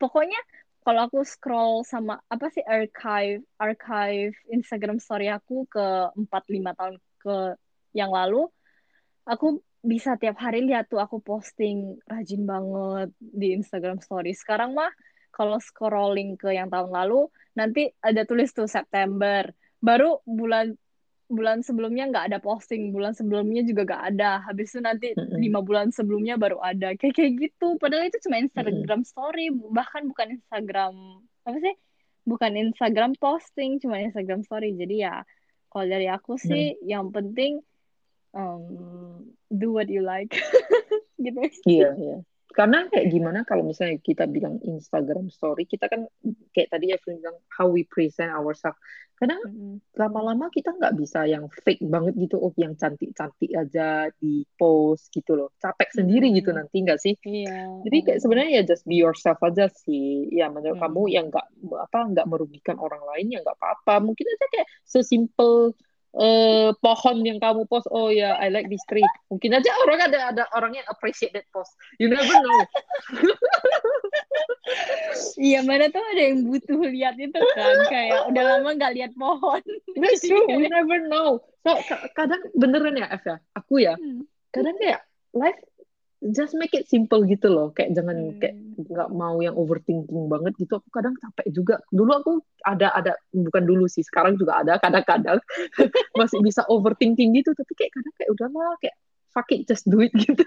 Pokoknya 0.00 0.40
kalau 0.82 1.06
aku 1.06 1.22
scroll 1.22 1.86
sama 1.86 2.18
apa 2.26 2.50
sih 2.50 2.62
archive 2.66 3.42
archive 3.58 4.34
Instagram 4.50 4.98
story 4.98 5.30
aku 5.30 5.66
ke 5.70 6.10
4 6.14 6.26
5 6.26 6.78
tahun 6.78 6.94
ke 7.22 7.36
yang 7.94 8.10
lalu, 8.10 8.50
aku 9.22 9.62
bisa 9.82 10.14
tiap 10.18 10.38
hari 10.38 10.62
lihat 10.62 10.90
tuh 10.90 11.02
aku 11.02 11.18
posting 11.22 11.98
rajin 12.06 12.42
banget 12.46 13.10
di 13.18 13.54
Instagram 13.54 13.98
story. 14.02 14.34
Sekarang 14.34 14.74
mah 14.74 14.90
kalau 15.34 15.58
scrolling 15.58 16.38
ke 16.38 16.54
yang 16.54 16.70
tahun 16.70 16.90
lalu 16.90 17.30
nanti 17.58 17.90
ada 18.02 18.22
tulis 18.26 18.50
tuh 18.54 18.66
September. 18.66 19.50
Baru 19.82 20.22
bulan 20.26 20.74
bulan 21.32 21.64
sebelumnya 21.64 22.06
nggak 22.12 22.26
ada 22.30 22.38
posting, 22.38 22.92
bulan 22.92 23.16
sebelumnya 23.16 23.64
juga 23.64 23.88
nggak 23.88 24.04
ada. 24.14 24.30
Habis 24.44 24.76
itu 24.76 24.80
nanti 24.84 25.08
lima 25.16 25.64
bulan 25.64 25.88
sebelumnya 25.88 26.36
baru 26.36 26.60
ada. 26.60 26.92
Kayak 26.94 27.14
kayak 27.16 27.32
gitu. 27.40 27.80
Padahal 27.80 28.06
itu 28.12 28.20
cuma. 28.22 28.36
Instagram 28.38 29.02
story, 29.08 29.48
bahkan 29.72 30.06
bukan 30.06 30.38
Instagram 30.38 30.94
apa 31.48 31.58
sih? 31.58 31.74
Bukan 32.22 32.52
Instagram 32.54 33.18
posting, 33.18 33.82
cuma 33.82 33.98
Instagram 33.98 34.44
story. 34.46 34.76
Jadi 34.76 35.02
ya 35.02 35.24
kalau 35.72 35.88
dari 35.88 36.06
aku 36.06 36.36
sih 36.36 36.76
yang 36.84 37.10
penting 37.10 37.64
um, 38.36 39.26
do 39.48 39.72
what 39.72 39.88
you 39.88 40.04
like. 40.04 40.36
gitu. 41.24 41.40
Iya, 41.64 41.90
iya. 41.96 42.18
Karena 42.52 42.84
kayak 42.92 43.08
gimana 43.08 43.40
kalau 43.48 43.64
misalnya 43.64 43.96
kita 44.04 44.28
bilang 44.28 44.60
Instagram 44.60 45.32
story, 45.32 45.64
kita 45.64 45.88
kan 45.88 46.04
kayak 46.52 46.68
tadi 46.68 46.92
Evelyn 46.92 47.24
bilang 47.24 47.38
how 47.48 47.66
we 47.66 47.88
present 47.88 48.28
ourselves. 48.30 48.76
Mm-mm. 49.22 49.78
lama-lama 49.94 50.50
kita 50.50 50.74
nggak 50.74 50.98
bisa 50.98 51.22
yang 51.30 51.46
fake 51.46 51.86
banget 51.86 52.18
gitu, 52.18 52.42
oh 52.42 52.50
yang 52.58 52.74
cantik-cantik 52.74 53.54
aja 53.54 54.10
di 54.18 54.42
post 54.58 55.14
gitu 55.14 55.38
loh. 55.38 55.54
Capek 55.62 55.94
sendiri 55.94 56.34
gitu 56.34 56.50
Mm-mm. 56.50 56.66
nanti 56.66 56.76
nggak 56.82 56.98
sih? 56.98 57.14
Iya. 57.22 57.86
Jadi 57.86 57.98
kayak 58.02 58.18
sebenarnya 58.18 58.50
ya 58.58 58.62
just 58.66 58.82
be 58.82 58.98
yourself 58.98 59.38
aja 59.46 59.70
sih. 59.70 60.26
Ya 60.34 60.50
menurut 60.50 60.74
kamu 60.82 61.02
Mm. 61.06 61.14
yang 61.14 61.26
nggak 61.30 61.46
apa 61.86 61.98
nggak 62.10 62.26
merugikan 62.26 62.76
orang 62.82 63.02
lain 63.14 63.30
ya 63.30 63.38
nggak 63.46 63.54
apa-apa. 63.62 64.02
Mungkin 64.02 64.26
aja 64.26 64.46
kayak 64.50 64.68
sesimpel 64.82 65.70
eh, 66.12 66.70
pohon 66.76 67.16
yang 67.24 67.38
kamu 67.40 67.64
post 67.68 67.88
oh 67.88 68.12
ya 68.12 68.36
I 68.36 68.52
like 68.52 68.68
this 68.68 68.84
tree. 68.88 69.04
Mungkin 69.32 69.56
aja 69.56 69.70
orang 69.84 70.00
ada 70.12 70.18
ada 70.34 70.44
orang 70.52 70.76
yang 70.76 70.86
appreciate 70.88 71.32
that 71.32 71.48
post. 71.52 71.72
You 71.96 72.12
never 72.12 72.32
know. 72.32 72.60
Iya 75.36 75.60
mana 75.66 75.90
tuh 75.90 76.00
ada 76.14 76.22
yang 76.32 76.46
butuh 76.46 76.80
lihat 76.86 77.18
itu 77.18 77.36
kan. 77.52 77.76
Kayak 77.90 78.30
udah 78.30 78.42
lama 78.56 78.68
nggak 78.78 78.92
lihat 78.94 79.12
pohon. 79.18 79.60
that's 79.98 80.22
true. 80.26 80.46
You 80.48 80.70
never 80.70 81.02
know. 81.10 81.42
So 81.66 81.76
ka- 81.84 82.08
kadang 82.14 82.42
beneran 82.56 82.96
ya 82.98 83.06
F 83.10 83.22
ya? 83.26 83.36
Aku 83.58 83.82
ya? 83.82 83.94
Hmm. 83.98 84.24
kadang 84.52 84.76
kayak 84.76 85.00
life 85.32 85.56
just 86.30 86.54
make 86.54 86.70
it 86.70 86.86
simple 86.86 87.26
gitu 87.26 87.50
loh 87.50 87.74
kayak 87.74 87.98
jangan 87.98 88.14
Hmm. 88.14 88.38
kayak 88.38 88.54
nggak 88.78 89.10
mau 89.10 89.42
yang 89.42 89.58
overthinking 89.58 90.30
banget 90.30 90.54
gitu 90.54 90.78
aku 90.78 90.88
kadang 90.94 91.18
capek 91.18 91.50
juga 91.50 91.82
dulu 91.90 92.10
aku 92.14 92.32
ada 92.62 92.94
ada 92.94 93.18
bukan 93.34 93.66
dulu 93.66 93.90
sih 93.90 94.06
sekarang 94.06 94.38
juga 94.38 94.62
ada 94.62 94.78
kadang-kadang 94.78 95.42
masih 96.20 96.38
bisa 96.38 96.62
overthinking 96.70 97.34
gitu 97.34 97.50
tapi 97.58 97.72
kayak 97.74 97.90
kadang 97.90 98.14
kayak 98.14 98.30
udahlah 98.30 98.72
kayak 98.78 98.94
fuck 99.32 99.48
it 99.50 99.64
just 99.66 99.82
do 99.88 99.98
it 99.98 100.12
gitu 100.22 100.46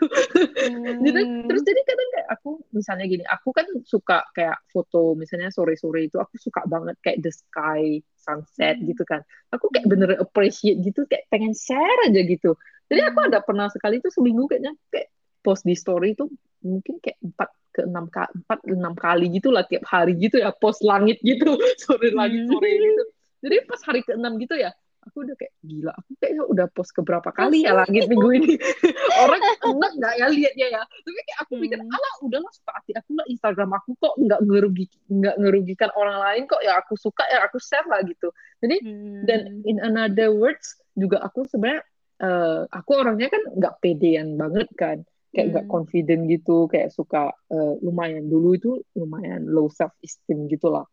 Hmm. 0.66 1.46
terus 1.50 1.62
jadi 1.66 1.82
kadang 1.84 2.10
kayak 2.16 2.28
aku 2.40 2.50
misalnya 2.72 3.06
gini 3.06 3.24
aku 3.28 3.50
kan 3.52 3.66
suka 3.84 4.24
kayak 4.32 4.58
foto 4.72 5.14
misalnya 5.14 5.52
sore-sore 5.52 6.08
itu 6.08 6.18
aku 6.18 6.38
suka 6.40 6.64
banget 6.66 6.96
kayak 7.04 7.20
the 7.20 7.32
sky 7.34 8.00
sunset 8.16 8.80
Hmm. 8.80 8.88
gitu 8.90 9.04
kan 9.04 9.22
aku 9.52 9.68
kayak 9.70 9.92
bener 9.92 10.16
appreciate 10.18 10.80
gitu 10.82 11.04
kayak 11.06 11.28
pengen 11.28 11.52
share 11.52 12.00
aja 12.08 12.22
gitu 12.24 12.56
jadi 12.88 13.12
aku 13.12 13.20
Hmm. 13.26 13.30
ada 13.34 13.40
pernah 13.42 13.68
sekali 13.68 13.98
itu 14.00 14.08
seminggu 14.14 14.46
kayaknya 14.48 14.74
kayak 14.90 15.10
post 15.46 15.62
di 15.62 15.78
story 15.78 16.18
itu 16.18 16.26
mungkin 16.66 16.98
kayak 16.98 17.22
empat 17.22 17.50
ke 17.70 17.86
enam 17.86 18.10
kali 18.10 18.32
empat 18.42 18.60
enam 18.66 18.94
kali 18.98 19.26
gitu 19.30 19.54
lah 19.54 19.62
tiap 19.70 19.86
hari 19.86 20.18
gitu 20.18 20.42
ya 20.42 20.50
post 20.50 20.82
langit 20.82 21.22
gitu 21.22 21.54
sore 21.86 22.10
langit 22.10 22.42
Hmm. 22.42 22.58
sore 22.58 22.70
gitu 22.74 23.04
jadi 23.46 23.56
pas 23.70 23.82
hari 23.86 24.02
ke 24.02 24.18
enam 24.18 24.42
gitu 24.42 24.58
ya 24.58 24.74
aku 25.06 25.22
udah 25.22 25.38
kayak 25.38 25.54
gila 25.62 25.94
aku 25.94 26.18
kayaknya 26.18 26.44
udah 26.50 26.66
post 26.74 26.90
ke 26.90 27.06
berapa 27.06 27.30
kali 27.30 27.62
ya 27.62 27.78
langit 27.78 28.08
minggu 28.12 28.30
ini 28.34 28.58
orang 29.22 29.38
enak 29.62 29.92
nggak 30.02 30.14
ya 30.18 30.26
liatnya 30.34 30.68
ya 30.74 30.82
tapi 30.82 31.20
kayak 31.22 31.40
aku 31.46 31.54
mikir 31.62 31.78
Hmm. 31.78 31.94
ala 31.94 32.10
udahlah 32.26 32.50
suka 32.50 32.72
hati 32.74 32.92
aku 32.98 33.12
lah 33.14 33.26
Instagram 33.30 33.70
aku 33.78 33.90
kok 34.02 34.14
nggak 34.18 34.40
ngerugi 34.42 34.86
nggak 35.14 35.36
ngerugikan 35.38 35.90
orang 35.94 36.18
lain 36.26 36.44
kok 36.50 36.62
ya 36.66 36.74
aku 36.82 36.98
suka 36.98 37.22
ya 37.30 37.46
aku 37.46 37.62
share 37.62 37.86
lah 37.86 38.02
gitu 38.02 38.34
jadi 38.66 38.76
Hmm. 38.82 39.22
dan 39.30 39.40
in 39.70 39.78
another 39.78 40.34
words 40.34 40.74
juga 40.98 41.22
aku 41.22 41.46
sebenarnya 41.46 41.86
eh, 42.18 42.62
aku 42.72 42.92
orangnya 42.96 43.28
kan 43.30 43.44
nggak 43.46 43.74
pedean 43.84 44.40
banget 44.40 44.72
kan 44.74 44.98
kayak 45.36 45.48
nggak 45.52 45.66
Hmm. 45.68 45.74
confident 45.76 46.22
gitu 46.32 46.66
kayak 46.72 46.90
suka 46.90 47.36
eh, 47.52 47.74
lumayan 47.84 48.26
dulu 48.26 48.56
itu 48.56 48.72
lumayan 48.96 49.44
low 49.46 49.68
self 49.68 49.92
esteem 50.00 50.48
gitu 50.48 50.72
lah 50.72 50.88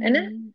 and 0.00 0.16
then 0.16 0.26
Hmm. 0.32 0.48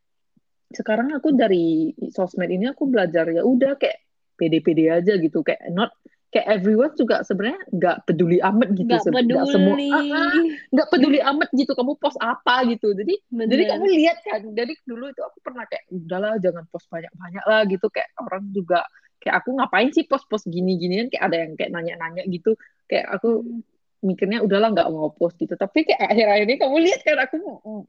sekarang 0.73 1.13
aku 1.15 1.31
dari 1.31 1.93
sosmed 2.11 2.49
ini 2.49 2.67
aku 2.67 2.89
belajar 2.89 3.29
ya 3.29 3.45
udah 3.45 3.77
kayak 3.77 4.01
pede-pede 4.35 4.89
aja 4.91 5.13
gitu 5.15 5.45
kayak 5.45 5.61
not 5.71 5.93
kayak 6.27 6.59
everyone 6.59 6.91
juga 6.99 7.23
sebenarnya 7.23 7.61
nggak 7.71 7.97
peduli 8.03 8.37
amat 8.43 8.75
gitu 8.75 8.91
nggak 8.91 9.15
peduli. 9.15 9.47
semua 9.47 9.75
ah, 9.79 10.03
ah, 10.27 10.41
nggak 10.75 10.87
peduli 10.91 11.19
amat 11.23 11.49
gitu 11.55 11.71
kamu 11.71 11.93
post 11.95 12.19
apa 12.19 12.67
gitu 12.67 12.91
jadi 12.91 13.15
Bener. 13.31 13.47
jadi 13.47 13.63
kamu 13.71 13.85
lihat 13.95 14.17
kan 14.27 14.41
dari 14.51 14.75
dulu 14.83 15.07
itu 15.07 15.21
aku 15.23 15.39
pernah 15.39 15.63
kayak 15.71 15.87
udahlah 15.87 16.35
jangan 16.43 16.67
post 16.67 16.91
banyak-banyak 16.91 17.43
lah 17.47 17.61
gitu 17.71 17.87
kayak 17.87 18.11
orang 18.19 18.43
juga 18.51 18.83
kayak 19.23 19.35
aku 19.39 19.49
ngapain 19.55 19.89
sih 19.95 20.03
post-post 20.05 20.45
gini-ginian 20.51 21.07
kayak 21.07 21.23
ada 21.31 21.37
yang 21.47 21.51
kayak 21.55 21.71
nanya-nanya 21.73 22.27
gitu 22.27 22.59
kayak 22.87 23.07
aku 23.19 23.43
Hmm. 23.43 23.61
mikirnya 23.97 24.45
udahlah 24.45 24.69
nggak 24.77 24.93
mau 24.93 25.09
post 25.09 25.41
gitu 25.41 25.57
tapi 25.57 25.81
kayak 25.81 25.97
akhir-akhir 26.13 26.43
ini 26.45 26.55
kamu 26.61 26.75
lihat 26.85 27.01
kan 27.01 27.17
aku 27.17 27.37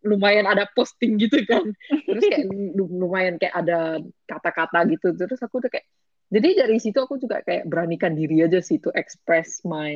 lumayan 0.09 0.49
ada 0.49 0.65
posting 0.73 1.21
gitu 1.21 1.45
kan 1.45 1.69
terus 2.09 2.25
kayak 2.33 2.49
lu- 2.81 2.89
lumayan 2.97 3.37
kayak 3.37 3.53
ada 3.53 4.01
kata-kata 4.25 4.89
gitu 4.89 5.13
terus 5.13 5.37
aku 5.45 5.61
udah 5.61 5.69
kayak 5.69 5.85
jadi 6.33 6.65
dari 6.65 6.81
situ 6.81 6.97
aku 6.97 7.21
juga 7.21 7.45
kayak 7.45 7.69
beranikan 7.69 8.17
diri 8.17 8.41
aja 8.41 8.61
sih 8.65 8.81
to 8.81 8.89
express 8.97 9.61
my 9.69 9.93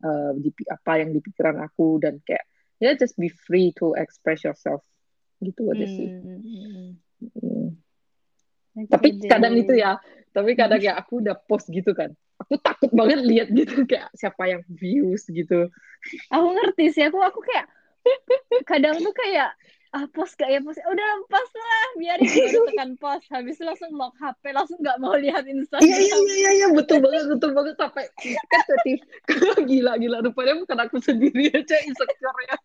uh, 0.00 0.32
di, 0.36 0.48
apa 0.68 1.04
yang 1.04 1.12
di 1.12 1.20
pikiran 1.20 1.60
aku 1.60 2.00
dan 2.00 2.24
kayak 2.24 2.44
ya 2.80 2.96
just 2.96 3.20
be 3.20 3.28
free 3.28 3.72
to 3.76 3.92
express 4.00 4.40
yourself 4.44 4.80
gitu 5.44 5.68
aja 5.76 5.86
sih 5.88 6.08
Hmm. 6.08 6.96
Hmm. 7.20 7.76
Oke 8.80 8.88
tapi 8.88 9.08
kadang 9.28 9.60
itu 9.60 9.76
ya 9.76 10.00
tapi 10.32 10.56
kadang 10.56 10.80
ya 10.88 10.96
aku 10.96 11.20
udah 11.20 11.36
post 11.36 11.68
gitu 11.68 11.92
kan 11.92 12.16
aku 12.50 12.58
takut 12.66 12.90
banget 12.90 13.22
lihat 13.22 13.48
gitu 13.54 13.86
kayak 13.86 14.10
siapa 14.18 14.42
yang 14.50 14.66
views 14.66 15.22
gitu. 15.30 15.70
Aku 16.34 16.46
ngerti 16.50 16.90
sih, 16.90 17.06
aku 17.06 17.22
aku 17.22 17.38
kayak 17.46 17.70
kadang 18.66 18.98
tuh 18.98 19.14
kayak 19.14 19.54
ah 19.90 20.06
post 20.08 20.34
gak 20.34 20.46
ya 20.46 20.60
post 20.60 20.78
udah 20.80 21.08
post 21.26 21.50
lah 21.52 21.86
biarin 21.96 22.22
baru 22.22 22.58
tekan 22.64 22.90
post 22.94 23.26
habis 23.26 23.58
itu 23.58 23.64
langsung 23.64 23.90
lock 23.92 24.14
HP 24.14 24.42
langsung 24.50 24.78
nggak 24.78 24.98
mau 24.98 25.14
lihat 25.14 25.42
Instagram 25.42 25.82
Iya 25.82 25.98
iya 25.98 26.16
iya 26.16 26.34
iya 26.36 26.50
iya 26.54 26.66
betul 26.70 26.98
banget 27.00 27.26
betul 27.28 27.50
banget 27.50 27.74
sampai 27.74 28.06
kan 28.46 28.62
tadi 28.64 28.92
gila 29.70 29.92
gila 29.96 30.22
rupanya 30.22 30.54
bukan 30.56 30.78
aku 30.80 30.96
sendiri 31.00 31.50
aja 31.50 31.76
insecure 31.82 32.38
ya. 32.44 32.56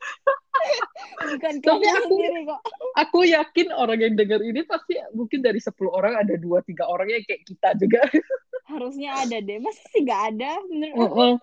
bukan 1.25 1.53
Tapi 1.59 1.85
aku- 1.87 2.13
sendiri 2.13 2.39
kok 2.45 2.61
Aku 2.95 3.19
yakin 3.23 3.67
orang 3.71 3.99
yang 3.99 4.13
dengar 4.13 4.39
ini 4.39 4.61
pasti 4.63 4.93
mungkin 5.11 5.41
dari 5.41 5.57
10 5.57 5.73
orang 5.89 6.15
ada 6.15 6.37
dua 6.37 6.61
tiga 6.61 6.85
orang 6.85 7.09
yang 7.09 7.23
kayak 7.23 7.41
kita 7.43 7.73
juga. 7.75 8.05
harusnya 8.65 9.13
ada 9.15 9.37
deh 9.37 9.57
masa 9.57 9.81
sih 9.89 10.01
nggak 10.01 10.21
ada 10.31 10.51
menurut 10.67 10.97
aku 10.99 11.17
Heeh. 11.17 11.35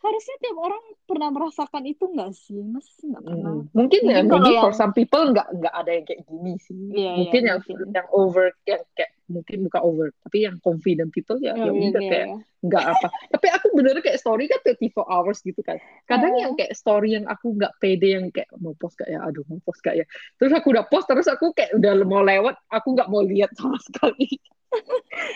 Harusnya 0.00 0.36
tiap 0.40 0.56
orang 0.56 0.82
pernah 1.04 1.28
merasakan 1.28 1.82
itu 1.84 2.04
nggak 2.08 2.32
sih 2.32 2.56
sih 2.96 3.06
nggak 3.06 3.20
pernah 3.20 3.52
Mm. 3.52 3.68
Mungkin 3.70 4.00
ya 4.02 4.18
Mungkin 4.20 4.32
kalau 4.32 4.48
for 4.58 4.72
yang- 4.72 4.78
some 4.78 4.92
people 4.92 5.22
nggak 5.28 5.48
nggak 5.52 5.74
ada 5.76 5.90
yang 5.92 6.04
kayak 6.04 6.20
gini 6.24 6.54
sih. 6.56 6.80
Iya, 6.90 7.12
mungkin 7.20 7.40
iya, 7.40 7.48
yang 7.48 7.58
mungkin. 7.60 7.88
yang 7.92 8.08
over 8.10 8.44
yang 8.64 8.82
kayak 8.92 9.10
mungkin 9.30 9.58
bukan 9.62 9.80
over 9.80 10.06
tapi 10.20 10.36
yang 10.42 10.56
confident 10.58 11.10
people 11.10 11.38
ya 11.38 11.52
ya 11.52 11.68
Iya, 11.68 11.70
udah 11.70 12.02
iya, 12.02 12.10
kayak 12.10 12.26
iya. 12.26 12.36
nggak 12.60 12.84
apa. 12.88 13.06
Tapi 13.30 13.46
aku 13.48 13.66
bener 13.72 13.94
kayak 14.00 14.18
story 14.18 14.44
kan 14.46 14.60
24 14.60 15.06
hours 15.06 15.38
gitu 15.40 15.60
kan. 15.60 15.76
Kadang 16.04 16.32
Oh. 16.32 16.40
yang 16.40 16.52
kayak 16.56 16.72
story 16.74 17.08
yang 17.14 17.24
aku 17.24 17.46
nggak 17.52 17.72
pede 17.76 18.08
yang 18.10 18.26
kayak 18.28 18.50
mau 18.56 18.72
post 18.74 18.96
gak 18.96 19.06
ya, 19.06 19.20
aduh 19.20 19.44
mau 19.46 19.60
post 19.60 19.80
gak 19.80 19.94
ya. 19.94 20.04
Terus 20.34 20.52
aku 20.52 20.72
udah 20.72 20.84
post 20.84 21.06
terus 21.06 21.28
aku 21.28 21.52
kayak 21.52 21.76
udah 21.76 21.92
mau 22.02 22.20
lewat, 22.20 22.56
aku 22.68 22.88
nggak 22.96 23.08
mau 23.08 23.20
lihat 23.20 23.52
sama 23.52 23.76
sekali. 23.86 24.26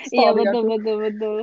Iya 0.08 0.30
betul 0.32 0.62
aku. 0.62 0.70
betul 0.72 0.96
betul. 1.00 1.38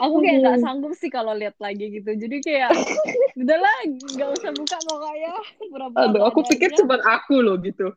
Aku 0.00 0.22
kayak 0.22 0.38
nggak 0.42 0.58
sanggup 0.62 0.92
sih 0.94 1.10
kalau 1.10 1.34
lihat 1.34 1.58
lagi 1.58 1.90
gitu. 1.90 2.10
Jadi 2.14 2.36
kayak 2.42 2.70
udahlah 3.40 3.74
nggak 3.86 4.28
usah 4.38 4.50
buka 4.54 4.78
pokoknya. 4.86 5.34
Pura-pura 5.70 6.04
Aduh, 6.10 6.22
aku 6.26 6.40
pikir 6.46 6.70
cuma 6.78 6.96
aku 7.02 7.42
loh 7.42 7.56
gitu. 7.58 7.90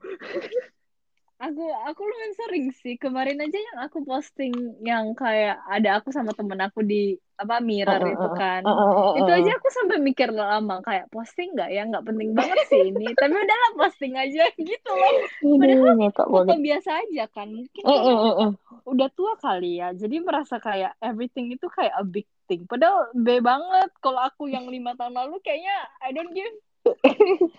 Aku 1.38 1.70
aku 1.86 2.02
lumayan 2.02 2.34
sering 2.34 2.66
sih. 2.74 2.98
Kemarin 2.98 3.38
aja 3.38 3.58
yang 3.62 3.78
aku 3.86 4.02
posting 4.02 4.54
yang 4.82 5.14
kayak 5.14 5.62
ada 5.70 6.02
aku 6.02 6.10
sama 6.10 6.34
temen 6.34 6.58
aku 6.58 6.82
di 6.82 7.14
apa 7.38 7.62
mirror 7.62 8.02
Uh, 8.02 8.10
uh, 8.10 8.14
itu 8.18 8.28
kan. 8.34 8.62
uh, 8.66 8.74
uh, 8.74 8.92
uh, 8.98 9.12
Itu 9.22 9.30
aja 9.30 9.52
aku 9.62 9.70
sampai 9.70 10.02
mikir 10.02 10.34
lama 10.34 10.82
kayak 10.82 11.06
posting 11.14 11.54
nggak 11.54 11.70
ya 11.70 11.86
nggak 11.86 12.06
penting 12.10 12.34
banget 12.34 12.58
sih 12.66 12.90
ini. 12.90 13.14
Tapi 13.14 13.34
udahlah 13.38 13.72
posting 13.78 14.18
aja 14.18 14.50
gitu 14.58 14.90
loh. 14.90 15.14
Padahal 15.62 16.10
Foto 16.10 16.54
biasa 16.58 16.90
aja 17.06 17.24
kan. 17.30 17.48
Mungkin 17.54 17.82
Uh, 17.86 17.94
uh, 17.94 18.18
uh, 18.18 18.36
uh. 18.50 18.52
udah 18.90 19.10
tua 19.14 19.38
kali 19.38 19.78
ya 19.78 19.94
jadi 19.94 20.20
merasa 20.24 20.58
kayak 20.58 20.98
everything 21.04 21.54
itu 21.54 21.68
kayak 21.70 21.94
a 21.96 22.04
big 22.04 22.26
thing 22.48 22.64
padahal 22.66 23.12
B 23.14 23.44
banget 23.44 23.92
kalau 24.00 24.24
aku 24.24 24.48
yang 24.48 24.68
lima 24.68 24.96
tahun 24.96 25.16
lalu 25.16 25.40
kayaknya 25.44 25.76
I 26.00 26.16
don't 26.16 26.32
give 26.32 26.52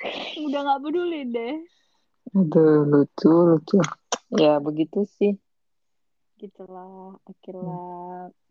udah 0.48 0.60
nggak 0.64 0.80
peduli 0.80 1.20
deh 1.28 1.56
Aduh, 2.30 2.86
lucu, 2.86 3.30
lucu. 3.30 3.78
Ya, 4.30 4.62
begitu 4.62 5.06
sih. 5.18 5.34
gitulah 6.40 7.20
akhirnya 7.28 7.76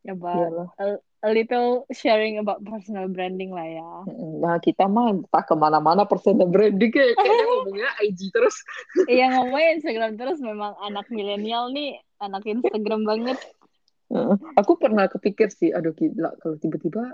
about 0.06 0.38
Iyalah. 0.38 0.68
a, 0.78 0.86
a 1.26 1.30
little 1.34 1.90
sharing 1.90 2.38
about 2.38 2.62
personal 2.62 3.10
branding 3.10 3.50
lah 3.50 3.66
ya 3.66 3.92
Nah, 4.14 4.62
kita 4.62 4.86
mah 4.86 5.18
entah 5.18 5.42
ke 5.42 5.58
mana-mana 5.58 6.06
personal 6.06 6.46
branding 6.54 6.94
kayak 6.94 7.18
kayaknya 7.18 7.46
ngomongnya 7.50 7.90
IG 8.06 8.30
terus. 8.30 8.62
iya 9.10 9.34
ngomongin 9.34 9.82
Instagram 9.82 10.22
terus 10.22 10.38
memang 10.38 10.78
anak 10.86 11.10
milenial 11.10 11.74
nih 11.74 11.98
anak 12.22 12.46
Instagram 12.46 13.10
banget. 13.10 13.42
Aku 14.58 14.78
pernah 14.78 15.10
kepikir 15.10 15.50
sih, 15.50 15.74
aduh 15.74 15.94
gila 15.98 16.34
kalau 16.42 16.62
tiba-tiba 16.62 17.14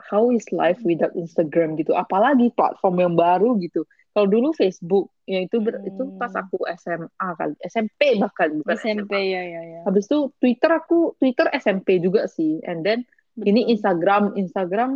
how 0.00 0.28
is 0.32 0.44
life 0.52 0.80
without 0.84 1.12
Instagram 1.16 1.76
gitu. 1.76 1.92
Apalagi 1.96 2.52
platform 2.52 3.00
yang 3.00 3.14
baru 3.16 3.56
gitu. 3.60 3.84
Kalau 4.14 4.30
dulu 4.30 4.54
Facebook, 4.54 5.10
ya 5.26 5.42
itu 5.42 5.58
ber- 5.58 5.82
Hmm. 5.82 5.90
itu 5.90 6.02
pas 6.14 6.30
aku 6.30 6.62
SMA 6.70 7.28
kali, 7.34 7.58
SMP 7.60 8.14
bahkan 8.16 8.62
bukan 8.62 8.78
SMP 8.78 9.10
SMA. 9.10 9.26
ya 9.26 9.42
ya 9.42 9.60
ya 9.66 9.80
Habis 9.82 10.06
itu 10.06 10.30
Twitter 10.38 10.70
aku 10.70 11.18
Twitter 11.18 11.50
SMP 11.50 11.98
juga 11.98 12.30
sih. 12.30 12.62
And 12.62 12.86
then 12.86 13.02
ini 13.36 13.66
Betul. 13.66 13.72
Instagram, 13.74 14.22
Instagram, 14.38 14.90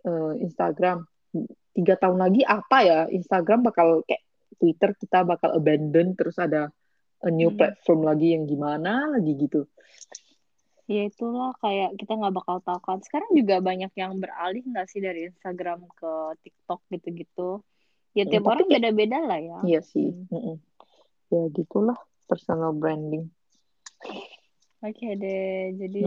eh, 0.00 0.32
Instagram. 0.40 0.98
Tiga 1.72 1.98
tahun 1.98 2.22
lagi 2.22 2.46
apa 2.46 2.78
ya? 2.80 3.00
Instagram 3.10 3.66
bakal 3.66 4.06
kayak 4.06 4.22
Twitter 4.56 4.94
kita 4.94 5.26
bakal 5.26 5.58
abandon 5.58 6.14
terus 6.14 6.38
ada 6.38 6.70
a 7.18 7.28
new 7.28 7.50
Hmm. 7.50 7.58
platform 7.58 8.06
lagi 8.06 8.30
yang 8.30 8.46
gimana 8.46 9.10
lagi 9.10 9.34
gitu. 9.34 9.66
Ya 10.86 11.06
itulah 11.06 11.54
kayak 11.58 11.94
kita 11.96 12.14
nggak 12.14 12.34
bakal 12.36 12.58
tahu 12.60 12.78
kan. 12.78 12.98
Sekarang 13.00 13.30
juga 13.32 13.58
banyak 13.58 13.90
yang 13.94 14.18
beralih 14.18 14.62
nggak 14.62 14.86
sih 14.86 14.98
dari 14.98 15.26
Instagram 15.26 15.82
ke 15.94 16.12
TikTok 16.42 16.82
gitu-gitu. 16.90 17.62
Ya 18.12 18.24
tiap 18.28 18.44
tapi 18.44 18.50
orang 18.52 18.68
beda-beda 18.68 19.18
lah 19.24 19.38
ya. 19.40 19.58
Iya 19.64 19.80
sih. 19.80 20.12
Hmm. 20.28 20.60
Ya 21.32 21.48
gitulah 21.50 21.96
personal 22.28 22.72
branding. 22.72 23.32
Oke 24.82 25.14
deh, 25.14 25.78
jadi 25.78 26.02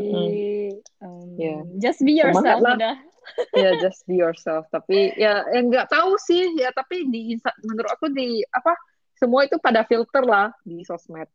um, 0.99 1.39
Yeah. 1.39 1.63
just 1.79 2.03
be 2.03 2.19
Semangat 2.19 2.35
yourself 2.35 2.59
lah. 2.61 2.75
udah. 2.75 2.95
ya 3.57 3.69
just 3.81 4.05
be 4.05 4.21
yourself 4.21 4.69
tapi 4.69 5.09
ya 5.17 5.41
eh, 5.49 5.65
nggak 5.65 5.89
tahu 5.89 6.13
sih 6.21 6.61
ya 6.61 6.69
tapi 6.69 7.09
di 7.09 7.33
menurut 7.65 7.89
aku 7.89 8.13
di 8.13 8.45
apa 8.53 8.77
semua 9.17 9.49
itu 9.49 9.57
pada 9.57 9.81
filter 9.81 10.21
lah 10.21 10.53
di 10.61 10.85
sosmed 10.85 11.25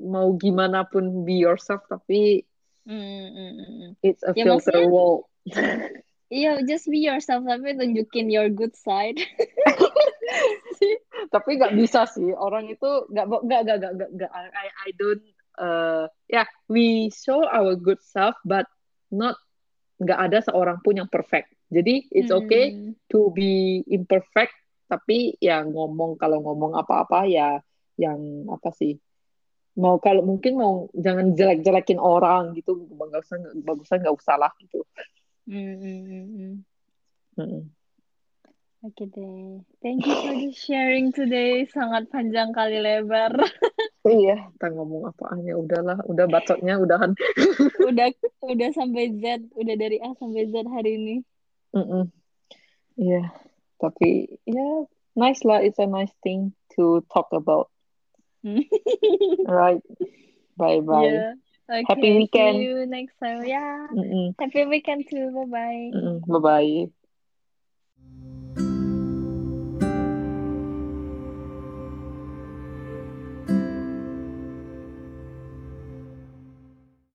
mau 0.00 0.32
gimana 0.40 0.88
pun 0.88 1.04
be 1.20 1.44
yourself 1.44 1.84
tapi 1.84 2.40
hmm, 2.88 2.96
hmm, 3.28 3.52
hmm. 3.60 3.88
it's 4.00 4.24
a 4.24 4.32
Ya, 4.32 4.48
filter 4.48 4.72
maksudnya- 4.72 4.88
world 4.88 5.28
Iya, 6.32 6.64
just 6.64 6.88
be 6.88 7.04
yourself 7.04 7.44
tapi 7.44 7.76
tunjukin 7.76 8.32
your 8.32 8.48
good 8.48 8.72
side. 8.72 9.20
tapi 11.34 11.50
nggak 11.60 11.76
bisa 11.76 12.08
sih. 12.08 12.32
Orang 12.32 12.72
itu 12.72 12.88
nggak 13.12 13.26
nggak 13.28 13.60
nggak 13.64 13.78
nggak 13.92 14.10
nggak 14.18 14.30
I, 14.32 14.68
I 14.72 14.88
don't 14.96 15.22
uh, 15.60 16.08
ya 16.26 16.48
we 16.66 17.12
show 17.12 17.44
our 17.44 17.76
good 17.76 18.00
self 18.00 18.34
but 18.42 18.64
not 19.12 19.36
nggak 20.00 20.18
ada 20.30 20.38
seorang 20.42 20.80
pun 20.80 20.98
yang 20.98 21.10
perfect. 21.12 21.52
Jadi 21.68 22.08
it's 22.08 22.32
okay 22.32 22.72
Hmm. 22.72 22.92
to 23.12 23.28
be 23.34 23.84
imperfect 23.90 24.54
tapi 24.88 25.36
ya 25.40 25.60
ngomong 25.64 26.16
kalau 26.16 26.40
ngomong 26.40 26.76
apa-apa 26.76 27.28
ya 27.28 27.60
yang 28.00 28.48
apa 28.50 28.74
sih 28.74 28.96
mau 29.74 29.98
kalau 29.98 30.22
mungkin 30.22 30.54
mau 30.54 30.86
jangan 30.96 31.36
jelek-jelekin 31.36 32.00
orang 32.00 32.56
gitu. 32.56 32.88
Bagusan 32.96 33.60
bagusan 33.60 34.00
nggak 34.02 34.16
usah 34.16 34.40
lah 34.40 34.50
gitu 34.58 34.82
Hmm, 35.44 35.74
hmm, 35.76 36.00
hmm, 36.08 36.26
hmm. 36.26 36.54
Mm-mm. 37.40 37.62
Oke 38.84 39.04
deh. 39.08 39.64
Thank 39.80 40.04
you 40.04 40.12
for 40.12 40.34
the 40.36 40.52
sharing 40.52 41.08
today. 41.08 41.64
Sangat 41.72 42.12
panjang 42.12 42.52
kali 42.52 42.80
lebar. 42.84 43.32
iya 44.04 44.52
kita 44.52 44.68
ngomong 44.76 45.08
apaan 45.08 45.40
ya 45.48 45.56
udahlah 45.56 45.96
udah 46.04 46.28
bacotnya 46.28 46.76
udahan 46.76 47.16
udah 47.88 48.12
udah 48.44 48.68
sampai 48.76 49.16
Z, 49.16 49.48
udah 49.56 49.74
dari 49.80 49.96
A 50.04 50.12
sampai 50.20 50.52
Z 50.52 50.68
hari 50.68 51.00
ini. 51.00 51.16
Iya 53.00 53.32
tapi 53.84 54.40
ya 54.48 54.88
nice 55.12 55.44
lah 55.44 55.60
it's 55.60 55.76
a 55.76 55.84
nice 55.84 56.12
thing 56.24 56.56
to 56.72 57.04
talk 57.12 57.28
about 57.36 57.68
right 59.44 59.84
bye 60.56 60.80
bye 60.80 61.04
Yeah. 61.04 61.43
Okay, 61.70 61.84
Happy 61.88 62.12
weekend. 62.16 62.56
See 62.58 62.64
you 62.64 62.86
next 62.86 63.14
time. 63.22 63.44
Yeah. 63.44 63.86
Mm-mm. 63.94 64.34
Happy 64.38 64.64
weekend 64.66 65.04
too. 65.10 65.30
Bye 65.30 65.44
bye. 65.50 65.90
Bye 66.28 66.38
bye 66.40 67.03